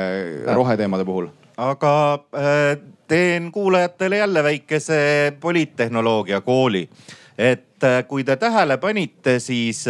[0.55, 1.29] roheteemade puhul?
[1.57, 1.95] aga
[2.35, 2.79] äh,
[3.09, 6.89] teen kuulajatele jälle väikese poliittehnoloogia kooli.
[7.39, 9.87] et äh, kui te tähele panite, siis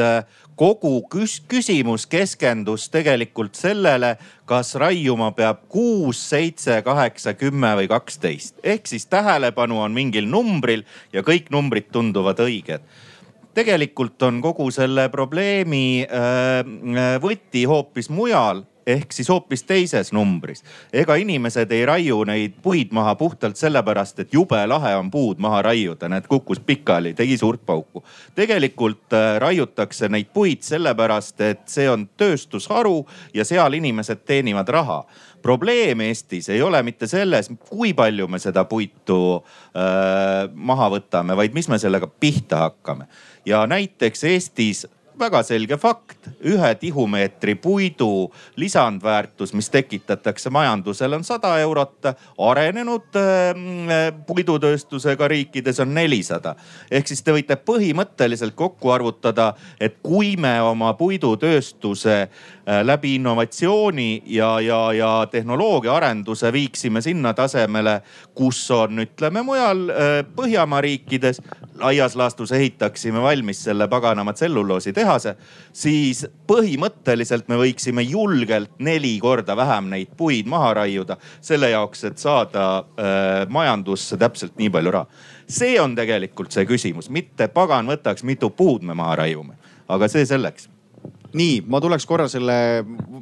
[0.57, 4.15] kogu küs küsimus keskendus tegelikult sellele,
[4.47, 8.59] kas raiuma peab kuus, seitse, kaheksa, kümme või kaksteist.
[8.63, 12.83] ehk siis tähelepanu on mingil numbril ja kõik numbrid tunduvad õiged
[13.55, 16.07] tegelikult on kogu selle probleemi
[17.23, 20.65] võti hoopis mujal ehk siis hoopis teises numbris.
[20.93, 25.63] ega inimesed ei raiu neid puid maha puhtalt sellepärast, et jube lahe on puud maha
[25.63, 28.05] raiuda, näed kukkus pikali, tegi suurt pauku.
[28.35, 35.05] tegelikult äh, raiutakse neid puid sellepärast, et see on tööstusharu ja seal inimesed teenivad raha
[35.45, 41.53] probleem Eestis ei ole mitte selles, kui palju me seda puitu äh, maha võtame, vaid
[41.57, 43.09] mis me sellega pihta hakkame.
[43.45, 44.87] Ja näiteks Eestis
[45.19, 51.95] väga selge fakt, ühe tihumeetri puidu lisandväärtus, mis tekitatakse majandusele, on sada eurot.
[52.39, 56.55] arenenud äh, puidutööstusega riikides on nelisada.
[56.91, 64.23] ehk siis te võite põhimõtteliselt kokku arvutada, et kui me oma puidutööstuse äh, läbi innovatsiooni
[64.27, 68.01] ja, ja, ja tehnoloogia arenduse viiksime sinna tasemele,
[68.35, 71.41] kus on, ütleme mujal äh, Põhjamaa riikides,
[71.79, 75.04] laias laastus ehitaksime valmis selle paganama tselluloositehase,
[75.73, 82.19] siis põhimõtteliselt me võiksime julgelt neli korda vähem neid puid maha raiuda selle jaoks, et
[82.19, 85.07] saada äh, majandusse täpselt nii palju raha.
[85.49, 89.59] see on tegelikult see küsimus, mitte pagan võtaks, mitu puud me maha raiume,
[89.89, 90.69] aga see selleks
[91.35, 92.57] nii, ma tuleks korra selle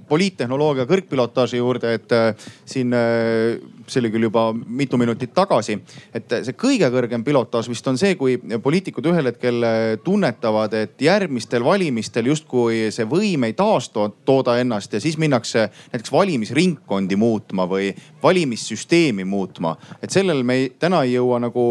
[0.08, 3.56] poliittehnoloogia kõrgpilotaaži juurde, et äh, siin äh,
[3.86, 5.78] see oli küll juba mitu minutit tagasi,
[6.14, 11.00] et see kõige kõrgem pilotaaž vist on see, kui poliitikud ühel hetkel äh, tunnetavad, et
[11.02, 17.90] järgmistel valimistel justkui see võim ei taastooda ennast ja siis minnakse näiteks valimisringkondi muutma või
[18.22, 19.76] valimissüsteemi muutma.
[20.02, 21.66] et sellel me ei, täna ei jõua nagu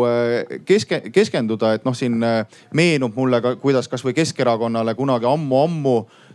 [0.66, 2.18] keske, keskenduda, et noh, siin
[2.74, 6.31] meenub mulle ka, kuidas kasvõi Keskerakonnale kunagi ammu-ammu Äh,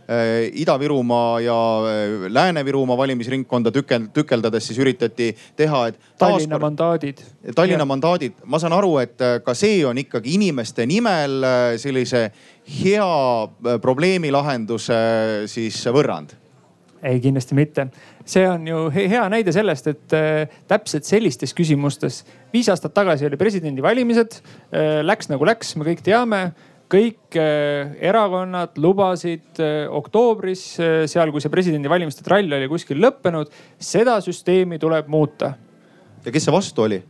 [0.53, 5.99] Ida-Virumaa ja äh, Lääne-Virumaa valimisringkonda tükel, tükeldades siis üritati teha, et.
[6.17, 7.21] Tallinna mandaadid.
[7.55, 7.89] Tallinna ja.
[7.91, 11.43] mandaadid, ma saan aru, et äh, ka see on ikkagi inimeste nimel
[11.81, 12.29] sellise
[12.79, 14.97] hea probleemi lahenduse
[15.51, 16.37] siis võrrand
[17.03, 17.87] ei, kindlasti mitte.
[18.27, 22.23] see on ju hea näide sellest, et äh, täpselt sellistes küsimustes
[22.53, 24.99] viis aastat tagasi oli presidendivalimised äh,.
[25.07, 26.41] Läks nagu läks, me kõik teame
[26.91, 33.51] kõik äh, erakonnad lubasid äh, oktoobris, äh, seal kui see presidendivalimiste trall oli kuskil lõppenud,
[33.79, 35.53] seda süsteemi tuleb muuta.
[36.25, 37.01] ja kes see vastu oli?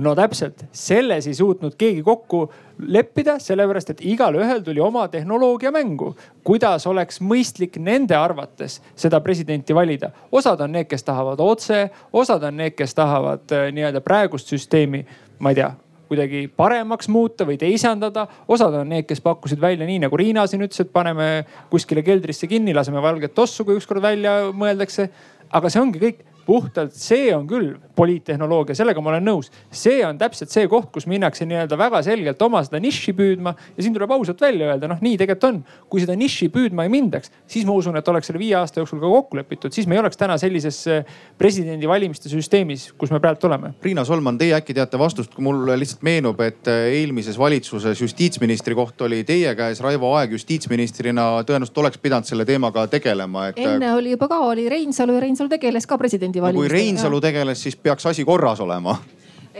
[0.00, 2.44] no täpselt, selles ei suutnud keegi kokku
[2.88, 6.14] leppida, sellepärast et igalühel tuli oma tehnoloogia mängu.
[6.44, 10.10] kuidas oleks mõistlik nende arvates seda presidenti valida.
[10.32, 15.04] osad on need, kes tahavad otse, osad on need, kes tahavad nii-öelda praegust süsteemi,
[15.38, 15.70] ma ei tea
[16.10, 18.26] kuidagi paremaks muuta või teisendada.
[18.48, 22.50] osad on need, kes pakkusid välja nii nagu Riina siin ütles, et paneme kuskile keldrisse
[22.50, 25.10] kinni, laseme valget tossu, kui ükskord välja mõeldakse.
[25.50, 26.18] aga see ongi kõik
[26.50, 29.50] puhtalt see on küll poliittehnoloogia, sellega ma olen nõus.
[29.70, 33.84] see on täpselt see koht, kus minnakse nii-öelda väga selgelt oma seda nišši püüdma ja
[33.84, 35.60] siin tuleb ausalt välja öelda, noh nii tegelikult on.
[35.90, 39.02] kui seda nišši püüdma ei mindaks, siis ma usun, et oleks selle viie aasta jooksul
[39.02, 43.46] ka kokku lepitud, siis me ei oleks täna sellises eh, presidendivalimiste süsteemis, kus me praegu
[43.46, 43.74] oleme.
[43.84, 49.06] Riina Solman, teie äkki teate vastust, mulle lihtsalt meenub, et eh, eelmises valitsuses justiitsministri koht
[49.06, 53.60] oli teie käes, Raivo Aeg justiitsministrina tõenäoliselt oleks pidanud selle teemaga tegelema et....
[53.60, 55.98] enne oli juba ka, oli Reinsalu ja Reinsalu tegeles ka
[56.40, 56.58] presidendivalimistega no,.
[56.58, 58.96] kui Reinsalu tegeles, siis peaks asi korras olema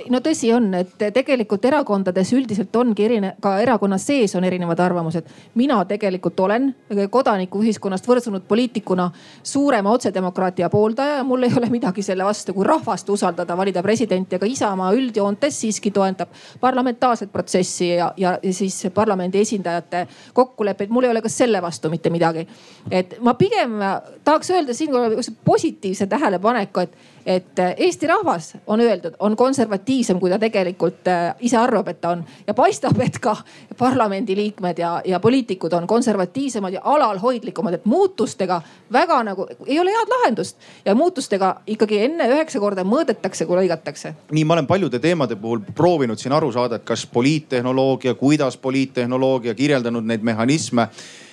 [0.09, 5.27] no tõsi on, et tegelikult erakondades üldiselt ongi erine-, ka erakonna sees on erinevad arvamused.
[5.55, 6.75] mina tegelikult olen
[7.11, 9.11] kodanikuühiskonnast võrsunud poliitikuna
[9.43, 14.37] suurema otsedemokraatia pooldaja ja mul ei ole midagi selle vastu, kui rahvast usaldada, valida presidenti,
[14.37, 16.29] aga Isamaa üldjoontes siiski toetab
[16.61, 20.91] parlamentaarset protsessi ja, ja siis parlamendi esindajate kokkuleppeid.
[20.91, 22.47] mul ei ole ka selle vastu mitte midagi.
[22.91, 23.79] et ma pigem
[24.25, 30.31] tahaks öelda siinkohal positiivse tähelepaneku, et et äh, Eesti rahvas on öeldud, on konservatiivsem, kui
[30.31, 32.25] ta tegelikult äh, ise arvab, et ta on.
[32.47, 33.37] ja paistab, et ka
[33.79, 38.61] parlamendiliikmed ja, ja poliitikud on konservatiivsemad ja alalhoidlikumad, et muutustega
[38.93, 40.57] väga nagu ei ole head lahendust.
[40.85, 44.15] ja muutustega ikkagi enne üheksa korda mõõdetakse, kui lõigatakse.
[44.31, 49.55] nii, ma olen paljude teemade puhul proovinud siin aru saada, et kas poliittehnoloogia, kuidas poliittehnoloogia
[49.55, 50.89] kirjeldanud neid mehhanisme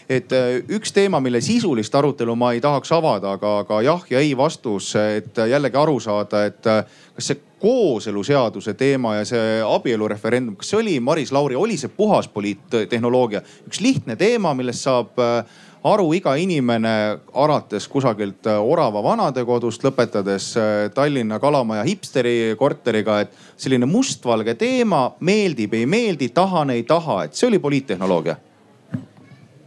[0.09, 4.23] et äh, üks teema, mille sisulist arutelu ma ei tahaks avada, aga, aga jah ja
[4.23, 10.55] ei vastus, et jällegi aru saada, et äh, kas see kooseluseaduse teema ja see abielureferendum,
[10.59, 13.41] kas see oli, Maris Lauri, oli see puhas poliittehnoloogia?
[13.67, 16.95] üks lihtne teema, millest saab äh, aru iga inimene,
[17.35, 20.49] alates kusagilt Orava vanadekodust, lõpetades
[20.95, 27.39] Tallinna Kalamaja hipsteri korteriga, et selline mustvalge teema, meeldib, ei meeldi, tahan, ei taha, et
[27.39, 28.35] see oli poliittehnoloogia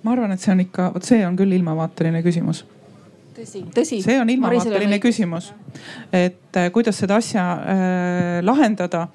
[0.03, 2.65] ma arvan, et see on ikka, vot see on küll ilmavaateline küsimus.
[3.41, 4.01] Tõsi, tõsi.
[4.05, 5.53] see on ilmavaateline küsimus,
[6.13, 9.09] et äh, kuidas seda asja äh, lahendada.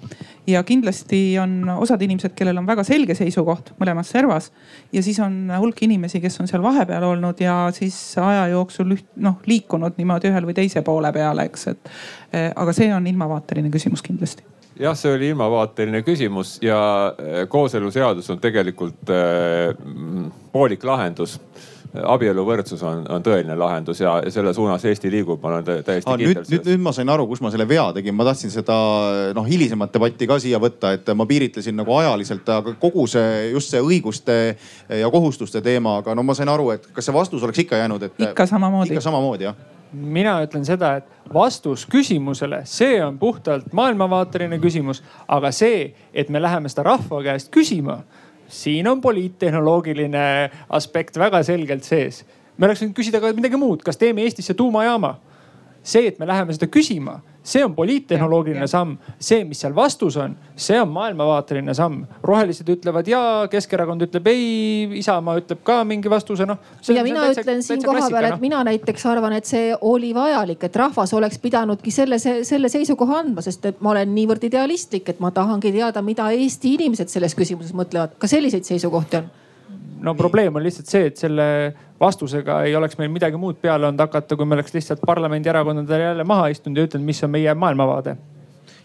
[0.47, 4.51] ja kindlasti on osad inimesed, kellel on väga selge seisukoht mõlemas servas.
[4.93, 9.07] Ja siis on hulk inimesi, kes on seal vahepeal olnud ja siis aja jooksul üht,
[9.17, 11.89] noh liikunud niimoodi ühel või teise poole peale, eks, et
[12.33, 14.45] äh, aga see on ilmavaateline küsimus kindlasti
[14.79, 19.71] jah, see oli ilmavaateline küsimus ja äh, kooseluseadus on tegelikult äh,
[20.51, 21.39] poolik lahendus
[21.95, 26.43] abieluvõrdsus on, on tõeline lahendus ja selle suunas Eesti liigub, ma olen täiesti ah, kindel.
[26.49, 28.75] nüüd, nüüd ma sain aru, kus ma selle vea tegin, ma tahtsin seda
[29.37, 33.71] noh hilisemat debatti ka siia võtta, et ma piiritlesin nagu ajaliselt, aga kogu see just
[33.71, 34.39] see õiguste
[34.89, 38.09] ja kohustuste teema, aga no ma sain aru, et kas see vastus oleks ikka jäänud,
[38.09, 38.19] et.
[38.29, 38.95] ikka samamoodi.
[38.95, 39.63] ikka samamoodi jah
[39.95, 46.41] mina ütlen seda, et vastus küsimusele, see on puhtalt maailmavaateline küsimus, aga see, et me
[46.41, 48.03] läheme seda rahva käest küsima
[48.47, 52.25] siin on poliittehnoloogiline aspekt väga selgelt sees.
[52.57, 55.15] me oleks võinud küsida ka midagi muud, kas teeme Eestisse tuumajaama?
[55.83, 60.33] see, et me läheme seda küsima see on poliittehnoloogiline samm, see, mis seal vastus on,
[60.57, 62.01] see on maailmavaateline samm.
[62.23, 64.47] rohelised ütlevad ja, Keskerakond ütleb ei,
[64.99, 66.59] Isamaa ütleb ka mingi vastuse, noh.
[66.89, 68.41] ja mina täitsa, ütlen siin kohapeal, et no.
[68.41, 73.45] mina näiteks arvan, et see oli vajalik, et rahvas oleks pidanudki selle, selle seisukoha andma,
[73.45, 77.75] sest et ma olen niivõrd idealistlik, et ma tahangi teada, mida Eesti inimesed selles küsimuses
[77.77, 78.17] mõtlevad.
[78.19, 79.33] ka selliseid seisukohti on
[80.05, 81.45] no probleem on lihtsalt see, et selle
[81.99, 86.23] vastusega ei oleks meil midagi muud peale olnud hakata, kui me oleks lihtsalt parlamendierakondadele jälle
[86.23, 88.17] maha istunud ja ütelnud, mis on meie maailmavaade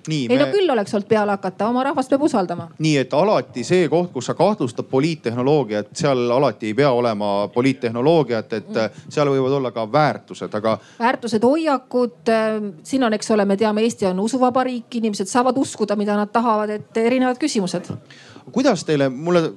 [0.09, 0.45] nii, ei me...
[0.45, 2.69] no küll oleks olnud peale hakata, oma rahvast peab usaldama.
[2.79, 8.53] nii et alati see koht, kus sa kahtlustad poliittehnoloogiat, seal alati ei pea olema poliittehnoloogiat,
[8.61, 9.07] et mm.
[9.13, 10.77] seal võivad olla ka väärtused, aga.
[10.99, 15.97] väärtused, hoiakud, ähm, siin on, eks ole, me teame, Eesti on usuvabariik, inimesed saavad uskuda,
[15.97, 17.93] mida nad tahavad, et erinevad küsimused.
[18.53, 19.51] kuidas teile, mulle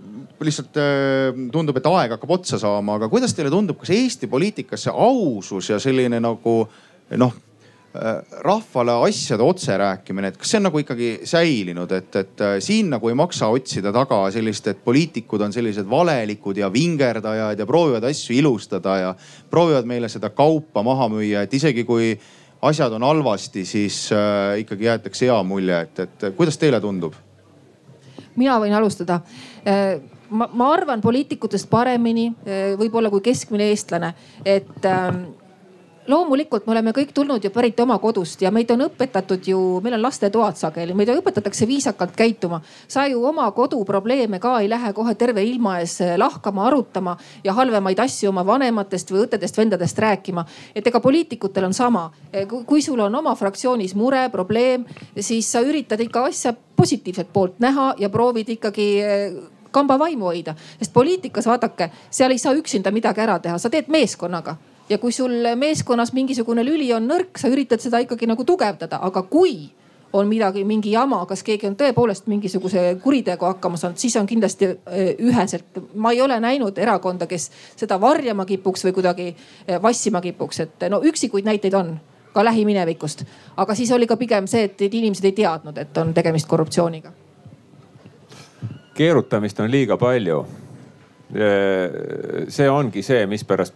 [0.48, 4.88] lihtsalt äh, tundub, et aeg hakkab otsa saama, aga kuidas teile tundub, kas Eesti poliitikas
[4.88, 6.56] see ausus ja selline nagu
[7.20, 7.34] noh
[7.96, 12.56] äh, rahvale asjade otse rääkimine, et kas see on nagu ikkagi säilinud, et, et äh,
[12.64, 17.68] siin nagu ei maksa otsida taga sellist, et poliitikud on sellised valelikud ja vingerdajad ja
[17.70, 19.12] proovivad asju ilustada ja
[19.50, 22.16] proovivad meile seda kaupa maha müüa, et isegi kui
[22.64, 27.20] asjad on halvasti, siis äh, ikkagi jäetakse hea mulje, et, et kuidas teile tundub?
[28.34, 29.20] mina võin alustada
[30.30, 34.14] ma, ma arvan poliitikutest paremini, eh, võib-olla kui keskmine eestlane,
[34.46, 35.26] et ähm,
[36.08, 39.96] loomulikult me oleme kõik tulnud ju pärit oma kodust ja meid on õpetatud ju, meil
[39.98, 42.62] on lastetoad sageli, meid õpetatakse viisakalt käituma.
[42.88, 47.54] sa ju oma koduprobleeme ka ei lähe kohe terve ilma ees eh, lahkama, arutama ja
[47.54, 50.46] halvemaid asju oma vanematest või õdedest-vendadest rääkima.
[50.76, 54.86] et ega poliitikutel on sama, eh, kui sul on oma fraktsioonis mure, probleem,
[55.20, 59.04] siis sa üritad ikka asja positiivset poolt näha ja proovid ikkagi
[59.74, 60.56] kamba vaimu hoida.
[60.80, 64.58] sest poliitikas vaadake, seal ei saa üksinda midagi ära teha, sa teed meeskonnaga
[64.90, 69.24] ja kui sul meeskonnas mingisugune lüli on nõrk, sa üritad seda ikkagi nagu tugevdada, aga
[69.30, 69.72] kui
[70.14, 74.70] on midagi, mingi jama, kas keegi on tõepoolest mingisuguse kuritegu hakkama saanud, siis on kindlasti
[74.70, 75.82] äh, üheselt.
[75.96, 80.88] ma ei ole näinud erakonda, kes seda varjama kipuks või kuidagi äh, vassima kipuks, et
[80.94, 81.96] no üksikuid näiteid on
[82.34, 83.26] ka lähiminevikust.
[83.58, 87.23] aga siis oli ka pigem see, et inimesed ei teadnud, et on tegemist korruptsiooniga
[88.94, 90.46] keerutamist on liiga palju.
[92.48, 93.74] see ongi see, mispärast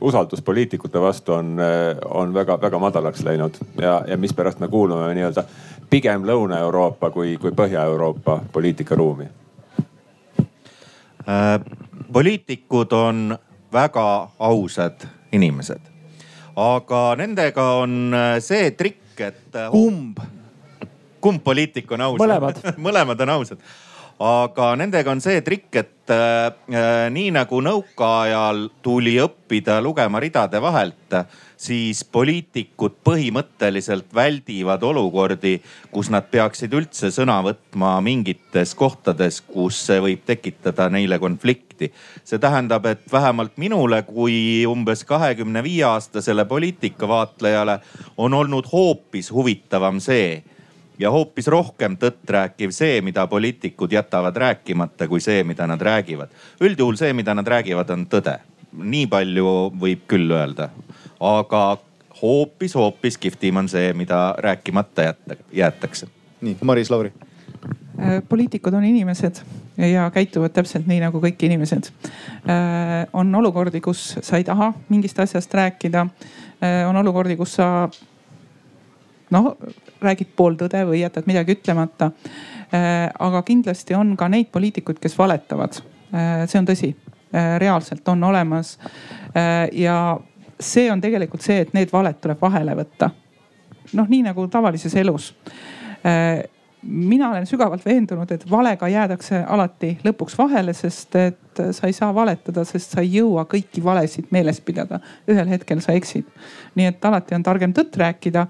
[0.00, 1.56] usaldus poliitikute vastu on,
[2.04, 5.42] on väga-väga madalaks läinud ja, ja mispärast me kuulume nii-öelda
[5.90, 9.26] pigem Lõuna-Euroopa kui, kui Põhja-Euroopa poliitikaruumi
[11.26, 11.60] äh,.
[12.12, 13.38] poliitikud on
[13.72, 15.02] väga ausad
[15.32, 15.82] inimesed,
[16.56, 19.60] aga nendega on see trikk, et.
[19.70, 20.22] kumb?
[21.20, 22.22] kumb poliitik on aus?
[22.22, 23.58] mõlemad mõlemad on ausad
[24.22, 30.60] aga nendega on see trikk, et äh, äh, nii nagu nõukaajal tuli õppida lugema ridade
[30.62, 31.16] vahelt,
[31.60, 35.58] siis poliitikud põhimõtteliselt väldivad olukordi,
[35.92, 41.92] kus nad peaksid üldse sõna võtma mingites kohtades, kus see võib tekitada neile konflikti.
[42.24, 47.80] see tähendab, et vähemalt minule kui umbes kahekümne viie aastasele poliitikavaatlejale
[48.16, 50.55] on olnud hoopis huvitavam see
[50.98, 56.28] ja hoopis rohkem tõtt rääkiv see, mida poliitikud jätavad rääkimata, kui see, mida nad räägivad.
[56.60, 58.38] üldjuhul see, mida nad räägivad, on tõde.
[58.76, 60.68] nii palju võib küll öelda,
[61.20, 61.78] aga
[62.22, 66.08] hoopis-hoopis kihvtim on see, mida rääkimata jätta, jäetakse.
[66.40, 67.12] nii, Maris Lauri
[68.28, 69.36] poliitikud on inimesed
[69.76, 71.88] ja käituvad täpselt nii nagu kõik inimesed.
[73.12, 76.06] on olukordi, kus sa ei taha mingist asjast rääkida.
[76.88, 77.88] on olukordi, kus sa
[79.30, 79.56] noh,
[80.06, 82.10] räägid pooltõde või jätad midagi ütlemata.
[83.18, 85.78] aga kindlasti on ka neid poliitikuid, kes valetavad.
[86.46, 86.94] see on tõsi,
[87.58, 88.78] reaalselt on olemas.
[89.72, 90.18] ja
[90.60, 93.10] see on tegelikult see, et need valed tuleb vahele võtta.
[93.92, 95.34] noh, nii nagu tavalises elus
[96.86, 102.12] mina olen sügavalt veendunud, et valega jäädakse alati lõpuks vahele, sest et sa ei saa
[102.14, 105.00] valetada, sest sa ei jõua kõiki valesid meeles pidada.
[105.28, 106.24] ühel hetkel sa eksid.
[106.74, 108.46] nii et alati on targem tõtt rääkida.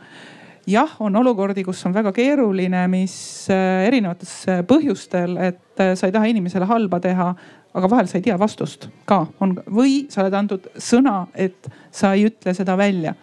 [0.67, 3.15] Jah, on olukordi, kus on väga keeruline, mis
[3.53, 7.31] äh, erinevates äh, põhjustel, et äh, sa ei taha inimesele halba teha,
[7.77, 12.15] aga vahel sa ei tea vastust ka on või sa oled andnud sõna, et sa
[12.17, 13.15] ei ütle seda välja.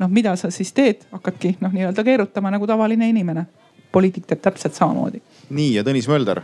[0.00, 3.46] noh, mida sa siis teed, hakkadki noh, nii-öelda keerutama nagu tavaline inimene
[3.92, 5.22] poliitik teeb täpselt samamoodi.
[5.50, 6.42] nii ja Tõnis Mölder.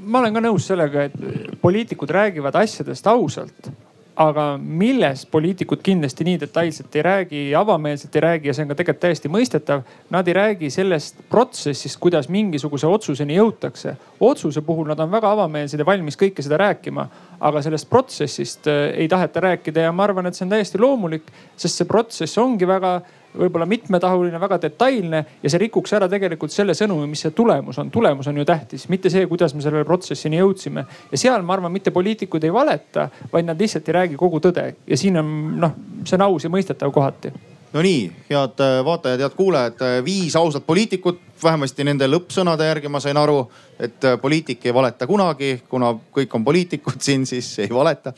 [0.00, 3.70] ma olen ka nõus sellega, et poliitikud räägivad asjadest ausalt
[4.16, 8.78] aga millest poliitikud kindlasti nii detailselt ei räägi, avameelselt ei räägi ja see on ka
[8.78, 9.82] tegelikult täiesti mõistetav.
[10.10, 13.96] Nad ei räägi sellest protsessist, kuidas mingisuguse otsuseni jõutakse.
[14.20, 17.08] otsuse puhul nad on väga avameelsed ja valmis kõike seda rääkima,
[17.40, 21.28] aga sellest protsessist äh, ei taheta rääkida ja ma arvan, et see on täiesti loomulik,
[21.56, 23.00] sest see protsess ongi väga
[23.38, 27.90] võib-olla mitmetahuline, väga detailne ja see rikuks ära tegelikult selle sõnumi, mis see tulemus on.
[27.90, 30.86] tulemus on ju tähtis, mitte see, kuidas me selle protsessini jõudsime.
[31.12, 34.72] ja seal ma arvan, mitte poliitikud ei valeta, vaid nad lihtsalt ei räägi kogu tõde.
[34.86, 37.32] Ja siin on noh, see on aus ja mõistetav kohati.
[37.76, 42.88] No nii, head äh, vaatajad, head kuulajad, äh, viis ausat poliitikut, vähemasti nende lõppsõnade järgi
[42.88, 43.42] ma sain aru,
[43.82, 48.14] et äh, poliitik ei valeta kunagi, kuna kõik on poliitikud siin, siis ei valeta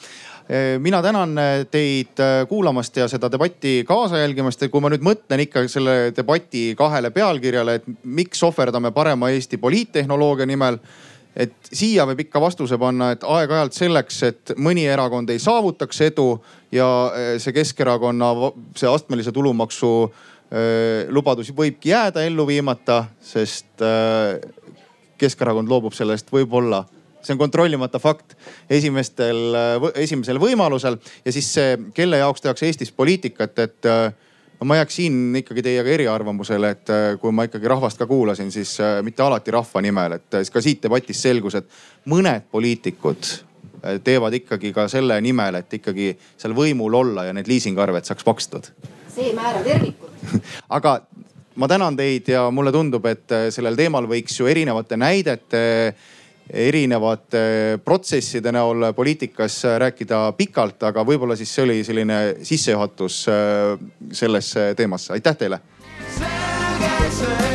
[0.78, 4.64] mina tänan eh, teid eh, kuulamast ja seda debatti kaasa jälgimast.
[4.72, 10.48] Kui ma nüüd mõtlen ikka selle debati kahele pealkirjale, et miks ohverdame parema Eesti poliittehnoloogia
[10.48, 10.80] nimel
[11.38, 16.32] et siia võib ikka vastuse panna, et aeg-ajalt selleks, et mõni erakond ei saavutaks edu
[16.74, 16.88] ja
[17.38, 18.32] see Keskerakonna
[18.74, 19.92] see astmelise tulumaksu
[21.14, 23.84] lubadus võibki jääda ellu viimata, sest
[25.20, 26.82] Keskerakond loobub sellest võib-olla
[27.28, 28.34] see on kontrollimata fakt
[28.70, 29.56] esimestel,
[29.94, 35.36] esimesel võimalusel ja siis see, kelle jaoks tehakse Eestis poliitikat, et no ma jääks siin
[35.42, 40.18] ikkagi teiega eriarvamusele, et kui ma ikkagi rahvast ka kuulasin, siis mitte alati rahva nimel,
[40.18, 43.30] et ka siit debatist selgus, et mõned poliitikud
[44.04, 48.72] teevad ikkagi ka selle nimel, et ikkagi seal võimul olla ja need liisingarved saaks makstud.
[49.14, 50.08] see ei määra tervikut
[50.78, 51.00] aga
[51.58, 55.62] ma tänan teid ja mulle tundub, et sellel teemal võiks ju erinevate näidete
[56.50, 64.72] erinevate protsesside näol poliitikas rääkida pikalt, aga võib-olla siis see oli selline sissejuhatus äh, sellesse
[64.76, 65.12] teemasse.
[65.12, 65.60] aitäh teile.
[66.18, 67.47] selge see.